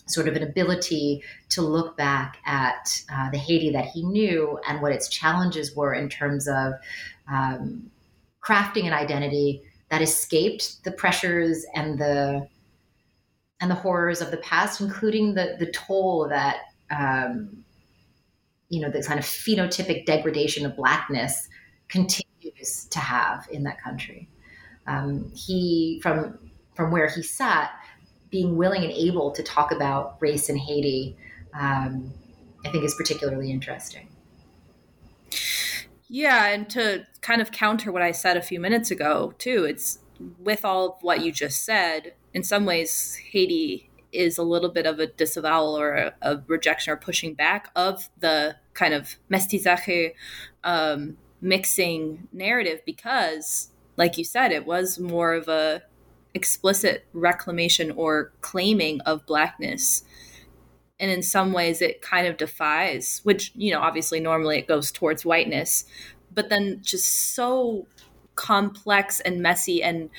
sort 0.07 0.29
of 0.29 0.37
an 0.37 0.43
ability 0.43 1.23
to 1.51 1.61
look 1.61 1.97
back 1.97 2.39
at 2.47 3.03
uh, 3.13 3.31
the 3.31 3.37
Haiti 3.37 3.71
that 3.73 3.87
he 3.87 4.03
knew 4.03 4.59
and 4.67 4.81
what 4.81 4.93
its 4.93 5.09
challenges 5.09 5.77
were 5.77 5.93
in 5.93 6.09
terms 6.09 6.49
of 6.49 6.73
um, 7.31 7.91
crafting 8.43 8.87
an 8.87 8.95
identity 8.95 9.63
that 9.91 10.01
escaped 10.01 10.83
the 10.85 10.93
pressures 10.93 11.67
and 11.75 11.99
the 11.99 12.49
and 13.61 13.71
the 13.71 13.75
horrors 13.75 14.21
of 14.21 14.31
the 14.31 14.37
past, 14.39 14.81
including 14.81 15.35
the 15.35 15.57
the 15.59 15.71
toll 15.73 16.29
that 16.29 16.59
um, 16.91 17.65
you 18.69 18.81
know 18.81 18.91
the 18.91 19.03
kind 19.03 19.19
of 19.19 19.25
phenotypic 19.25 20.07
degradation 20.07 20.65
of 20.67 20.77
blackness 20.77 21.49
continues 21.89 22.87
to 22.91 22.99
have 22.99 23.49
in 23.51 23.65
that 23.65 23.83
country. 23.83 24.29
Um, 24.87 25.31
he 25.35 26.01
from 26.03 26.39
from 26.75 26.91
where 26.91 27.09
he 27.09 27.23
sat, 27.23 27.73
being 28.31 28.57
willing 28.57 28.85
and 28.85 28.93
able 28.93 29.33
to 29.33 29.43
talk 29.43 29.73
about 29.73 30.17
race 30.21 30.49
in 30.49 30.57
Haiti, 30.57 31.17
um, 31.55 32.13
I 32.65 32.71
think 32.71 32.85
is 32.85 32.95
particularly 32.95 33.51
interesting. 33.51 34.09
Yeah, 36.09 36.47
and 36.47 36.71
to 36.71 37.07
kind 37.21 37.43
of 37.43 37.53
counter 37.53 37.93
what 37.93 38.01
I 38.01 38.13
said 38.13 38.37
a 38.37 38.43
few 38.43 38.61
minutes 38.61 38.91
ago, 38.91 39.35
too, 39.39 39.65
it's 39.65 39.99
with 40.39 40.65
all 40.65 40.91
of 40.91 41.03
what 41.03 41.23
you 41.23 41.33
just 41.33 41.65
said, 41.65 42.15
in 42.35 42.43
some 42.43 42.65
ways, 42.65 43.21
Haiti 43.31 43.89
is 44.13 44.39
a 44.39 44.43
little 44.43 44.71
bit 44.71 44.87
of 44.87 44.99
a 44.99 45.07
disavowal 45.07 45.79
or 45.79 45.95
a, 45.95 46.15
a 46.23 46.43
rejection 46.47 46.93
or 46.93 46.97
pushing 46.97 47.35
back 47.35 47.71
of 47.77 48.09
the 48.19 48.57
kind 48.75 48.95
of 48.95 49.17
mestizaje 49.31 50.13
um, 50.65 51.19
mixing 51.41 52.27
narrative 52.33 52.81
because, 52.87 53.71
like 53.97 54.17
you 54.17 54.25
said, 54.25 54.51
it 54.51 54.67
was 54.67 54.99
more 54.99 55.35
of 55.35 55.49
a 55.49 55.83
explicit 56.35 57.07
reclamation 57.13 57.91
or 57.91 58.33
claiming 58.41 59.01
of 59.03 59.27
blackness. 59.27 60.05
And 61.01 61.11
in 61.11 61.23
some 61.23 61.53
ways 61.53 61.81
it 61.81 62.03
kind 62.03 62.27
of 62.27 62.37
defies 62.37 63.21
which 63.23 63.53
you 63.55 63.73
know 63.73 63.81
obviously 63.81 64.19
normally 64.19 64.59
it 64.59 64.67
goes 64.67 64.91
towards 64.91 65.25
whiteness 65.25 65.85
but 66.35 66.49
then 66.49 66.81
just 66.83 67.35
so 67.37 67.87
complex 68.39 69.19
and 69.19 69.43
messy 69.43 69.83
and 69.83 70.11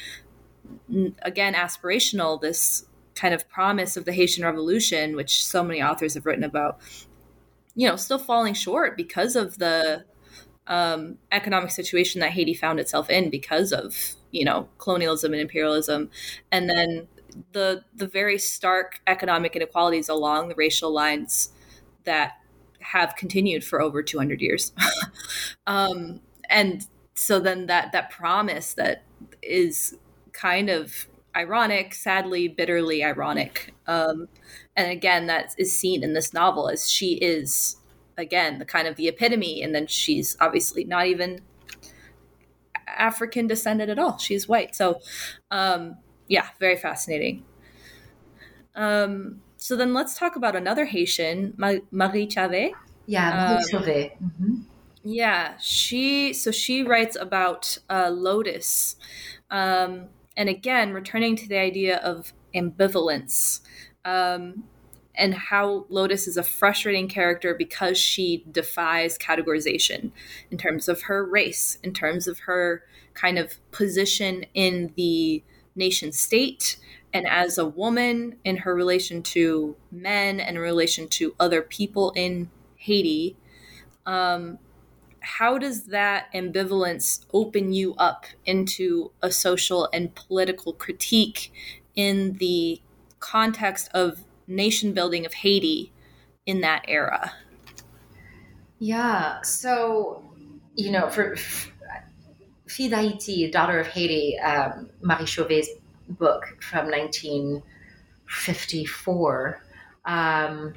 again 1.21 1.53
aspirational 1.53 2.39
this 2.39 2.85
kind 3.15 3.33
of 3.33 3.47
promise 3.49 3.95
of 3.95 4.03
the 4.05 4.11
Haitian 4.11 4.43
Revolution, 4.43 5.15
which 5.15 5.45
so 5.45 5.63
many 5.63 5.81
authors 5.81 6.13
have 6.13 6.25
written 6.25 6.43
about, 6.43 6.79
you 7.75 7.87
know, 7.87 7.95
still 7.95 8.19
falling 8.19 8.53
short 8.53 8.97
because 8.97 9.35
of 9.35 9.57
the 9.57 10.03
um, 10.67 11.17
economic 11.31 11.71
situation 11.71 12.19
that 12.19 12.31
Haiti 12.31 12.53
found 12.53 12.79
itself 12.79 13.09
in 13.09 13.29
because 13.29 13.71
of 13.71 14.15
you 14.31 14.45
know 14.45 14.67
colonialism 14.77 15.31
and 15.33 15.41
imperialism, 15.41 16.09
and 16.51 16.69
then 16.69 17.07
the 17.53 17.83
the 17.95 18.07
very 18.07 18.37
stark 18.37 18.99
economic 19.07 19.55
inequalities 19.55 20.09
along 20.09 20.49
the 20.49 20.55
racial 20.55 20.91
lines 20.91 21.51
that 22.03 22.33
have 22.81 23.15
continued 23.15 23.63
for 23.63 23.81
over 23.81 24.03
200 24.03 24.41
years. 24.41 24.73
Um, 25.67 26.21
and 26.49 26.87
so 27.19 27.39
then 27.39 27.65
that 27.65 27.91
that 27.91 28.09
promise 28.09 28.73
that 28.73 29.03
is 29.43 29.97
kind 30.31 30.69
of 30.69 31.07
ironic, 31.35 31.93
sadly, 31.93 32.47
bitterly 32.47 33.03
ironic. 33.03 33.73
Um, 33.87 34.29
and 34.75 34.89
again, 34.89 35.27
that 35.27 35.53
is 35.57 35.77
seen 35.77 36.01
in 36.03 36.13
this 36.13 36.33
novel 36.33 36.69
as 36.69 36.89
she 36.89 37.13
is 37.15 37.75
again 38.17 38.59
the 38.59 38.65
kind 38.65 38.87
of 38.87 38.95
the 38.95 39.09
epitome, 39.09 39.61
and 39.61 39.75
then 39.75 39.85
she's 39.85 40.37
obviously 40.39 40.85
not 40.85 41.07
even 41.07 41.41
African 42.87 43.47
descended 43.47 43.89
at 43.89 43.99
all. 43.99 44.17
She's 44.17 44.47
white. 44.47 44.73
So, 44.73 45.01
um, 45.51 45.97
yeah, 46.27 46.47
very 46.57 46.77
fascinating. 46.77 47.43
Um, 48.75 49.41
so 49.57 49.75
then 49.75 49.93
let's 49.93 50.17
talk 50.17 50.37
about 50.37 50.55
another 50.55 50.85
Haitian, 50.85 51.53
Marie 51.91 52.29
Chauvet. 52.29 52.71
Yeah, 53.07 53.59
Marie 53.71 53.75
um, 53.77 53.83
Mm-hmm. 54.23 54.55
Yeah, 55.03 55.55
she 55.59 56.33
so 56.33 56.51
she 56.51 56.83
writes 56.83 57.15
about 57.19 57.77
uh, 57.89 58.09
Lotus, 58.09 58.97
um, 59.49 60.07
and 60.35 60.49
again, 60.49 60.93
returning 60.93 61.35
to 61.37 61.47
the 61.47 61.57
idea 61.57 61.97
of 61.97 62.33
ambivalence. 62.53 63.61
Um, 64.03 64.65
and 65.15 65.33
how 65.33 65.85
Lotus 65.89 66.27
is 66.27 66.37
a 66.37 66.43
frustrating 66.43 67.09
character 67.09 67.53
because 67.53 67.97
she 67.97 68.45
defies 68.49 69.17
categorization 69.17 70.11
in 70.49 70.57
terms 70.57 70.87
of 70.87 71.03
her 71.03 71.25
race, 71.25 71.77
in 71.83 71.93
terms 71.93 72.25
of 72.25 72.39
her 72.39 72.83
kind 73.15 73.37
of 73.37 73.55
position 73.71 74.45
in 74.53 74.93
the 74.95 75.43
nation 75.75 76.13
state, 76.13 76.77
and 77.13 77.27
as 77.27 77.57
a 77.57 77.65
woman 77.65 78.37
in 78.45 78.57
her 78.57 78.73
relation 78.73 79.21
to 79.21 79.75
men 79.91 80.39
and 80.39 80.55
in 80.55 80.61
relation 80.61 81.09
to 81.09 81.35
other 81.37 81.61
people 81.61 82.11
in 82.15 82.49
Haiti. 82.77 83.35
Um, 84.05 84.57
how 85.21 85.57
does 85.57 85.85
that 85.85 86.31
ambivalence 86.33 87.25
open 87.33 87.71
you 87.73 87.95
up 87.95 88.25
into 88.45 89.11
a 89.21 89.31
social 89.31 89.89
and 89.93 90.13
political 90.15 90.73
critique 90.73 91.53
in 91.95 92.33
the 92.37 92.81
context 93.19 93.89
of 93.93 94.23
nation 94.47 94.93
building 94.93 95.25
of 95.25 95.33
Haiti 95.33 95.91
in 96.45 96.61
that 96.61 96.85
era? 96.87 97.33
Yeah, 98.79 99.41
so 99.41 100.23
you 100.75 100.91
know, 100.91 101.09
for 101.09 101.35
Fille 102.67 102.89
d'Haïti, 102.89 103.51
Daughter 103.51 103.79
of 103.79 103.87
Haiti, 103.87 104.37
um, 104.39 104.89
Marie 105.01 105.25
Chauvet's 105.25 105.69
book 106.07 106.45
from 106.61 106.89
1954. 106.89 109.61
Um, 110.05 110.73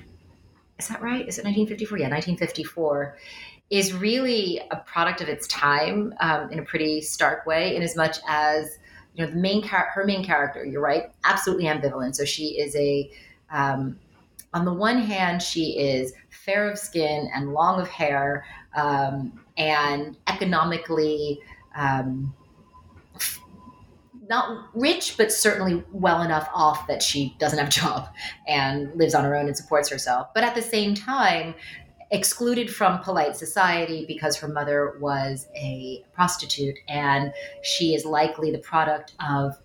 is 0.79 0.89
that 0.89 1.01
right? 1.01 1.29
Is 1.29 1.39
it 1.39 1.45
1954? 1.45 1.99
Yeah, 1.99 2.09
1954 2.09 3.17
is 3.73 3.95
really 3.95 4.61
a 4.71 4.77
product 4.77 5.23
of 5.23 5.29
its 5.31 5.47
time 5.47 6.13
um, 6.21 6.51
in 6.53 6.59
a 6.59 6.63
pretty 6.63 7.01
stark 7.01 7.47
way, 7.47 7.75
in 7.75 7.83
as 7.83 7.97
much 7.97 8.19
as 8.29 8.79
you 9.15 9.25
know 9.25 9.31
the 9.31 9.39
main 9.39 9.67
char- 9.67 9.91
her 9.95 10.05
main 10.05 10.23
character. 10.23 10.63
You're 10.63 10.83
right, 10.83 11.11
absolutely 11.25 11.65
ambivalent. 11.65 12.15
So 12.15 12.27
she 12.27 12.61
is 12.61 12.77
a 12.77 13.11
um, 13.51 13.99
on 14.53 14.67
the 14.67 14.75
one 14.75 14.99
hand, 14.99 15.43
she 15.43 15.79
is 15.79 16.13
fair 16.29 16.71
of 16.71 16.79
skin 16.79 17.31
and 17.35 17.55
long 17.55 17.81
of 17.81 17.89
hair 17.89 18.45
um, 18.77 19.41
and 19.57 20.19
economically 20.27 21.41
um, 21.75 22.35
not 24.29 24.69
rich, 24.75 25.17
but 25.17 25.33
certainly 25.33 25.83
well 25.93 26.23
enough 26.23 26.49
off 26.55 26.87
that 26.87 27.03
she 27.03 27.35
doesn't 27.39 27.59
have 27.59 27.69
a 27.69 27.71
job 27.71 28.09
and 28.47 28.95
lives 28.95 29.15
on 29.15 29.25
her 29.25 29.35
own 29.35 29.47
and 29.47 29.57
supports 29.57 29.89
herself. 29.89 30.29
But 30.35 30.45
at 30.45 30.55
the 30.55 30.63
same 30.63 30.95
time, 30.95 31.55
excluded 32.13 32.73
from 32.73 33.01
polite 33.01 33.37
society 33.37 34.05
because 34.07 34.37
her 34.37 34.47
mother 34.47 34.97
was 35.01 35.49
a 35.57 36.05
prostitute 36.13 36.79
and 36.87 37.33
she 37.63 37.95
is 37.95 38.05
likely 38.05 38.53
the 38.53 38.59
product 38.59 39.15
of 39.27 39.59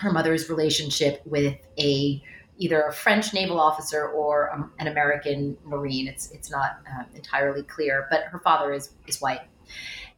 her 0.00 0.10
mother's 0.10 0.48
relationship 0.48 1.20
with 1.26 1.56
a 1.78 2.22
either 2.56 2.82
a 2.82 2.92
French 2.92 3.32
naval 3.32 3.58
officer 3.58 4.08
or 4.08 4.52
um, 4.52 4.72
an 4.78 4.86
American 4.86 5.56
Marine. 5.64 6.08
It's 6.08 6.30
it's 6.30 6.50
not 6.50 6.78
um, 6.90 7.06
entirely 7.14 7.62
clear, 7.62 8.06
but 8.10 8.24
her 8.24 8.38
father 8.38 8.72
is 8.72 8.90
is 9.06 9.20
white. 9.20 9.42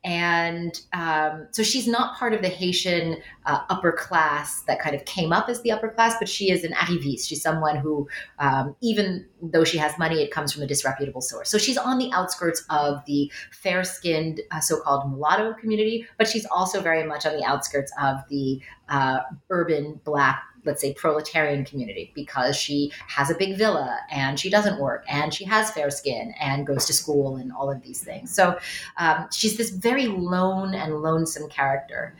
And 0.04 0.80
um, 0.92 1.46
so 1.52 1.62
she's 1.62 1.86
not 1.86 2.16
part 2.16 2.34
of 2.34 2.42
the 2.42 2.48
Haitian 2.48 3.22
uh, 3.46 3.60
upper 3.68 3.92
class 3.92 4.62
that 4.62 4.80
kind 4.80 4.96
of 4.96 5.04
came 5.04 5.32
up 5.32 5.48
as 5.48 5.62
the 5.62 5.70
upper 5.70 5.88
class, 5.90 6.16
but 6.18 6.28
she 6.28 6.50
is 6.50 6.64
an 6.64 6.72
arriviste. 6.72 7.28
She's 7.28 7.40
someone 7.40 7.76
who, 7.76 8.08
um, 8.40 8.74
even 8.80 9.26
though 9.40 9.62
she 9.62 9.78
has 9.78 9.96
money, 9.98 10.20
it 10.20 10.32
comes 10.32 10.52
from 10.52 10.62
a 10.62 10.66
disreputable 10.66 11.20
source. 11.20 11.50
So 11.50 11.56
she's 11.56 11.78
on 11.78 11.98
the 11.98 12.10
outskirts 12.12 12.64
of 12.68 13.04
the 13.06 13.30
fair 13.52 13.84
skinned 13.84 14.40
uh, 14.50 14.58
so 14.58 14.80
called 14.80 15.08
mulatto 15.08 15.54
community, 15.54 16.06
but 16.18 16.26
she's 16.26 16.46
also 16.46 16.80
very 16.80 17.04
much 17.04 17.24
on 17.24 17.36
the 17.36 17.44
outskirts 17.44 17.92
of 18.00 18.18
the 18.28 18.60
uh, 18.88 19.20
urban 19.50 20.00
black 20.04 20.42
let's 20.64 20.80
say 20.80 20.94
proletarian 20.94 21.64
community 21.64 22.12
because 22.14 22.56
she 22.56 22.92
has 23.08 23.30
a 23.30 23.34
big 23.34 23.56
villa 23.56 23.98
and 24.10 24.38
she 24.38 24.50
doesn't 24.50 24.80
work 24.80 25.04
and 25.08 25.34
she 25.34 25.44
has 25.44 25.70
fair 25.70 25.90
skin 25.90 26.34
and 26.40 26.66
goes 26.66 26.86
to 26.86 26.92
school 26.92 27.36
and 27.36 27.52
all 27.52 27.70
of 27.70 27.82
these 27.82 28.02
things. 28.02 28.34
So 28.34 28.58
um, 28.96 29.28
she's 29.32 29.56
this 29.56 29.70
very 29.70 30.06
lone 30.06 30.74
and 30.74 31.02
lonesome 31.02 31.48
character 31.48 32.14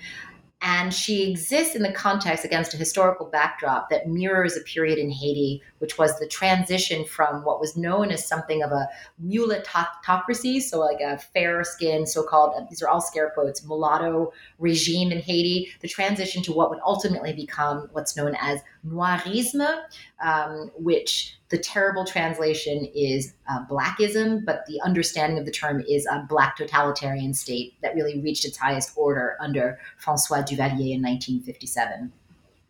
and 0.62 0.94
she 0.94 1.28
exists 1.28 1.74
in 1.74 1.82
the 1.82 1.92
context 1.92 2.44
against 2.44 2.72
a 2.72 2.76
historical 2.76 3.26
backdrop 3.26 3.90
that 3.90 4.06
mirrors 4.06 4.56
a 4.56 4.60
period 4.60 4.96
in 4.96 5.10
Haiti, 5.10 5.60
which 5.80 5.98
was 5.98 6.16
the 6.18 6.26
transition 6.28 7.04
from 7.04 7.44
what 7.44 7.60
was 7.60 7.76
known 7.76 8.12
as 8.12 8.26
something 8.26 8.62
of 8.62 8.70
a 8.70 8.88
mulattocracy, 9.24 10.62
so 10.62 10.78
like 10.78 11.00
a 11.00 11.18
fair 11.18 11.64
skinned, 11.64 12.08
so 12.08 12.22
called, 12.22 12.54
uh, 12.56 12.64
these 12.70 12.80
are 12.80 12.88
all 12.88 13.00
scare 13.00 13.30
quotes, 13.30 13.66
mulatto 13.66 14.32
regime 14.60 15.10
in 15.10 15.18
Haiti, 15.18 15.72
the 15.80 15.88
transition 15.88 16.42
to 16.44 16.52
what 16.52 16.70
would 16.70 16.80
ultimately 16.86 17.32
become 17.32 17.88
what's 17.92 18.16
known 18.16 18.36
as 18.40 18.60
noirisme, 18.87 19.83
um, 20.24 20.70
which 20.76 21.37
the 21.51 21.59
terrible 21.59 22.05
translation 22.05 22.87
is 22.95 23.35
uh, 23.49 23.64
blackism, 23.66 24.45
but 24.45 24.64
the 24.66 24.80
understanding 24.80 25.39
of 25.39 25.45
the 25.45 25.53
term 25.53 25.85
is 25.89 26.07
a 26.07 26.24
black 26.28 26.57
totalitarian 26.57 27.35
state 27.35 27.74
that 27.83 27.95
really 27.95 28.20
reached 28.20 28.45
its 28.45 28.57
highest 28.57 28.93
order 28.97 29.37
under 29.41 29.78
Francois 29.99 30.43
Duvalier 30.43 30.95
in 30.95 31.03
1957. 31.03 32.12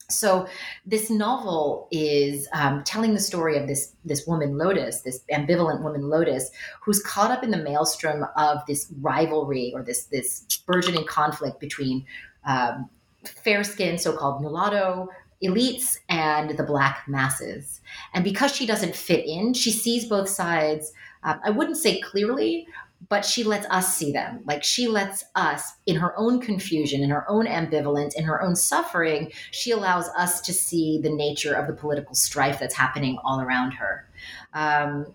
So 0.09 0.47
this 0.85 1.11
novel 1.11 1.89
is 1.91 2.49
um, 2.53 2.85
telling 2.85 3.15
the 3.15 3.21
story 3.21 3.57
of 3.57 3.67
this 3.67 3.95
this 4.05 4.27
woman 4.27 4.59
Lotus, 4.59 5.01
this 5.01 5.25
ambivalent 5.33 5.83
woman 5.83 6.09
Lotus, 6.09 6.51
who's 6.83 7.03
caught 7.03 7.31
up 7.31 7.43
in 7.43 7.51
the 7.51 7.57
maelstrom 7.57 8.27
of 8.37 8.59
this 8.67 8.93
rivalry 9.01 9.73
or 9.75 9.83
this 9.83 10.05
this 10.05 10.45
burgeoning 10.67 11.07
conflict 11.07 11.61
between 11.61 12.05
um, 12.45 12.91
fair 13.25 13.65
skinned 13.65 14.01
so-called 14.01 14.43
mulatto 14.43 15.09
elites 15.43 15.99
and 16.09 16.57
the 16.57 16.63
black 16.63 17.05
masses. 17.09 17.81
And 18.15 18.25
because 18.25 18.55
she 18.55 18.67
doesn't 18.67 18.97
fit 18.97 19.27
in, 19.27 19.55
she 19.55 19.71
sees 19.71 20.07
both 20.07 20.29
sides. 20.29 20.93
Um, 21.23 21.41
I 21.45 21.51
wouldn't 21.51 21.77
say 21.77 22.01
clearly, 22.01 22.67
but 23.09 23.25
she 23.25 23.45
lets 23.45 23.67
us 23.67 23.97
see 23.97 24.13
them. 24.13 24.41
Like 24.47 24.63
she 24.63 24.87
lets 24.87 25.25
us, 25.35 25.73
in 25.87 25.97
her 25.97 26.17
own 26.17 26.41
confusion, 26.41 27.03
in 27.03 27.11
her 27.11 27.29
own 27.29 27.47
ambivalence, 27.47 28.15
in 28.15 28.25
her 28.25 28.41
own 28.41 28.55
suffering, 28.55 29.33
she 29.51 29.73
allows 29.73 30.09
us 30.17 30.41
to 30.43 30.53
see 30.53 31.01
the 31.03 31.11
nature 31.11 31.55
of 31.55 31.67
the 31.67 31.73
political 31.73 32.15
strife 32.15 32.61
that's 32.61 32.75
happening 32.75 33.19
all 33.25 33.41
around 33.41 33.73
her. 33.73 34.09
Um, 34.55 35.07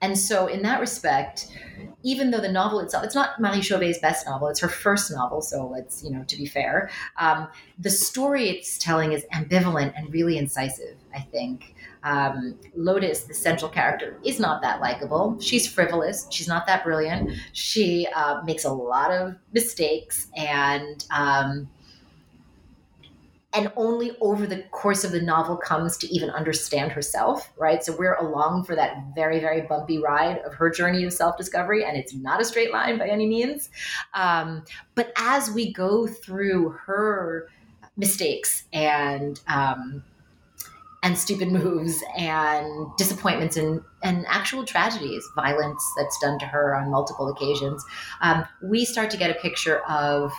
and 0.00 0.18
so, 0.18 0.46
in 0.46 0.62
that 0.62 0.80
respect, 0.80 1.48
even 2.02 2.30
though 2.30 2.40
the 2.40 2.50
novel 2.52 2.80
itself, 2.80 3.04
it's 3.04 3.14
not 3.14 3.40
Marie 3.40 3.62
Chauvet's 3.62 3.98
best 3.98 4.26
novel, 4.26 4.48
it's 4.48 4.60
her 4.60 4.68
first 4.68 5.10
novel. 5.10 5.42
So 5.42 5.66
let's, 5.66 6.04
you 6.04 6.10
know, 6.10 6.22
to 6.24 6.36
be 6.36 6.46
fair, 6.46 6.90
um, 7.18 7.48
the 7.78 7.90
story 7.90 8.48
it's 8.48 8.78
telling 8.78 9.12
is 9.12 9.24
ambivalent 9.34 9.92
and 9.96 10.12
really 10.12 10.38
incisive, 10.38 10.96
I 11.14 11.20
think. 11.20 11.74
Um, 12.04 12.56
Lotus, 12.76 13.24
the 13.24 13.34
central 13.34 13.68
character, 13.68 14.16
is 14.24 14.38
not 14.38 14.62
that 14.62 14.80
likable. 14.80 15.40
She's 15.40 15.66
frivolous. 15.66 16.28
She's 16.30 16.46
not 16.46 16.66
that 16.68 16.84
brilliant. 16.84 17.32
She 17.52 18.06
uh, 18.14 18.42
makes 18.44 18.64
a 18.64 18.72
lot 18.72 19.10
of 19.10 19.34
mistakes 19.52 20.28
and 20.36 21.04
um, 21.10 21.68
and 23.56 23.72
only 23.74 24.14
over 24.20 24.46
the 24.46 24.62
course 24.70 25.02
of 25.02 25.12
the 25.12 25.20
novel 25.20 25.56
comes 25.56 25.96
to 25.96 26.06
even 26.14 26.28
understand 26.28 26.92
herself, 26.92 27.50
right? 27.56 27.82
So 27.82 27.96
we're 27.96 28.14
along 28.16 28.64
for 28.64 28.76
that 28.76 28.98
very, 29.14 29.40
very 29.40 29.62
bumpy 29.62 29.98
ride 29.98 30.38
of 30.40 30.52
her 30.54 30.68
journey 30.68 31.04
of 31.04 31.12
self 31.12 31.38
discovery, 31.38 31.82
and 31.82 31.96
it's 31.96 32.12
not 32.12 32.40
a 32.40 32.44
straight 32.44 32.70
line 32.70 32.98
by 32.98 33.08
any 33.08 33.26
means. 33.26 33.70
Um, 34.12 34.64
but 34.94 35.10
as 35.16 35.50
we 35.50 35.72
go 35.72 36.06
through 36.06 36.76
her 36.84 37.48
mistakes 37.96 38.64
and 38.74 39.40
um, 39.48 40.04
and 41.02 41.16
stupid 41.16 41.50
moves 41.50 42.02
and 42.18 42.88
disappointments 42.98 43.56
and, 43.56 43.80
and 44.02 44.26
actual 44.28 44.64
tragedies, 44.64 45.24
violence 45.34 45.82
that's 45.96 46.18
done 46.18 46.38
to 46.40 46.46
her 46.46 46.74
on 46.74 46.90
multiple 46.90 47.28
occasions, 47.28 47.82
um, 48.20 48.44
we 48.62 48.84
start 48.84 49.10
to 49.10 49.16
get 49.16 49.30
a 49.30 49.34
picture 49.34 49.78
of 49.88 50.30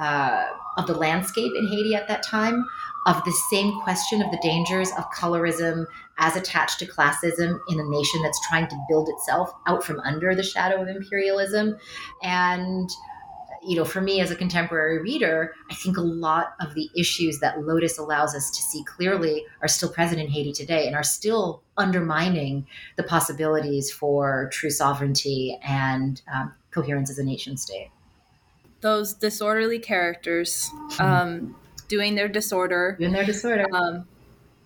uh, 0.00 0.46
of 0.76 0.86
the 0.86 0.94
landscape 0.94 1.52
in 1.54 1.68
Haiti 1.68 1.94
at 1.94 2.08
that 2.08 2.22
time, 2.22 2.64
of 3.06 3.22
the 3.24 3.32
same 3.50 3.78
question 3.80 4.22
of 4.22 4.30
the 4.30 4.38
dangers 4.42 4.90
of 4.92 5.04
colorism 5.10 5.86
as 6.18 6.36
attached 6.36 6.78
to 6.78 6.86
classism 6.86 7.58
in 7.68 7.80
a 7.80 7.84
nation 7.84 8.22
that's 8.22 8.40
trying 8.48 8.66
to 8.68 8.84
build 8.88 9.08
itself 9.08 9.52
out 9.66 9.84
from 9.84 10.00
under 10.00 10.34
the 10.34 10.42
shadow 10.42 10.82
of 10.82 10.88
imperialism. 10.88 11.76
And, 12.22 12.90
you 13.66 13.76
know, 13.76 13.84
for 13.84 14.00
me 14.00 14.20
as 14.20 14.30
a 14.30 14.36
contemporary 14.36 15.00
reader, 15.00 15.54
I 15.70 15.74
think 15.74 15.96
a 15.96 16.02
lot 16.02 16.54
of 16.60 16.74
the 16.74 16.90
issues 16.96 17.40
that 17.40 17.62
Lotus 17.62 17.98
allows 17.98 18.34
us 18.34 18.50
to 18.50 18.62
see 18.62 18.84
clearly 18.84 19.44
are 19.62 19.68
still 19.68 19.90
present 19.90 20.20
in 20.20 20.28
Haiti 20.28 20.52
today 20.52 20.86
and 20.86 20.94
are 20.94 21.02
still 21.02 21.62
undermining 21.78 22.66
the 22.96 23.02
possibilities 23.02 23.90
for 23.90 24.50
true 24.52 24.70
sovereignty 24.70 25.58
and 25.62 26.20
um, 26.32 26.52
coherence 26.70 27.10
as 27.10 27.18
a 27.18 27.24
nation 27.24 27.56
state 27.56 27.90
those 28.80 29.14
disorderly 29.14 29.78
characters 29.78 30.70
hmm. 30.72 31.02
um, 31.02 31.56
doing 31.88 32.14
their 32.14 32.28
disorder, 32.28 32.96
doing 32.98 33.12
their 33.12 33.24
disorder 33.24 33.66
um, 33.72 34.06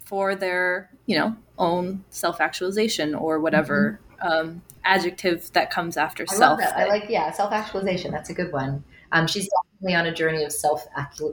for 0.05 0.35
their 0.35 0.91
you 1.07 1.19
know 1.19 1.37
own 1.59 2.05
self 2.11 2.41
actualization 2.41 3.15
or 3.15 3.41
whatever 3.41 4.01
mm-hmm. 4.23 4.33
um, 4.33 4.63
adjective 4.85 5.51
that 5.53 5.71
comes 5.71 5.97
after 5.97 6.25
I 6.29 6.35
self. 6.35 6.61
I 6.61 6.87
like 6.87 7.07
yeah, 7.09 7.31
self 7.33 7.53
actualization. 7.53 8.13
That's 8.13 8.31
a 8.31 8.35
good 8.35 8.53
one. 8.53 8.85
Um, 9.13 9.27
she's 9.27 9.49
definitely 9.49 9.95
on 9.95 10.07
a 10.07 10.15
journey 10.15 10.45
of 10.45 10.53
self 10.53 10.87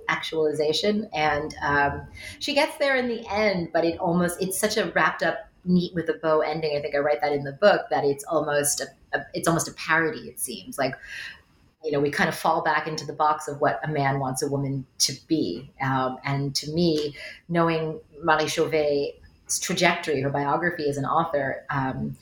actualization, 0.07 1.09
and 1.13 1.55
um, 1.61 2.01
she 2.39 2.53
gets 2.53 2.77
there 2.77 2.95
in 2.95 3.07
the 3.07 3.25
end. 3.29 3.69
But 3.73 3.85
it 3.85 3.99
almost 3.99 4.41
it's 4.41 4.59
such 4.59 4.77
a 4.77 4.91
wrapped 4.91 5.23
up 5.23 5.49
neat 5.65 5.93
with 5.93 6.09
a 6.09 6.13
bow 6.13 6.41
ending. 6.41 6.75
I 6.77 6.81
think 6.81 6.95
I 6.95 6.99
write 6.99 7.21
that 7.21 7.33
in 7.33 7.43
the 7.43 7.53
book 7.53 7.81
that 7.89 8.03
it's 8.03 8.23
almost 8.25 8.81
a, 8.81 9.17
a, 9.17 9.25
it's 9.33 9.47
almost 9.47 9.67
a 9.67 9.73
parody. 9.73 10.27
It 10.27 10.39
seems 10.39 10.77
like 10.77 10.93
you 11.83 11.91
know, 11.91 11.99
we 11.99 12.11
kind 12.11 12.29
of 12.29 12.35
fall 12.35 12.61
back 12.61 12.87
into 12.87 13.05
the 13.05 13.13
box 13.13 13.47
of 13.47 13.59
what 13.59 13.79
a 13.83 13.87
man 13.87 14.19
wants 14.19 14.43
a 14.43 14.47
woman 14.47 14.85
to 14.99 15.13
be. 15.27 15.71
Um, 15.81 16.17
and 16.23 16.53
to 16.55 16.71
me, 16.71 17.15
knowing 17.49 17.99
Marie 18.23 18.47
Chauvet's 18.47 19.59
trajectory, 19.59 20.21
her 20.21 20.29
biography 20.29 20.87
as 20.89 20.97
an 20.97 21.05
author, 21.05 21.65
um, 21.69 22.15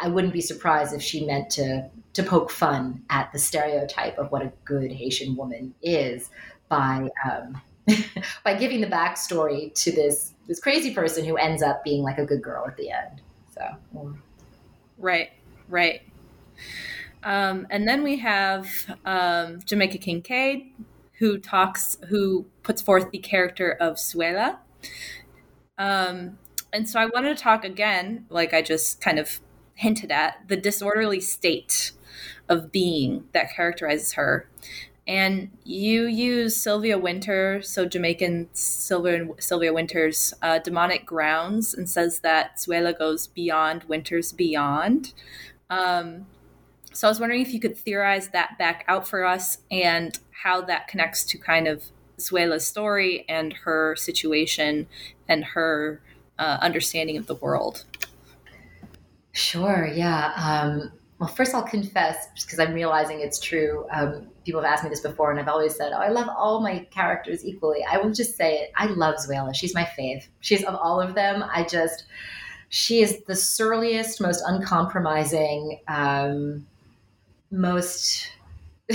I 0.00 0.08
wouldn't 0.08 0.32
be 0.32 0.40
surprised 0.40 0.94
if 0.94 1.02
she 1.02 1.24
meant 1.24 1.50
to 1.50 1.88
to 2.14 2.22
poke 2.22 2.50
fun 2.50 3.02
at 3.10 3.30
the 3.32 3.38
stereotype 3.38 4.16
of 4.16 4.32
what 4.32 4.40
a 4.40 4.50
good 4.64 4.90
Haitian 4.90 5.36
woman 5.36 5.74
is 5.82 6.30
by 6.68 7.08
um, 7.30 7.60
by 8.44 8.54
giving 8.54 8.80
the 8.80 8.86
backstory 8.86 9.72
to 9.82 9.92
this 9.92 10.32
this 10.48 10.60
crazy 10.60 10.94
person 10.94 11.24
who 11.24 11.36
ends 11.36 11.62
up 11.62 11.84
being 11.84 12.02
like 12.02 12.18
a 12.18 12.24
good 12.24 12.42
girl 12.42 12.64
at 12.66 12.76
the 12.76 12.90
end. 12.90 13.20
So, 13.54 14.14
right, 14.98 15.30
right. 15.68 16.02
Um, 17.26 17.66
and 17.70 17.88
then 17.88 18.04
we 18.04 18.18
have 18.18 18.68
um, 19.04 19.58
Jamaica 19.64 19.98
Kincaid, 19.98 20.72
who 21.18 21.38
talks, 21.38 21.98
who 22.08 22.46
puts 22.62 22.80
forth 22.80 23.10
the 23.10 23.18
character 23.18 23.72
of 23.72 23.96
Xuela. 23.96 24.58
Um, 25.76 26.38
and 26.72 26.88
so 26.88 27.00
I 27.00 27.06
wanted 27.06 27.36
to 27.36 27.42
talk 27.42 27.64
again, 27.64 28.26
like 28.30 28.54
I 28.54 28.62
just 28.62 29.00
kind 29.00 29.18
of 29.18 29.40
hinted 29.74 30.12
at, 30.12 30.46
the 30.46 30.56
disorderly 30.56 31.18
state 31.18 31.90
of 32.48 32.70
being 32.70 33.24
that 33.32 33.52
characterizes 33.52 34.12
her. 34.12 34.48
And 35.08 35.50
you 35.64 36.06
use 36.06 36.56
Sylvia 36.56 36.96
Wynter, 36.96 37.60
so 37.60 37.86
Jamaican 37.86 38.50
Sylvia, 38.52 39.26
Sylvia 39.40 39.72
Wynter's 39.72 40.32
uh, 40.42 40.60
demonic 40.60 41.04
grounds, 41.04 41.74
and 41.74 41.88
says 41.88 42.20
that 42.20 42.58
Xuela 42.58 42.96
goes 42.96 43.26
beyond 43.26 43.82
Wynter's 43.84 44.32
beyond. 44.32 45.12
Um, 45.68 46.26
so 46.96 47.06
I 47.06 47.10
was 47.10 47.20
wondering 47.20 47.42
if 47.42 47.52
you 47.52 47.60
could 47.60 47.76
theorize 47.76 48.28
that 48.28 48.56
back 48.58 48.84
out 48.88 49.06
for 49.06 49.24
us 49.24 49.58
and 49.70 50.18
how 50.30 50.62
that 50.62 50.88
connects 50.88 51.24
to 51.24 51.38
kind 51.38 51.68
of 51.68 51.84
Xuela's 52.18 52.66
story 52.66 53.24
and 53.28 53.52
her 53.52 53.94
situation 53.96 54.86
and 55.28 55.44
her 55.44 56.00
uh, 56.38 56.58
understanding 56.60 57.16
of 57.16 57.26
the 57.26 57.34
world. 57.34 57.84
Sure, 59.32 59.86
yeah. 59.86 60.32
Um, 60.36 60.92
well, 61.18 61.28
first 61.28 61.54
I'll 61.54 61.62
confess, 61.62 62.28
because 62.42 62.58
I'm 62.58 62.72
realizing 62.72 63.20
it's 63.20 63.38
true. 63.38 63.86
Um, 63.90 64.28
people 64.44 64.62
have 64.62 64.70
asked 64.70 64.84
me 64.84 64.90
this 64.90 65.00
before, 65.00 65.30
and 65.30 65.38
I've 65.40 65.48
always 65.48 65.74
said, 65.74 65.92
"Oh, 65.92 65.98
I 65.98 66.08
love 66.08 66.28
all 66.28 66.60
my 66.60 66.86
characters 66.90 67.44
equally." 67.44 67.84
I 67.84 67.98
will 67.98 68.12
just 68.12 68.36
say 68.36 68.58
it. 68.58 68.70
I 68.76 68.86
love 68.86 69.16
Xuela. 69.16 69.54
She's 69.54 69.74
my 69.74 69.84
fave. 69.98 70.26
She's 70.40 70.64
of 70.64 70.74
all 70.74 71.00
of 71.00 71.14
them. 71.14 71.44
I 71.52 71.64
just, 71.64 72.04
she 72.68 73.00
is 73.00 73.22
the 73.26 73.34
surliest, 73.34 74.20
most 74.20 74.42
uncompromising, 74.46 75.80
um, 75.88 76.66
most. 77.56 78.28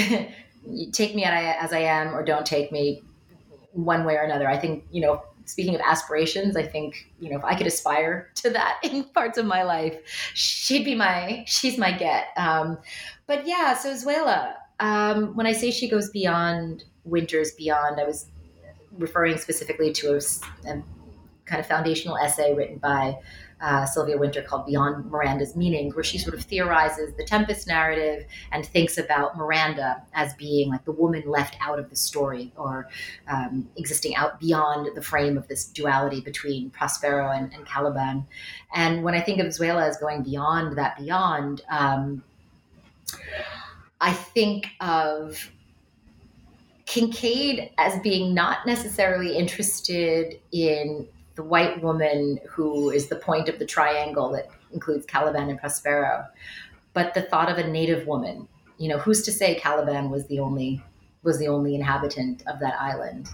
take 0.91 1.15
me 1.15 1.23
as 1.25 1.73
I 1.73 1.79
am, 1.79 2.15
or 2.15 2.23
don't 2.23 2.45
take 2.45 2.71
me, 2.71 3.03
one 3.73 4.05
way 4.05 4.15
or 4.15 4.21
another. 4.21 4.47
I 4.47 4.57
think 4.57 4.85
you 4.91 5.01
know 5.01 5.23
speaking 5.51 5.75
of 5.75 5.81
aspirations, 5.81 6.55
I 6.55 6.63
think, 6.63 7.09
you 7.19 7.29
know, 7.29 7.37
if 7.37 7.43
I 7.43 7.55
could 7.55 7.67
aspire 7.67 8.31
to 8.35 8.49
that 8.51 8.79
in 8.83 9.03
parts 9.03 9.37
of 9.37 9.45
my 9.45 9.63
life, 9.63 9.99
she'd 10.33 10.85
be 10.85 10.95
my, 10.95 11.43
she's 11.45 11.77
my 11.77 11.91
get. 11.91 12.27
Um, 12.37 12.77
but 13.27 13.45
yeah, 13.45 13.73
so 13.75 13.93
Xuela, 13.93 14.53
um, 14.79 15.35
when 15.35 15.45
I 15.45 15.51
say 15.51 15.71
she 15.71 15.89
goes 15.89 16.09
beyond 16.09 16.85
Wynters 17.07 17.55
beyond, 17.57 17.99
I 17.99 18.05
was 18.05 18.27
referring 18.97 19.37
specifically 19.37 19.91
to 19.93 20.15
a, 20.15 20.17
a 20.69 20.83
kind 21.45 21.59
of 21.59 21.65
foundational 21.65 22.17
essay 22.17 22.53
written 22.53 22.77
by 22.77 23.17
uh, 23.61 23.85
Sylvia 23.85 24.17
Wynter 24.17 24.41
called 24.41 24.65
Beyond 24.65 25.09
Miranda's 25.11 25.55
Meaning, 25.55 25.91
where 25.91 26.03
she 26.03 26.17
sort 26.17 26.35
of 26.35 26.43
theorizes 26.43 27.13
the 27.15 27.23
Tempest 27.23 27.67
narrative 27.67 28.25
and 28.51 28.65
thinks 28.65 28.97
about 28.97 29.37
Miranda 29.37 30.01
as 30.13 30.33
being 30.33 30.69
like 30.69 30.83
the 30.85 30.91
woman 30.91 31.23
left 31.25 31.55
out 31.61 31.77
of 31.77 31.89
the 31.89 31.95
story 31.95 32.51
or 32.57 32.89
um, 33.27 33.69
existing 33.77 34.15
out 34.15 34.39
beyond 34.39 34.89
the 34.95 35.01
frame 35.01 35.37
of 35.37 35.47
this 35.47 35.65
duality 35.65 36.21
between 36.21 36.71
Prospero 36.71 37.29
and, 37.29 37.53
and 37.53 37.65
Caliban. 37.65 38.25
And 38.73 39.03
when 39.03 39.13
I 39.13 39.21
think 39.21 39.39
of 39.39 39.47
Xuela 39.47 39.87
as 39.87 39.97
going 39.97 40.23
beyond 40.23 40.77
that 40.77 40.97
beyond, 40.97 41.61
um, 41.69 42.23
I 43.99 44.13
think 44.13 44.67
of 44.79 45.51
Kincaid 46.85 47.69
as 47.77 47.99
being 48.01 48.33
not 48.33 48.65
necessarily 48.65 49.37
interested 49.37 50.39
in 50.51 51.07
the 51.41 51.47
white 51.47 51.81
woman 51.81 52.39
who 52.47 52.91
is 52.91 53.07
the 53.07 53.15
point 53.15 53.49
of 53.49 53.57
the 53.57 53.65
triangle 53.65 54.31
that 54.31 54.49
includes 54.73 55.05
Caliban 55.05 55.49
and 55.49 55.59
Prospero, 55.59 56.25
but 56.93 57.13
the 57.13 57.23
thought 57.23 57.49
of 57.49 57.57
a 57.57 57.67
native 57.67 58.05
woman. 58.05 58.47
You 58.77 58.89
know, 58.89 58.97
who's 58.99 59.23
to 59.23 59.31
say 59.31 59.55
Caliban 59.55 60.09
was 60.09 60.27
the 60.27 60.39
only 60.39 60.83
was 61.23 61.39
the 61.39 61.47
only 61.47 61.75
inhabitant 61.75 62.43
of 62.47 62.59
that 62.59 62.79
island? 62.79 63.27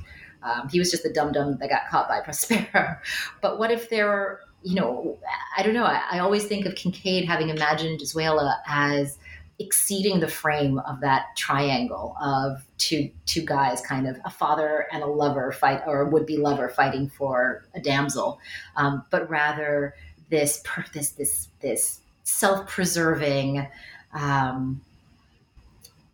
Um, 0.43 0.69
he 0.69 0.79
was 0.79 0.91
just 0.91 1.03
the 1.03 1.11
dum 1.11 1.31
dum 1.31 1.57
that 1.57 1.69
got 1.69 1.89
caught 1.89 2.07
by 2.07 2.21
Prospero. 2.23 2.97
But 3.41 3.59
what 3.59 3.71
if 3.71 3.89
there 3.89 4.41
you 4.63 4.75
know, 4.75 5.17
I 5.55 5.63
don't 5.63 5.75
know. 5.75 5.85
I, 5.85 6.01
I 6.11 6.19
always 6.19 6.45
think 6.45 6.65
of 6.65 6.75
Kincaid 6.75 7.25
having 7.25 7.49
imagined 7.49 7.99
Xuela 7.99 8.55
as 8.67 9.17
exceeding 9.59 10.19
the 10.19 10.27
frame 10.27 10.79
of 10.79 10.99
that 11.01 11.35
triangle 11.35 12.15
of 12.21 12.65
two 12.77 13.09
two 13.25 13.41
guys, 13.41 13.81
kind 13.81 14.07
of 14.07 14.17
a 14.25 14.29
father 14.29 14.87
and 14.91 15.03
a 15.03 15.07
lover 15.07 15.51
fight, 15.51 15.81
or 15.87 16.05
would 16.05 16.25
be 16.25 16.37
lover 16.37 16.69
fighting 16.69 17.09
for 17.09 17.65
a 17.73 17.79
damsel, 17.79 18.39
um, 18.75 19.03
but 19.09 19.29
rather 19.29 19.95
this 20.29 20.63
this 20.93 21.11
this 21.11 21.49
this 21.61 22.01
self 22.23 22.67
preserving. 22.67 23.67
Um, 24.13 24.81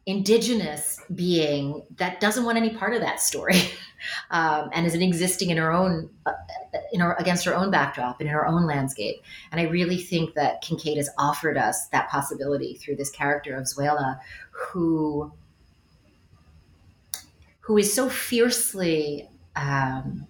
indigenous 0.05 0.99
being 1.15 1.81
that 1.95 2.19
doesn't 2.19 2.43
want 2.43 2.57
any 2.57 2.71
part 2.71 2.93
of 2.93 2.99
that 2.99 3.21
story 3.21 3.55
um, 4.31 4.69
and 4.73 4.85
is 4.85 4.93
existing 4.95 5.49
in 5.49 5.57
her 5.57 5.71
own 5.71 6.09
uh, 6.25 6.33
in 6.91 6.99
her, 6.99 7.13
against 7.19 7.45
her 7.45 7.55
own 7.55 7.71
backdrop 7.71 8.19
and 8.19 8.27
in 8.27 8.33
her 8.33 8.45
own 8.45 8.65
landscape 8.67 9.15
and 9.51 9.61
i 9.61 9.63
really 9.63 9.97
think 9.97 10.33
that 10.33 10.61
kincaid 10.61 10.97
has 10.97 11.09
offered 11.17 11.57
us 11.57 11.87
that 11.87 12.09
possibility 12.09 12.73
through 12.75 12.97
this 12.97 13.09
character 13.11 13.55
of 13.55 13.63
Xuela 13.63 14.19
who 14.51 15.31
who 17.61 17.77
is 17.77 17.93
so 17.93 18.09
fiercely 18.09 19.29
um, 19.55 20.27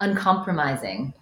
uncompromising 0.00 1.12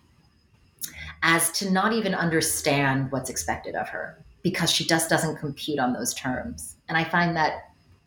as 1.23 1.51
to 1.53 1.71
not 1.71 1.95
even 1.95 2.15
understand 2.15 3.11
what's 3.11 3.31
expected 3.31 3.75
of 3.75 3.89
her 3.89 4.23
because 4.43 4.71
she 4.71 4.85
just 4.85 5.09
doesn't 5.09 5.37
compete 5.37 5.79
on 5.79 5.95
those 5.95 6.13
terms. 6.13 6.74
And 6.89 6.99
I 6.99 7.05
find 7.05 7.37
that 7.37 7.65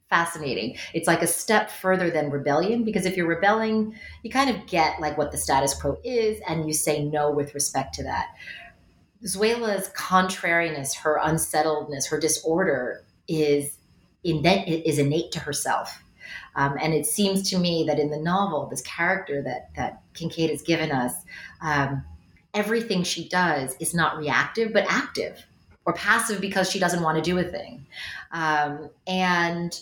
fascinating. 0.10 0.78
It's 0.94 1.08
like 1.08 1.22
a 1.22 1.28
step 1.28 1.70
further 1.70 2.10
than 2.10 2.32
rebellion 2.32 2.84
because 2.84 3.06
if 3.06 3.18
you're 3.18 3.28
rebelling, 3.28 3.96
you 4.24 4.30
kind 4.30 4.50
of 4.50 4.66
get 4.68 5.00
like 5.02 5.18
what 5.18 5.32
the 5.32 5.38
status 5.38 5.74
quo 5.74 5.98
is 6.04 6.40
and 6.48 6.68
you 6.68 6.74
say 6.74 7.04
no 7.04 7.32
with 7.32 7.54
respect 7.54 7.94
to 7.96 8.04
that. 8.04 8.28
Xuela's 9.24 9.90
contrariness, 9.90 10.94
her 10.96 11.20
unsettledness, 11.22 12.08
her 12.08 12.20
disorder 12.20 13.04
is 13.28 13.78
innate, 14.24 14.86
is 14.86 15.00
innate 15.00 15.32
to 15.34 15.40
herself. 15.40 16.04
Um, 16.56 16.78
and 16.82 16.94
it 16.94 17.06
seems 17.06 17.50
to 17.50 17.58
me 17.58 17.86
that 17.88 18.00
in 18.00 18.10
the 18.10 18.18
novel, 18.18 18.68
this 18.68 18.82
character 18.82 19.42
that 19.44 19.70
that 19.76 20.02
Kincaid 20.14 20.50
has 20.50 20.62
given 20.62 20.92
us, 20.92 21.14
um, 21.62 22.04
everything 22.54 23.04
she 23.04 23.28
does 23.28 23.76
is 23.80 23.94
not 23.94 24.18
reactive 24.18 24.74
but 24.74 24.86
active 24.90 25.46
or 25.88 25.94
passive 25.94 26.42
because 26.42 26.70
she 26.70 26.80
doesn't 26.80 27.02
want 27.02 27.16
to 27.16 27.22
do 27.22 27.40
a 27.40 27.44
thing. 27.44 27.88
Um, 28.32 28.90
and 29.08 29.80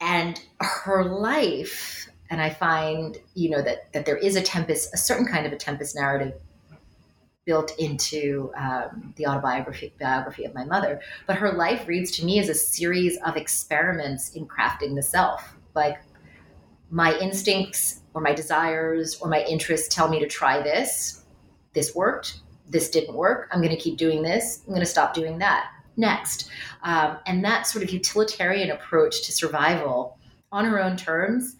and 0.00 0.40
her 0.60 1.04
life, 1.04 2.08
and 2.28 2.42
I 2.42 2.50
find 2.50 3.16
you 3.34 3.48
know 3.48 3.62
that 3.62 3.92
that 3.92 4.04
there 4.04 4.16
is 4.16 4.36
a 4.36 4.42
tempest, 4.42 4.92
a 4.92 4.98
certain 4.98 5.26
kind 5.26 5.46
of 5.46 5.52
a 5.52 5.56
tempest 5.56 5.94
narrative 5.96 6.34
built 7.46 7.72
into 7.78 8.52
um, 8.56 9.14
the 9.16 9.26
autobiography 9.26 9.94
biography 9.98 10.44
of 10.44 10.52
my 10.52 10.64
mother. 10.64 11.00
But 11.26 11.36
her 11.36 11.52
life 11.52 11.88
reads 11.88 12.10
to 12.18 12.24
me 12.24 12.40
as 12.40 12.50
a 12.50 12.54
series 12.54 13.16
of 13.24 13.36
experiments 13.36 14.34
in 14.34 14.46
crafting 14.46 14.96
the 14.96 15.02
self. 15.02 15.56
Like 15.74 15.98
my 16.90 17.16
instincts 17.18 18.00
or 18.14 18.20
my 18.20 18.34
desires 18.34 19.18
or 19.20 19.28
my 19.28 19.44
interests 19.44 19.94
tell 19.94 20.08
me 20.08 20.18
to 20.18 20.26
try 20.26 20.60
this. 20.60 21.24
This 21.72 21.94
worked 21.94 22.40
this 22.68 22.90
didn't 22.90 23.14
work. 23.14 23.48
I'm 23.52 23.60
going 23.60 23.74
to 23.74 23.82
keep 23.82 23.96
doing 23.96 24.22
this. 24.22 24.62
I'm 24.66 24.72
going 24.72 24.80
to 24.80 24.86
stop 24.86 25.14
doing 25.14 25.38
that. 25.38 25.70
Next. 25.96 26.50
Um, 26.82 27.18
and 27.26 27.44
that 27.44 27.66
sort 27.66 27.82
of 27.82 27.90
utilitarian 27.90 28.70
approach 28.70 29.24
to 29.26 29.32
survival 29.32 30.16
on 30.52 30.64
her 30.64 30.80
own 30.80 30.96
terms, 30.96 31.56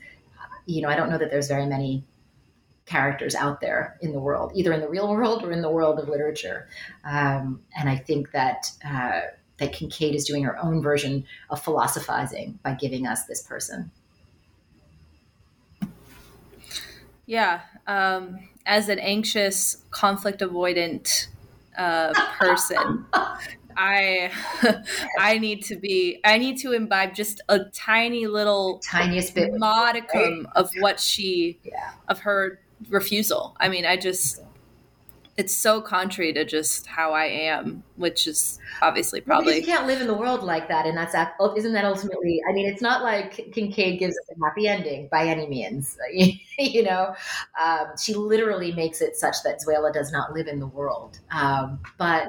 you 0.67 0.83
know, 0.83 0.89
I 0.89 0.97
don't 0.97 1.11
know 1.11 1.19
that 1.19 1.31
there's 1.31 1.49
very 1.49 1.67
many 1.67 2.05
characters 2.87 3.35
out 3.35 3.61
there 3.61 3.99
in 4.01 4.13
the 4.13 4.21
world, 4.21 4.53
either 4.55 4.73
in 4.73 4.81
the 4.81 4.89
real 4.89 5.09
world 5.09 5.45
or 5.45 5.53
in 5.53 5.61
the 5.61 5.71
world 5.71 5.99
of 5.99 6.09
literature. 6.09 6.69
Um, 7.05 7.61
and 7.79 7.89
I 7.89 7.97
think 7.97 8.33
that 8.33 8.71
uh, 8.85 9.21
that 9.59 9.73
Kincaid 9.73 10.15
is 10.15 10.25
doing 10.25 10.45
her 10.45 10.57
own 10.59 10.83
version 10.83 11.25
of 11.51 11.63
philosophizing 11.63 12.59
by 12.63 12.75
giving 12.75 13.07
us 13.07 13.25
this 13.25 13.43
person. 13.43 13.91
Yeah, 17.27 17.61
um, 17.89 18.39
as 18.67 18.89
an 18.89 18.99
anxious, 19.01 19.79
conflict 19.91 20.41
avoidant 20.41 21.27
uh, 21.77 22.13
person, 22.39 23.07
I 23.77 24.31
I 25.19 25.39
need 25.39 25.65
to 25.65 25.77
be 25.77 26.21
I 26.25 26.39
need 26.39 26.59
to 26.59 26.73
imbibe 26.73 27.15
just 27.15 27.41
a 27.49 27.61
tiny 27.73 28.27
little 28.27 28.81
tiniest 28.81 29.35
bit 29.35 29.55
modicum 29.55 30.45
right? 30.45 30.57
of 30.57 30.71
what 30.81 31.01
she 31.01 31.59
yeah. 31.65 31.93
of 32.09 32.21
her 32.21 32.61
refusal. 32.89 33.57
I 33.59 33.69
mean, 33.69 33.87
I 33.87 33.97
just 33.97 34.43
it's 35.39 35.55
so 35.55 35.81
contrary 35.81 36.33
to 36.33 36.45
just 36.45 36.89
how 36.89 37.13
I 37.13 37.27
am, 37.27 37.85
which 37.95 38.27
is 38.27 38.59
obviously 38.83 39.21
probably 39.21 39.47
well, 39.47 39.57
you 39.61 39.65
can't 39.65 39.87
live 39.87 40.01
in 40.01 40.09
the 40.09 40.15
world 40.15 40.43
like 40.43 40.67
that, 40.67 40.85
and 40.85 40.99
that's 40.99 41.15
isn't 41.57 41.73
that 41.73 41.85
ultimately? 41.85 42.43
I 42.51 42.53
mean, 42.53 42.67
it's 42.67 42.83
not 42.83 43.05
like 43.05 43.53
Kincaid 43.53 44.01
gives 44.01 44.19
us 44.19 44.37
a 44.37 44.45
happy 44.45 44.67
ending 44.67 45.09
by 45.13 45.27
any 45.27 45.47
means. 45.47 45.97
you 46.59 46.83
know, 46.83 47.15
um, 47.63 47.87
she 48.03 48.15
literally 48.15 48.73
makes 48.73 49.01
it 49.01 49.17
such 49.17 49.37
that 49.45 49.61
Xuela 49.65 49.95
does 49.95 50.11
not 50.11 50.35
live 50.35 50.49
in 50.49 50.59
the 50.59 50.67
world, 50.67 51.21
um, 51.31 51.79
but. 51.97 52.29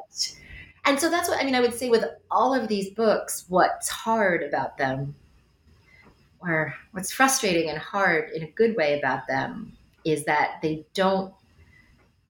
And 0.86 1.00
so 1.00 1.10
that's 1.10 1.28
what 1.28 1.40
I 1.42 1.44
mean. 1.44 1.56
I 1.56 1.62
would 1.62 1.74
say 1.74 1.90
with 1.90 2.06
all 2.32 2.54
of 2.54 2.68
these 2.68 2.92
books, 2.92 3.46
what's 3.50 3.90
hard 3.90 4.44
about 4.44 4.78
them, 4.78 5.14
or 6.40 6.74
what's 6.92 7.12
frustrating 7.12 7.70
and 7.70 7.78
hard 7.78 8.30
in 8.32 8.44
a 8.44 8.52
good 8.52 8.76
way 8.76 8.98
about 8.98 9.28
them, 9.28 9.74
is 10.06 10.24
that 10.26 10.60
they 10.62 10.86
don't 10.94 11.34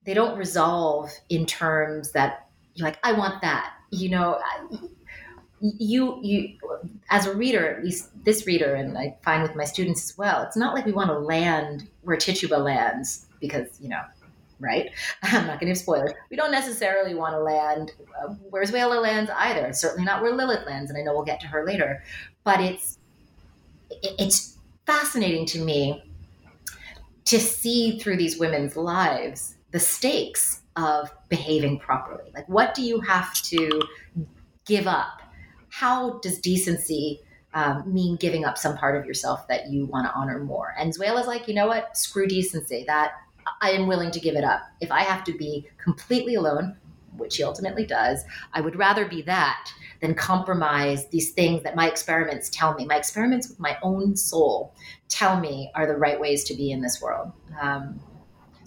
they 0.04 0.14
don't 0.14 0.36
resolve 0.36 1.10
in 1.28 1.46
terms 1.46 2.12
that 2.12 2.48
you're 2.74 2.86
like, 2.86 2.98
I 3.02 3.12
want 3.12 3.42
that. 3.42 3.74
You 3.90 4.08
know, 4.08 4.40
you 5.60 6.18
you 6.22 6.56
as 7.10 7.26
a 7.26 7.34
reader, 7.34 7.68
at 7.68 7.84
least 7.84 8.10
this 8.24 8.46
reader, 8.46 8.74
and 8.74 8.96
I 8.96 9.16
find 9.22 9.42
with 9.42 9.54
my 9.54 9.64
students 9.64 10.10
as 10.10 10.16
well, 10.16 10.42
it's 10.42 10.56
not 10.56 10.74
like 10.74 10.86
we 10.86 10.92
want 10.92 11.10
to 11.10 11.18
land 11.18 11.88
where 12.02 12.16
Tituba 12.16 12.54
lands 12.54 13.26
because 13.40 13.66
you 13.80 13.88
know, 13.88 14.00
right? 14.58 14.90
I'm 15.22 15.46
not 15.46 15.60
going 15.60 15.60
to 15.60 15.66
give 15.66 15.78
spoilers. 15.78 16.12
We 16.30 16.36
don't 16.36 16.52
necessarily 16.52 17.14
want 17.14 17.34
to 17.34 17.40
land 17.40 17.92
uh, 18.22 18.28
where 18.48 18.64
Xuela 18.64 19.02
lands 19.02 19.30
either. 19.36 19.72
Certainly 19.72 20.04
not 20.04 20.22
where 20.22 20.34
Lilith 20.34 20.66
lands, 20.66 20.90
and 20.90 20.98
I 20.98 21.02
know 21.02 21.12
we'll 21.12 21.24
get 21.24 21.40
to 21.40 21.46
her 21.48 21.66
later. 21.66 22.02
But 22.44 22.60
it's 22.60 22.98
it's 24.02 24.56
fascinating 24.86 25.46
to 25.46 25.60
me 25.60 26.02
to 27.24 27.38
see 27.38 27.98
through 27.98 28.16
these 28.16 28.38
women's 28.38 28.76
lives 28.76 29.56
the 29.70 29.80
stakes 29.80 30.62
of 30.76 31.10
behaving 31.28 31.78
properly. 31.78 32.30
Like, 32.34 32.48
what 32.48 32.74
do 32.74 32.82
you 32.82 33.00
have 33.00 33.34
to 33.34 33.82
give 34.64 34.86
up? 34.86 35.22
How 35.68 36.18
does 36.20 36.38
decency 36.38 37.20
um, 37.54 37.82
mean 37.92 38.16
giving 38.16 38.44
up 38.44 38.58
some 38.58 38.76
part 38.76 38.96
of 38.96 39.04
yourself 39.04 39.46
that 39.48 39.68
you 39.68 39.86
want 39.86 40.06
to 40.06 40.14
honor 40.14 40.42
more? 40.42 40.74
And 40.78 40.94
Xuela's 40.94 41.26
like, 41.26 41.48
you 41.48 41.54
know 41.54 41.66
what? 41.66 41.96
Screw 41.96 42.26
decency. 42.26 42.84
That 42.86 43.12
I 43.60 43.70
am 43.72 43.86
willing 43.86 44.10
to 44.12 44.20
give 44.20 44.36
it 44.36 44.44
up. 44.44 44.62
If 44.80 44.90
I 44.90 45.02
have 45.02 45.24
to 45.24 45.32
be 45.32 45.66
completely 45.78 46.34
alone, 46.34 46.76
which 47.16 47.36
he 47.36 47.42
ultimately 47.42 47.84
does, 47.84 48.24
I 48.52 48.60
would 48.60 48.76
rather 48.76 49.06
be 49.06 49.22
that 49.22 49.72
than 50.00 50.14
compromise 50.14 51.08
these 51.08 51.32
things 51.32 51.62
that 51.62 51.76
my 51.76 51.88
experiments 51.88 52.48
tell 52.50 52.74
me. 52.74 52.86
My 52.86 52.96
experiments 52.96 53.48
with 53.48 53.60
my 53.60 53.76
own 53.82 54.16
soul 54.16 54.74
tell 55.08 55.38
me 55.38 55.70
are 55.74 55.86
the 55.86 55.96
right 55.96 56.18
ways 56.18 56.44
to 56.44 56.54
be 56.54 56.70
in 56.70 56.80
this 56.80 57.00
world. 57.02 57.32
Um, 57.60 58.00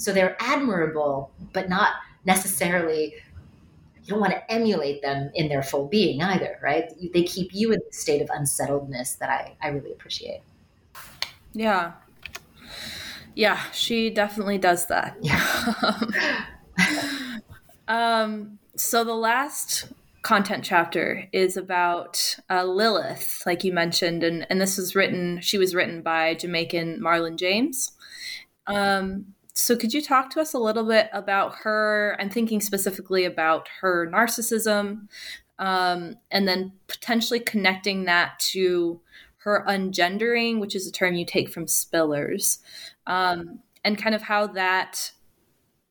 so 0.03 0.11
they're 0.11 0.35
admirable, 0.39 1.31
but 1.53 1.69
not 1.69 1.93
necessarily. 2.25 3.15
You 4.03 4.09
don't 4.09 4.19
want 4.19 4.33
to 4.33 4.51
emulate 4.51 5.01
them 5.01 5.31
in 5.33 5.47
their 5.47 5.63
full 5.63 5.87
being 5.87 6.21
either, 6.21 6.59
right? 6.61 6.91
They 7.13 7.23
keep 7.23 7.53
you 7.53 7.71
in 7.71 7.79
a 7.79 7.93
state 7.93 8.21
of 8.21 8.29
unsettledness 8.33 9.15
that 9.15 9.29
I, 9.29 9.55
I 9.61 9.69
really 9.69 9.93
appreciate. 9.93 10.41
Yeah. 11.53 11.93
Yeah, 13.33 13.61
she 13.71 14.09
definitely 14.09 14.57
does 14.57 14.87
that. 14.87 15.15
Yeah. 15.21 16.49
um, 17.87 18.59
so 18.75 19.05
the 19.05 19.13
last 19.13 19.85
content 20.21 20.65
chapter 20.65 21.29
is 21.31 21.55
about 21.55 22.37
uh, 22.49 22.65
Lilith, 22.65 23.41
like 23.45 23.63
you 23.63 23.71
mentioned, 23.71 24.21
and 24.21 24.45
and 24.49 24.59
this 24.59 24.77
was 24.77 24.95
written. 24.95 25.39
She 25.39 25.57
was 25.57 25.73
written 25.73 26.01
by 26.01 26.33
Jamaican 26.33 26.99
Marlon 27.01 27.37
James. 27.37 27.93
Um, 28.67 29.33
so 29.63 29.77
could 29.77 29.93
you 29.93 30.01
talk 30.01 30.29
to 30.31 30.41
us 30.41 30.53
a 30.53 30.59
little 30.59 30.83
bit 30.83 31.09
about 31.13 31.55
her? 31.63 32.17
I'm 32.19 32.29
thinking 32.29 32.59
specifically 32.59 33.23
about 33.23 33.69
her 33.79 34.11
narcissism, 34.11 35.07
um, 35.57 36.17
and 36.29 36.45
then 36.45 36.73
potentially 36.87 37.39
connecting 37.39 38.03
that 38.03 38.39
to 38.51 38.99
her 39.37 39.63
ungendering, 39.65 40.59
which 40.59 40.75
is 40.75 40.85
a 40.85 40.91
term 40.91 41.15
you 41.15 41.25
take 41.25 41.49
from 41.49 41.67
Spillers, 41.67 42.59
um, 43.07 43.59
and 43.85 43.97
kind 43.97 44.13
of 44.13 44.23
how 44.23 44.47
that, 44.47 45.13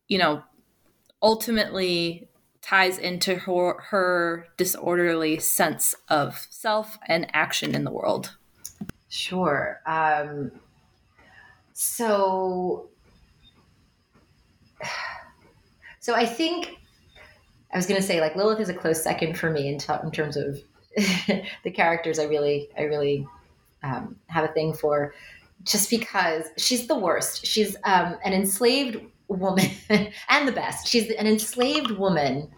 you 0.06 0.18
know, 0.18 0.42
ultimately 1.22 2.28
ties 2.60 2.98
into 2.98 3.36
her, 3.36 3.80
her 3.88 4.48
disorderly 4.58 5.38
sense 5.38 5.94
of 6.10 6.46
self 6.50 6.98
and 7.08 7.26
action 7.32 7.74
in 7.74 7.84
the 7.84 7.90
world. 7.90 8.36
Sure. 9.08 9.80
Um, 9.86 10.52
so, 11.72 12.90
so 16.02 16.16
I 16.16 16.26
think 16.26 16.80
I 17.72 17.76
was 17.76 17.86
going 17.86 17.98
to 17.98 18.06
say 18.06 18.20
like 18.20 18.34
Lilith 18.34 18.58
is 18.58 18.68
a 18.68 18.74
close 18.74 19.02
second 19.02 19.38
for 19.38 19.50
me 19.50 19.68
in, 19.68 19.78
t- 19.78 19.92
in 20.02 20.10
terms 20.10 20.36
of 20.36 20.60
the 21.64 21.70
characters. 21.72 22.18
I 22.18 22.24
really, 22.24 22.68
I 22.76 22.82
really 22.82 23.26
um, 23.84 24.16
have 24.26 24.44
a 24.44 24.52
thing 24.52 24.74
for, 24.74 25.14
just 25.62 25.88
because 25.90 26.46
she's 26.58 26.88
the 26.88 26.98
worst. 26.98 27.46
She's 27.46 27.76
um, 27.84 28.16
an 28.24 28.32
enslaved 28.32 29.00
woman 29.28 29.66
and 30.28 30.48
the 30.48 30.52
best. 30.52 30.88
She's 30.88 31.08
an 31.12 31.28
enslaved 31.28 31.92
woman 31.92 32.50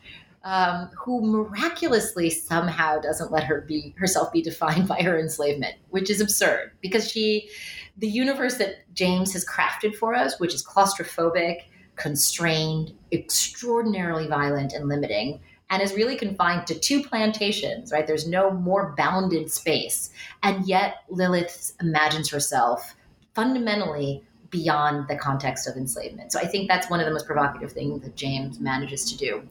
um, 0.45 0.89
who 0.97 1.21
miraculously 1.21 2.31
somehow 2.31 2.99
doesn't 2.99 3.31
let 3.31 3.45
her 3.45 3.61
be 3.61 3.95
herself 3.99 4.33
be 4.33 4.41
defined 4.41 4.89
by 4.89 5.03
her 5.03 5.19
enslavement, 5.19 5.75
which 5.91 6.09
is 6.09 6.23
absurd 6.23 6.73
because 6.81 7.11
she, 7.11 7.51
the 7.99 8.09
universe 8.09 8.57
that 8.57 8.91
James 8.95 9.35
has 9.35 9.45
crafted 9.45 9.95
for 9.95 10.15
us, 10.15 10.41
which 10.41 10.55
is 10.55 10.65
claustrophobic, 10.65 11.65
constrained, 11.97 12.93
extraordinarily 13.13 14.27
violent 14.27 14.73
and 14.73 14.89
limiting, 14.89 15.41
and 15.71 15.83
is 15.83 15.95
really 15.95 16.17
confined 16.17 16.67
to 16.67 16.79
two 16.79 17.03
plantations, 17.03 17.91
right? 17.91 18.07
There's 18.07 18.29
no 18.29 18.51
more 18.51 18.95
bounded 18.97 19.51
space. 19.51 20.11
And 20.43 20.67
yet 20.67 20.97
Lilith 21.09 21.73
imagines 21.81 22.31
herself 22.31 22.95
fundamentally 23.35 24.23
beyond 24.51 25.09
the 25.09 25.17
context 25.17 25.67
of 25.67 25.77
enslavement. 25.77 26.31
So 26.31 26.39
I 26.39 26.47
think 26.47 26.69
that's 26.69 26.89
one 26.89 27.01
of 27.01 27.07
the 27.07 27.13
most 27.13 27.27
provocative 27.27 27.73
things 27.73 28.03
that 28.03 28.15
James 28.15 28.61
manages 28.61 29.05
to 29.11 29.17
do, 29.17 29.43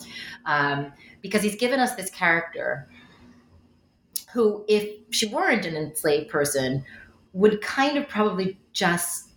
um, 0.46 0.94
because 1.22 1.42
he's 1.42 1.58
given 1.58 1.82
us 1.82 1.96
this 1.96 2.10
character 2.10 2.88
who, 4.32 4.64
if 4.70 4.90
she 5.10 5.26
weren't 5.28 5.66
an 5.66 5.76
enslaved 5.76 6.30
person, 6.30 6.86
would 7.34 7.60
kind 7.62 7.98
of 7.98 8.08
probably 8.08 8.58
just 8.72 9.33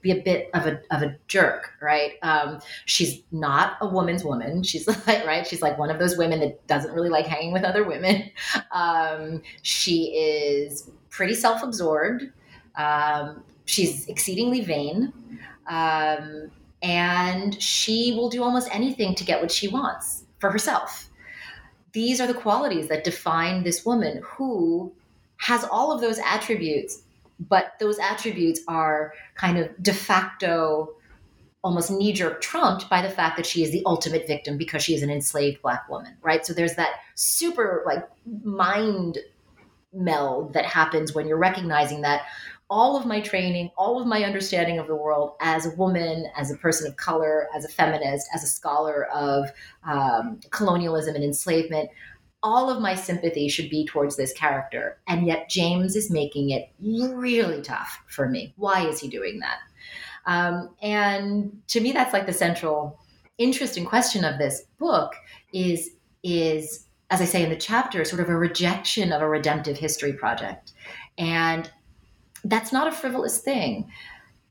be 0.00 0.10
a 0.12 0.22
bit 0.22 0.50
of 0.54 0.66
a 0.66 0.80
of 0.90 1.02
a 1.02 1.16
jerk, 1.28 1.74
right? 1.80 2.12
Um, 2.22 2.60
she's 2.86 3.22
not 3.32 3.76
a 3.80 3.86
woman's 3.86 4.24
woman. 4.24 4.62
She's 4.70 4.86
like 4.86 5.26
right. 5.26 5.46
She's 5.46 5.62
like 5.62 5.78
one 5.78 5.90
of 5.90 5.98
those 5.98 6.16
women 6.16 6.40
that 6.40 6.66
doesn't 6.66 6.92
really 6.92 7.10
like 7.10 7.26
hanging 7.26 7.52
with 7.52 7.64
other 7.64 7.84
women. 7.84 8.30
Um, 8.72 9.42
she 9.62 10.04
is 10.16 10.90
pretty 11.08 11.34
self 11.34 11.62
absorbed. 11.62 12.30
Um, 12.76 13.42
She's 13.70 14.08
exceedingly 14.08 14.62
vain. 14.62 15.12
Um, 15.68 16.50
and 16.82 17.60
she 17.62 18.14
will 18.16 18.28
do 18.28 18.42
almost 18.42 18.68
anything 18.74 19.14
to 19.14 19.24
get 19.24 19.40
what 19.40 19.52
she 19.52 19.68
wants 19.68 20.24
for 20.40 20.50
herself. 20.50 21.08
These 21.92 22.20
are 22.20 22.26
the 22.26 22.34
qualities 22.34 22.88
that 22.88 23.04
define 23.04 23.62
this 23.62 23.86
woman 23.86 24.22
who 24.24 24.92
has 25.36 25.64
all 25.64 25.92
of 25.92 26.00
those 26.00 26.18
attributes, 26.18 27.02
but 27.48 27.74
those 27.80 27.98
attributes 27.98 28.60
are 28.68 29.14
kind 29.34 29.58
of 29.58 29.70
de 29.82 29.92
facto, 29.92 30.94
almost 31.62 31.90
knee 31.90 32.12
jerk 32.12 32.40
trumped 32.40 32.88
by 32.90 33.00
the 33.02 33.08
fact 33.08 33.36
that 33.36 33.46
she 33.46 33.62
is 33.62 33.70
the 33.70 33.82
ultimate 33.86 34.26
victim 34.26 34.58
because 34.58 34.82
she 34.82 34.94
is 34.94 35.02
an 35.02 35.10
enslaved 35.10 35.60
black 35.62 35.88
woman, 35.88 36.16
right? 36.22 36.44
So 36.44 36.52
there's 36.52 36.74
that 36.74 36.96
super 37.14 37.82
like 37.86 38.06
mind 38.44 39.18
meld 39.92 40.52
that 40.52 40.66
happens 40.66 41.14
when 41.14 41.26
you're 41.26 41.38
recognizing 41.38 42.02
that 42.02 42.22
all 42.68 42.96
of 42.96 43.04
my 43.04 43.20
training, 43.20 43.68
all 43.76 44.00
of 44.00 44.06
my 44.06 44.22
understanding 44.22 44.78
of 44.78 44.86
the 44.86 44.94
world 44.94 45.32
as 45.40 45.66
a 45.66 45.70
woman, 45.70 46.26
as 46.36 46.52
a 46.52 46.56
person 46.56 46.86
of 46.86 46.96
color, 46.96 47.48
as 47.54 47.64
a 47.64 47.68
feminist, 47.68 48.28
as 48.32 48.44
a 48.44 48.46
scholar 48.46 49.06
of 49.06 49.50
um, 49.84 50.38
colonialism 50.50 51.16
and 51.16 51.24
enslavement, 51.24 51.90
all 52.42 52.70
of 52.70 52.80
my 52.80 52.94
sympathy 52.94 53.48
should 53.48 53.68
be 53.68 53.84
towards 53.86 54.16
this 54.16 54.32
character. 54.32 54.98
And 55.06 55.26
yet 55.26 55.50
James 55.50 55.94
is 55.94 56.10
making 56.10 56.50
it 56.50 56.70
really 56.80 57.60
tough 57.60 58.00
for 58.08 58.28
me. 58.28 58.54
Why 58.56 58.86
is 58.86 59.00
he 59.00 59.08
doing 59.08 59.40
that? 59.40 59.58
Um, 60.26 60.70
and 60.82 61.60
to 61.68 61.80
me, 61.80 61.92
that's 61.92 62.12
like 62.12 62.26
the 62.26 62.32
central 62.32 62.98
interesting 63.38 63.84
question 63.84 64.24
of 64.24 64.38
this 64.38 64.62
book 64.78 65.14
is 65.52 65.90
is 66.22 66.86
as 67.10 67.20
I 67.20 67.24
say 67.24 67.42
in 67.42 67.50
the 67.50 67.56
chapter, 67.56 68.04
sort 68.04 68.22
of 68.22 68.28
a 68.28 68.36
rejection 68.36 69.12
of 69.12 69.20
a 69.20 69.28
redemptive 69.28 69.76
history 69.76 70.12
project. 70.12 70.72
And 71.18 71.68
that's 72.44 72.72
not 72.72 72.86
a 72.86 72.92
frivolous 72.92 73.38
thing. 73.38 73.90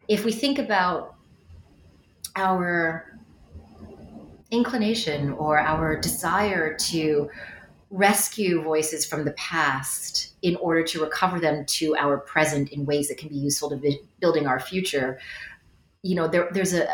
If 0.10 0.26
we 0.26 0.34
think 0.34 0.60
about 0.60 1.16
our 2.36 3.18
inclination 4.52 5.32
or 5.34 5.58
our 5.58 6.00
desire 6.00 6.76
to 6.76 7.30
rescue 7.92 8.62
voices 8.62 9.06
from 9.06 9.26
the 9.26 9.32
past 9.32 10.34
in 10.42 10.56
order 10.58 10.84
to 10.84 11.02
recover 11.02 11.40
them 11.40 11.66
to 11.66 11.96
our 11.96 12.18
present 12.18 12.70
in 12.72 12.86
ways 12.86 13.08
that 13.08 13.18
can 13.18 13.30
be 13.30 13.36
useful 13.36 13.70
to 13.70 13.76
bi- 13.76 14.00
building 14.20 14.46
our 14.46 14.60
future, 14.60 15.20
you 16.04 16.16
know, 16.16 16.28
there, 16.28 16.50
there's 16.52 16.74
a 16.74 16.88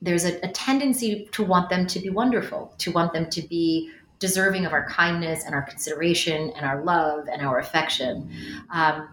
there's 0.00 0.24
a, 0.24 0.38
a 0.44 0.48
tendency 0.52 1.28
to 1.32 1.42
want 1.42 1.70
them 1.70 1.84
to 1.88 1.98
be 1.98 2.08
wonderful, 2.08 2.72
to 2.78 2.92
want 2.92 3.12
them 3.12 3.28
to 3.30 3.42
be 3.42 3.90
deserving 4.20 4.64
of 4.64 4.72
our 4.72 4.88
kindness 4.88 5.44
and 5.44 5.54
our 5.54 5.62
consideration 5.62 6.50
and 6.50 6.64
our 6.64 6.84
love 6.84 7.26
and 7.32 7.42
our 7.42 7.58
affection. 7.58 8.30
Um, 8.70 9.08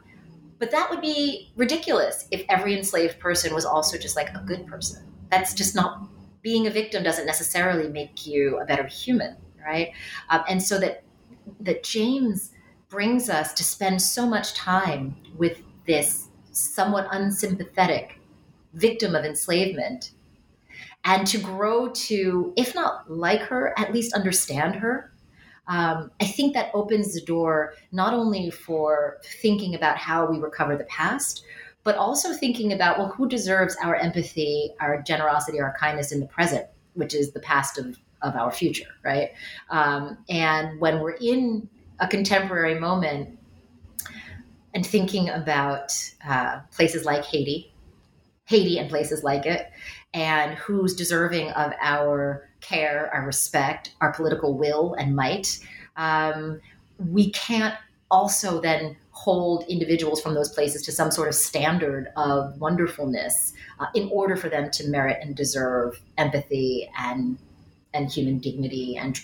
but 0.60 0.72
that 0.72 0.90
would 0.90 1.02
be 1.02 1.52
ridiculous 1.56 2.28
if 2.32 2.46
every 2.50 2.78
enslaved 2.78 3.20
person 3.20 3.54
was 3.54 3.66
also 3.66 3.98
just 3.98 4.16
like 4.16 4.30
a 4.30 4.44
good 4.46 4.68
person. 4.68 5.04
That's 5.32 5.54
just 5.54 5.76
not 5.76 6.08
being 6.42 6.68
a 6.68 6.70
victim 6.70 7.04
doesn't 7.04 7.26
necessarily 7.26 7.90
make 7.90 8.28
you 8.28 8.60
a 8.60 8.66
better 8.66 8.86
human, 8.86 9.36
right? 9.66 9.92
Um, 10.30 10.44
and 10.48 10.62
so 10.62 10.80
that 10.80 11.04
that 11.60 11.84
James 11.84 12.52
brings 12.90 13.30
us 13.30 13.54
to 13.54 13.64
spend 13.64 14.02
so 14.02 14.26
much 14.26 14.54
time 14.54 15.16
with 15.38 15.62
this 15.86 16.30
somewhat 16.52 17.08
unsympathetic 17.12 18.20
victim 18.74 19.16
of 19.16 19.26
enslavement 19.26 20.12
and 21.04 21.28
to 21.28 21.38
grow 21.38 21.90
to, 21.90 22.54
if 22.58 22.74
not 22.74 23.10
like 23.10 23.42
her, 23.42 23.74
at 23.78 23.94
least 23.94 24.14
understand 24.14 24.76
her. 24.76 25.12
Um, 25.68 26.12
I 26.22 26.26
think 26.26 26.54
that 26.54 26.72
opens 26.74 27.14
the 27.14 27.22
door 27.22 27.74
not 27.92 28.14
only 28.14 28.50
for 28.52 29.18
thinking 29.42 29.76
about 29.76 29.98
how 29.98 30.26
we 30.26 30.40
recover 30.40 30.76
the 30.76 30.84
past, 30.86 31.44
but 31.84 31.96
also 31.96 32.34
thinking 32.34 32.74
about, 32.74 32.98
well, 32.98 33.10
who 33.10 33.28
deserves 33.30 33.76
our 33.84 33.96
empathy, 33.96 34.72
our 34.80 35.02
generosity, 35.02 35.60
our 35.60 35.76
kindness 35.80 36.12
in 36.12 36.20
the 36.20 36.26
present, 36.26 36.66
which 36.94 37.14
is 37.14 37.32
the 37.32 37.40
past 37.40 37.78
of, 37.78 37.98
of 38.26 38.36
our 38.36 38.52
future, 38.52 38.90
right? 39.04 39.32
Um, 39.70 40.18
and 40.30 40.80
when 40.80 41.00
we're 41.00 41.18
in 41.22 41.70
a 42.00 42.08
contemporary 42.08 42.80
moment, 42.80 43.38
and 44.76 44.86
thinking 44.86 45.30
about 45.30 45.94
uh, 46.28 46.60
places 46.72 47.06
like 47.06 47.24
Haiti, 47.24 47.74
Haiti 48.44 48.78
and 48.78 48.90
places 48.90 49.24
like 49.24 49.46
it, 49.46 49.72
and 50.14 50.56
who's 50.58 50.94
deserving 50.94 51.50
of 51.52 51.72
our 51.82 52.50
care, 52.60 53.10
our 53.14 53.26
respect, 53.26 53.94
our 54.02 54.12
political 54.12 54.58
will 54.58 54.94
and 54.96 55.16
might, 55.16 55.60
um, 55.96 56.60
we 56.98 57.32
can't 57.32 57.76
also 58.12 58.60
then 58.60 58.98
hold 59.12 59.64
individuals 59.70 60.22
from 60.22 60.34
those 60.34 60.50
places 60.50 60.82
to 60.84 60.92
some 60.92 61.10
sort 61.10 61.30
of 61.30 61.36
standard 61.36 62.10
of 62.18 62.60
wonderfulness 62.60 63.54
uh, 63.80 63.86
in 63.96 64.10
order 64.12 64.36
for 64.36 64.50
them 64.50 64.70
to 64.70 64.88
merit 64.90 65.18
and 65.22 65.36
deserve 65.36 66.00
empathy 66.18 66.90
and 67.00 67.38
and 67.96 68.12
human 68.12 68.40
dignity 68.40 68.98
and 68.98 69.20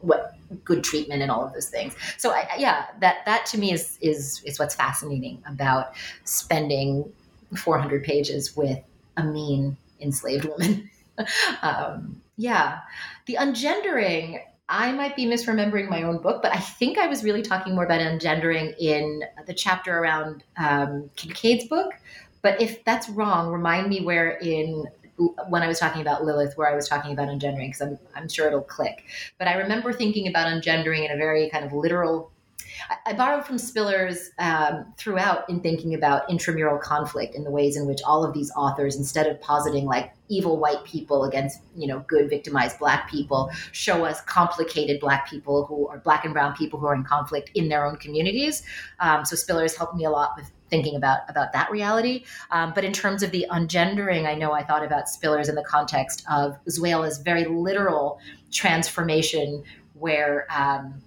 what 0.00 0.36
good 0.64 0.84
treatment 0.84 1.22
and 1.22 1.30
all 1.30 1.44
of 1.44 1.52
those 1.52 1.68
things. 1.68 1.94
So 2.18 2.30
I, 2.30 2.48
yeah, 2.58 2.86
that 3.00 3.24
that 3.26 3.46
to 3.46 3.58
me 3.58 3.72
is 3.72 3.98
is 4.00 4.42
is 4.44 4.58
what's 4.58 4.74
fascinating 4.74 5.42
about 5.46 5.94
spending 6.24 7.10
400 7.56 8.02
pages 8.04 8.56
with 8.56 8.78
a 9.16 9.24
mean 9.24 9.76
enslaved 10.00 10.44
woman. 10.44 10.90
um, 11.62 12.20
yeah, 12.36 12.80
the 13.26 13.36
ungendering. 13.36 14.40
I 14.68 14.90
might 14.92 15.16
be 15.16 15.26
misremembering 15.26 15.90
my 15.90 16.02
own 16.02 16.18
book, 16.22 16.40
but 16.40 16.54
I 16.54 16.58
think 16.58 16.96
I 16.96 17.06
was 17.06 17.22
really 17.22 17.42
talking 17.42 17.74
more 17.74 17.84
about 17.84 18.00
ungendering 18.00 18.74
in 18.78 19.22
the 19.46 19.52
chapter 19.52 19.98
around 19.98 20.44
um, 20.56 21.10
Kincaid's 21.16 21.66
book. 21.66 21.92
But 22.40 22.58
if 22.60 22.82
that's 22.84 23.08
wrong, 23.10 23.52
remind 23.52 23.88
me 23.88 24.02
where 24.02 24.30
in 24.38 24.86
when 25.48 25.62
I 25.62 25.68
was 25.68 25.78
talking 25.78 26.00
about 26.00 26.24
Lilith, 26.24 26.56
where 26.56 26.70
I 26.70 26.74
was 26.74 26.88
talking 26.88 27.12
about 27.12 27.28
ungendering, 27.28 27.68
because 27.68 27.82
I'm, 27.82 27.98
I'm 28.14 28.28
sure 28.28 28.46
it'll 28.46 28.62
click. 28.62 29.04
But 29.38 29.48
I 29.48 29.54
remember 29.54 29.92
thinking 29.92 30.26
about 30.28 30.46
ungendering 30.46 31.04
in 31.04 31.10
a 31.10 31.16
very 31.16 31.48
kind 31.50 31.64
of 31.64 31.72
literal 31.72 32.32
I, 33.06 33.12
borrowed 33.12 33.44
from 33.44 33.56
Spillers 33.56 34.28
um, 34.38 34.92
throughout 34.96 35.48
in 35.48 35.60
thinking 35.60 35.94
about 35.94 36.28
intramural 36.30 36.78
conflict 36.78 37.34
in 37.34 37.44
the 37.44 37.50
ways 37.50 37.76
in 37.76 37.86
which 37.86 38.00
all 38.02 38.24
of 38.24 38.32
these 38.32 38.50
authors, 38.56 38.96
instead 38.96 39.26
of 39.26 39.40
positing 39.40 39.84
like 39.84 40.12
evil 40.28 40.58
white 40.58 40.84
people 40.84 41.24
against 41.24 41.60
you 41.76 41.86
know 41.86 42.00
good 42.08 42.28
victimized 42.28 42.78
black 42.78 43.10
people, 43.10 43.50
show 43.72 44.04
us 44.04 44.20
complicated 44.22 45.00
black 45.00 45.28
people 45.28 45.66
who 45.66 45.88
are 45.88 45.98
black 45.98 46.24
and 46.24 46.34
brown 46.34 46.54
people 46.54 46.78
who 46.78 46.86
are 46.86 46.94
in 46.94 47.04
conflict 47.04 47.50
in 47.54 47.68
their 47.68 47.86
own 47.86 47.96
communities. 47.96 48.62
Um, 49.00 49.24
so 49.24 49.36
Spillers 49.36 49.76
helped 49.76 49.94
me 49.94 50.04
a 50.04 50.10
lot 50.10 50.32
with 50.36 50.50
thinking 50.72 50.96
about 50.96 51.20
about 51.28 51.52
that 51.52 51.70
reality. 51.70 52.24
Um, 52.50 52.72
but 52.74 52.82
in 52.82 52.92
terms 52.92 53.22
of 53.22 53.30
the 53.30 53.46
ungendering, 53.50 54.26
I 54.26 54.34
know 54.34 54.52
I 54.52 54.64
thought 54.64 54.84
about 54.84 55.04
Spillers 55.04 55.48
in 55.48 55.54
the 55.54 55.62
context 55.62 56.24
of 56.28 56.56
Xuela's 56.64 57.18
very 57.18 57.44
literal 57.44 58.18
transformation, 58.50 59.62
where 59.92 60.46
um, 60.50 61.02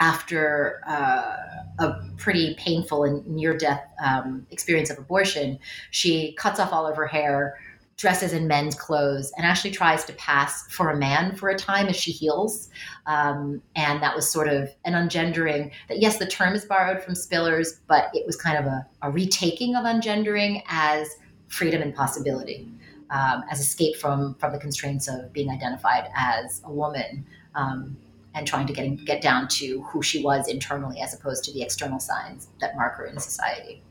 after 0.00 0.80
uh, 0.86 1.84
a 1.84 1.94
pretty 2.16 2.54
painful 2.56 3.04
and 3.04 3.26
near 3.26 3.56
death 3.56 3.82
um, 4.02 4.46
experience 4.50 4.90
of 4.90 4.98
abortion, 4.98 5.58
she 5.90 6.32
cuts 6.34 6.60
off 6.60 6.72
all 6.72 6.86
of 6.86 6.96
her 6.96 7.06
hair, 7.06 7.58
dresses 7.96 8.32
in 8.32 8.46
men's 8.46 8.74
clothes, 8.74 9.32
and 9.36 9.46
actually 9.46 9.70
tries 9.70 10.04
to 10.04 10.12
pass 10.14 10.66
for 10.70 10.90
a 10.90 10.96
man 10.96 11.34
for 11.36 11.48
a 11.48 11.56
time 11.56 11.86
as 11.86 11.96
she 11.96 12.10
heals. 12.10 12.68
Um, 13.06 13.62
and 13.76 14.02
that 14.02 14.16
was 14.16 14.30
sort 14.30 14.48
of 14.48 14.68
an 14.84 14.94
ungendering 14.94 15.70
that, 15.88 16.00
yes, 16.00 16.18
the 16.18 16.26
term 16.26 16.54
is 16.54 16.64
borrowed 16.64 17.02
from 17.02 17.14
Spillers, 17.14 17.80
but 17.86 18.10
it 18.12 18.26
was 18.26 18.36
kind 18.36 18.58
of 18.58 18.66
a, 18.66 18.86
a 19.02 19.10
retaking 19.10 19.76
of 19.76 19.84
ungendering 19.84 20.62
as 20.68 21.08
freedom 21.48 21.82
and 21.82 21.94
possibility. 21.94 22.68
Um, 23.10 23.44
as 23.50 23.60
escape 23.60 23.96
from 23.96 24.34
from 24.36 24.52
the 24.52 24.58
constraints 24.58 25.08
of 25.08 25.30
being 25.32 25.50
identified 25.50 26.08
as 26.16 26.62
a 26.64 26.72
woman, 26.72 27.24
um, 27.54 27.96
and 28.34 28.46
trying 28.46 28.66
to 28.66 28.72
get 28.72 29.04
get 29.04 29.20
down 29.20 29.46
to 29.48 29.82
who 29.82 30.02
she 30.02 30.22
was 30.22 30.48
internally 30.48 31.00
as 31.00 31.14
opposed 31.14 31.44
to 31.44 31.52
the 31.52 31.62
external 31.62 32.00
signs 32.00 32.48
that 32.60 32.74
mark 32.74 32.96
her 32.96 33.04
in 33.04 33.18
society. 33.20 33.82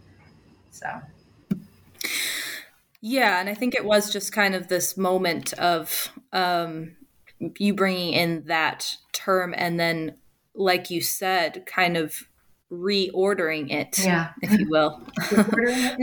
So 0.72 0.88
yeah, 3.06 3.42
and 3.42 3.50
I 3.50 3.54
think 3.54 3.76
it 3.76 3.84
was 3.84 4.12
just 4.14 4.32
kind 4.32 4.56
of 4.56 4.70
this 4.70 4.96
moment 4.96 5.52
of 5.54 6.10
um, 6.32 6.96
you 7.58 7.74
bringing 7.74 8.14
in 8.14 8.46
that 8.46 8.96
term 9.12 9.54
and 9.58 9.78
then 9.78 10.16
like 10.56 10.90
you 10.90 11.02
said 11.02 11.66
kind 11.66 11.98
of 11.98 12.24
reordering 12.72 13.72
it 13.72 14.00
yeah. 14.00 14.30
if 14.42 14.58
you 14.58 14.70
will 14.70 15.02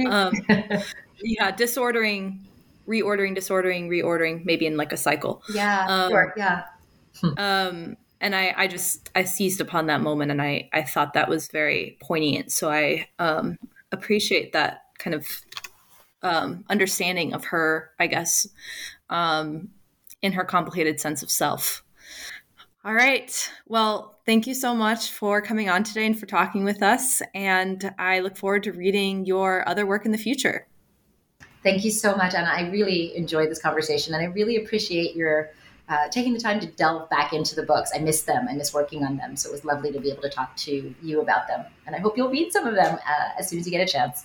um, 0.10 0.32
yeah 1.22 1.50
disordering 1.50 2.46
reordering 2.86 3.34
disordering 3.34 3.88
reordering 3.88 4.44
maybe 4.44 4.66
in 4.66 4.76
like 4.76 4.92
a 4.92 4.96
cycle 4.96 5.42
yeah 5.52 5.86
um, 5.88 6.10
sure, 6.10 6.34
yeah 6.36 6.64
um 7.38 7.96
and 8.20 8.34
I, 8.34 8.54
I 8.56 8.66
just 8.66 9.10
I 9.14 9.24
seized 9.24 9.60
upon 9.60 9.86
that 9.86 10.02
moment 10.02 10.30
and 10.30 10.42
I, 10.42 10.68
I 10.72 10.82
thought 10.82 11.14
that 11.14 11.28
was 11.28 11.48
very 11.48 11.96
poignant. 12.02 12.52
So 12.52 12.70
I 12.70 13.08
um, 13.18 13.58
appreciate 13.92 14.52
that 14.52 14.82
kind 14.98 15.14
of 15.14 15.26
um, 16.22 16.64
understanding 16.68 17.32
of 17.32 17.46
her, 17.46 17.90
I 17.98 18.06
guess, 18.06 18.46
um, 19.08 19.70
in 20.22 20.32
her 20.32 20.44
complicated 20.44 21.00
sense 21.00 21.22
of 21.22 21.30
self. 21.30 21.82
All 22.84 22.94
right. 22.94 23.50
Well, 23.66 24.18
thank 24.24 24.46
you 24.46 24.54
so 24.54 24.74
much 24.74 25.10
for 25.10 25.42
coming 25.42 25.68
on 25.68 25.84
today 25.84 26.06
and 26.06 26.18
for 26.18 26.24
talking 26.24 26.64
with 26.64 26.82
us. 26.82 27.20
And 27.34 27.94
I 27.98 28.20
look 28.20 28.38
forward 28.38 28.62
to 28.64 28.72
reading 28.72 29.26
your 29.26 29.68
other 29.68 29.84
work 29.84 30.06
in 30.06 30.12
the 30.12 30.18
future. 30.18 30.66
Thank 31.62 31.84
you 31.84 31.90
so 31.90 32.16
much. 32.16 32.34
And 32.34 32.46
I 32.46 32.70
really 32.70 33.14
enjoyed 33.14 33.50
this 33.50 33.60
conversation 33.60 34.14
and 34.14 34.22
I 34.22 34.26
really 34.26 34.56
appreciate 34.56 35.14
your 35.14 35.50
uh, 35.90 36.08
taking 36.08 36.32
the 36.32 36.38
time 36.38 36.60
to 36.60 36.66
delve 36.68 37.10
back 37.10 37.32
into 37.32 37.56
the 37.56 37.64
books. 37.64 37.90
I 37.94 37.98
miss 37.98 38.22
them. 38.22 38.46
I 38.48 38.54
miss 38.54 38.72
working 38.72 39.04
on 39.04 39.16
them. 39.16 39.34
So 39.34 39.48
it 39.48 39.52
was 39.52 39.64
lovely 39.64 39.92
to 39.92 40.00
be 40.00 40.10
able 40.10 40.22
to 40.22 40.30
talk 40.30 40.56
to 40.58 40.94
you 41.02 41.20
about 41.20 41.48
them. 41.48 41.66
And 41.84 41.96
I 41.96 41.98
hope 41.98 42.16
you'll 42.16 42.30
read 42.30 42.52
some 42.52 42.66
of 42.66 42.76
them 42.76 42.94
uh, 42.94 43.28
as 43.38 43.48
soon 43.48 43.58
as 43.58 43.66
you 43.66 43.72
get 43.72 43.86
a 43.86 43.92
chance. 43.92 44.24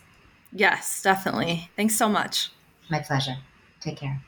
Yes, 0.57 1.01
definitely. 1.01 1.69
Thanks 1.75 1.97
so 1.97 2.07
much. 2.07 2.49
My 2.89 2.99
pleasure. 2.99 3.35
Take 3.81 3.97
care. 3.97 4.23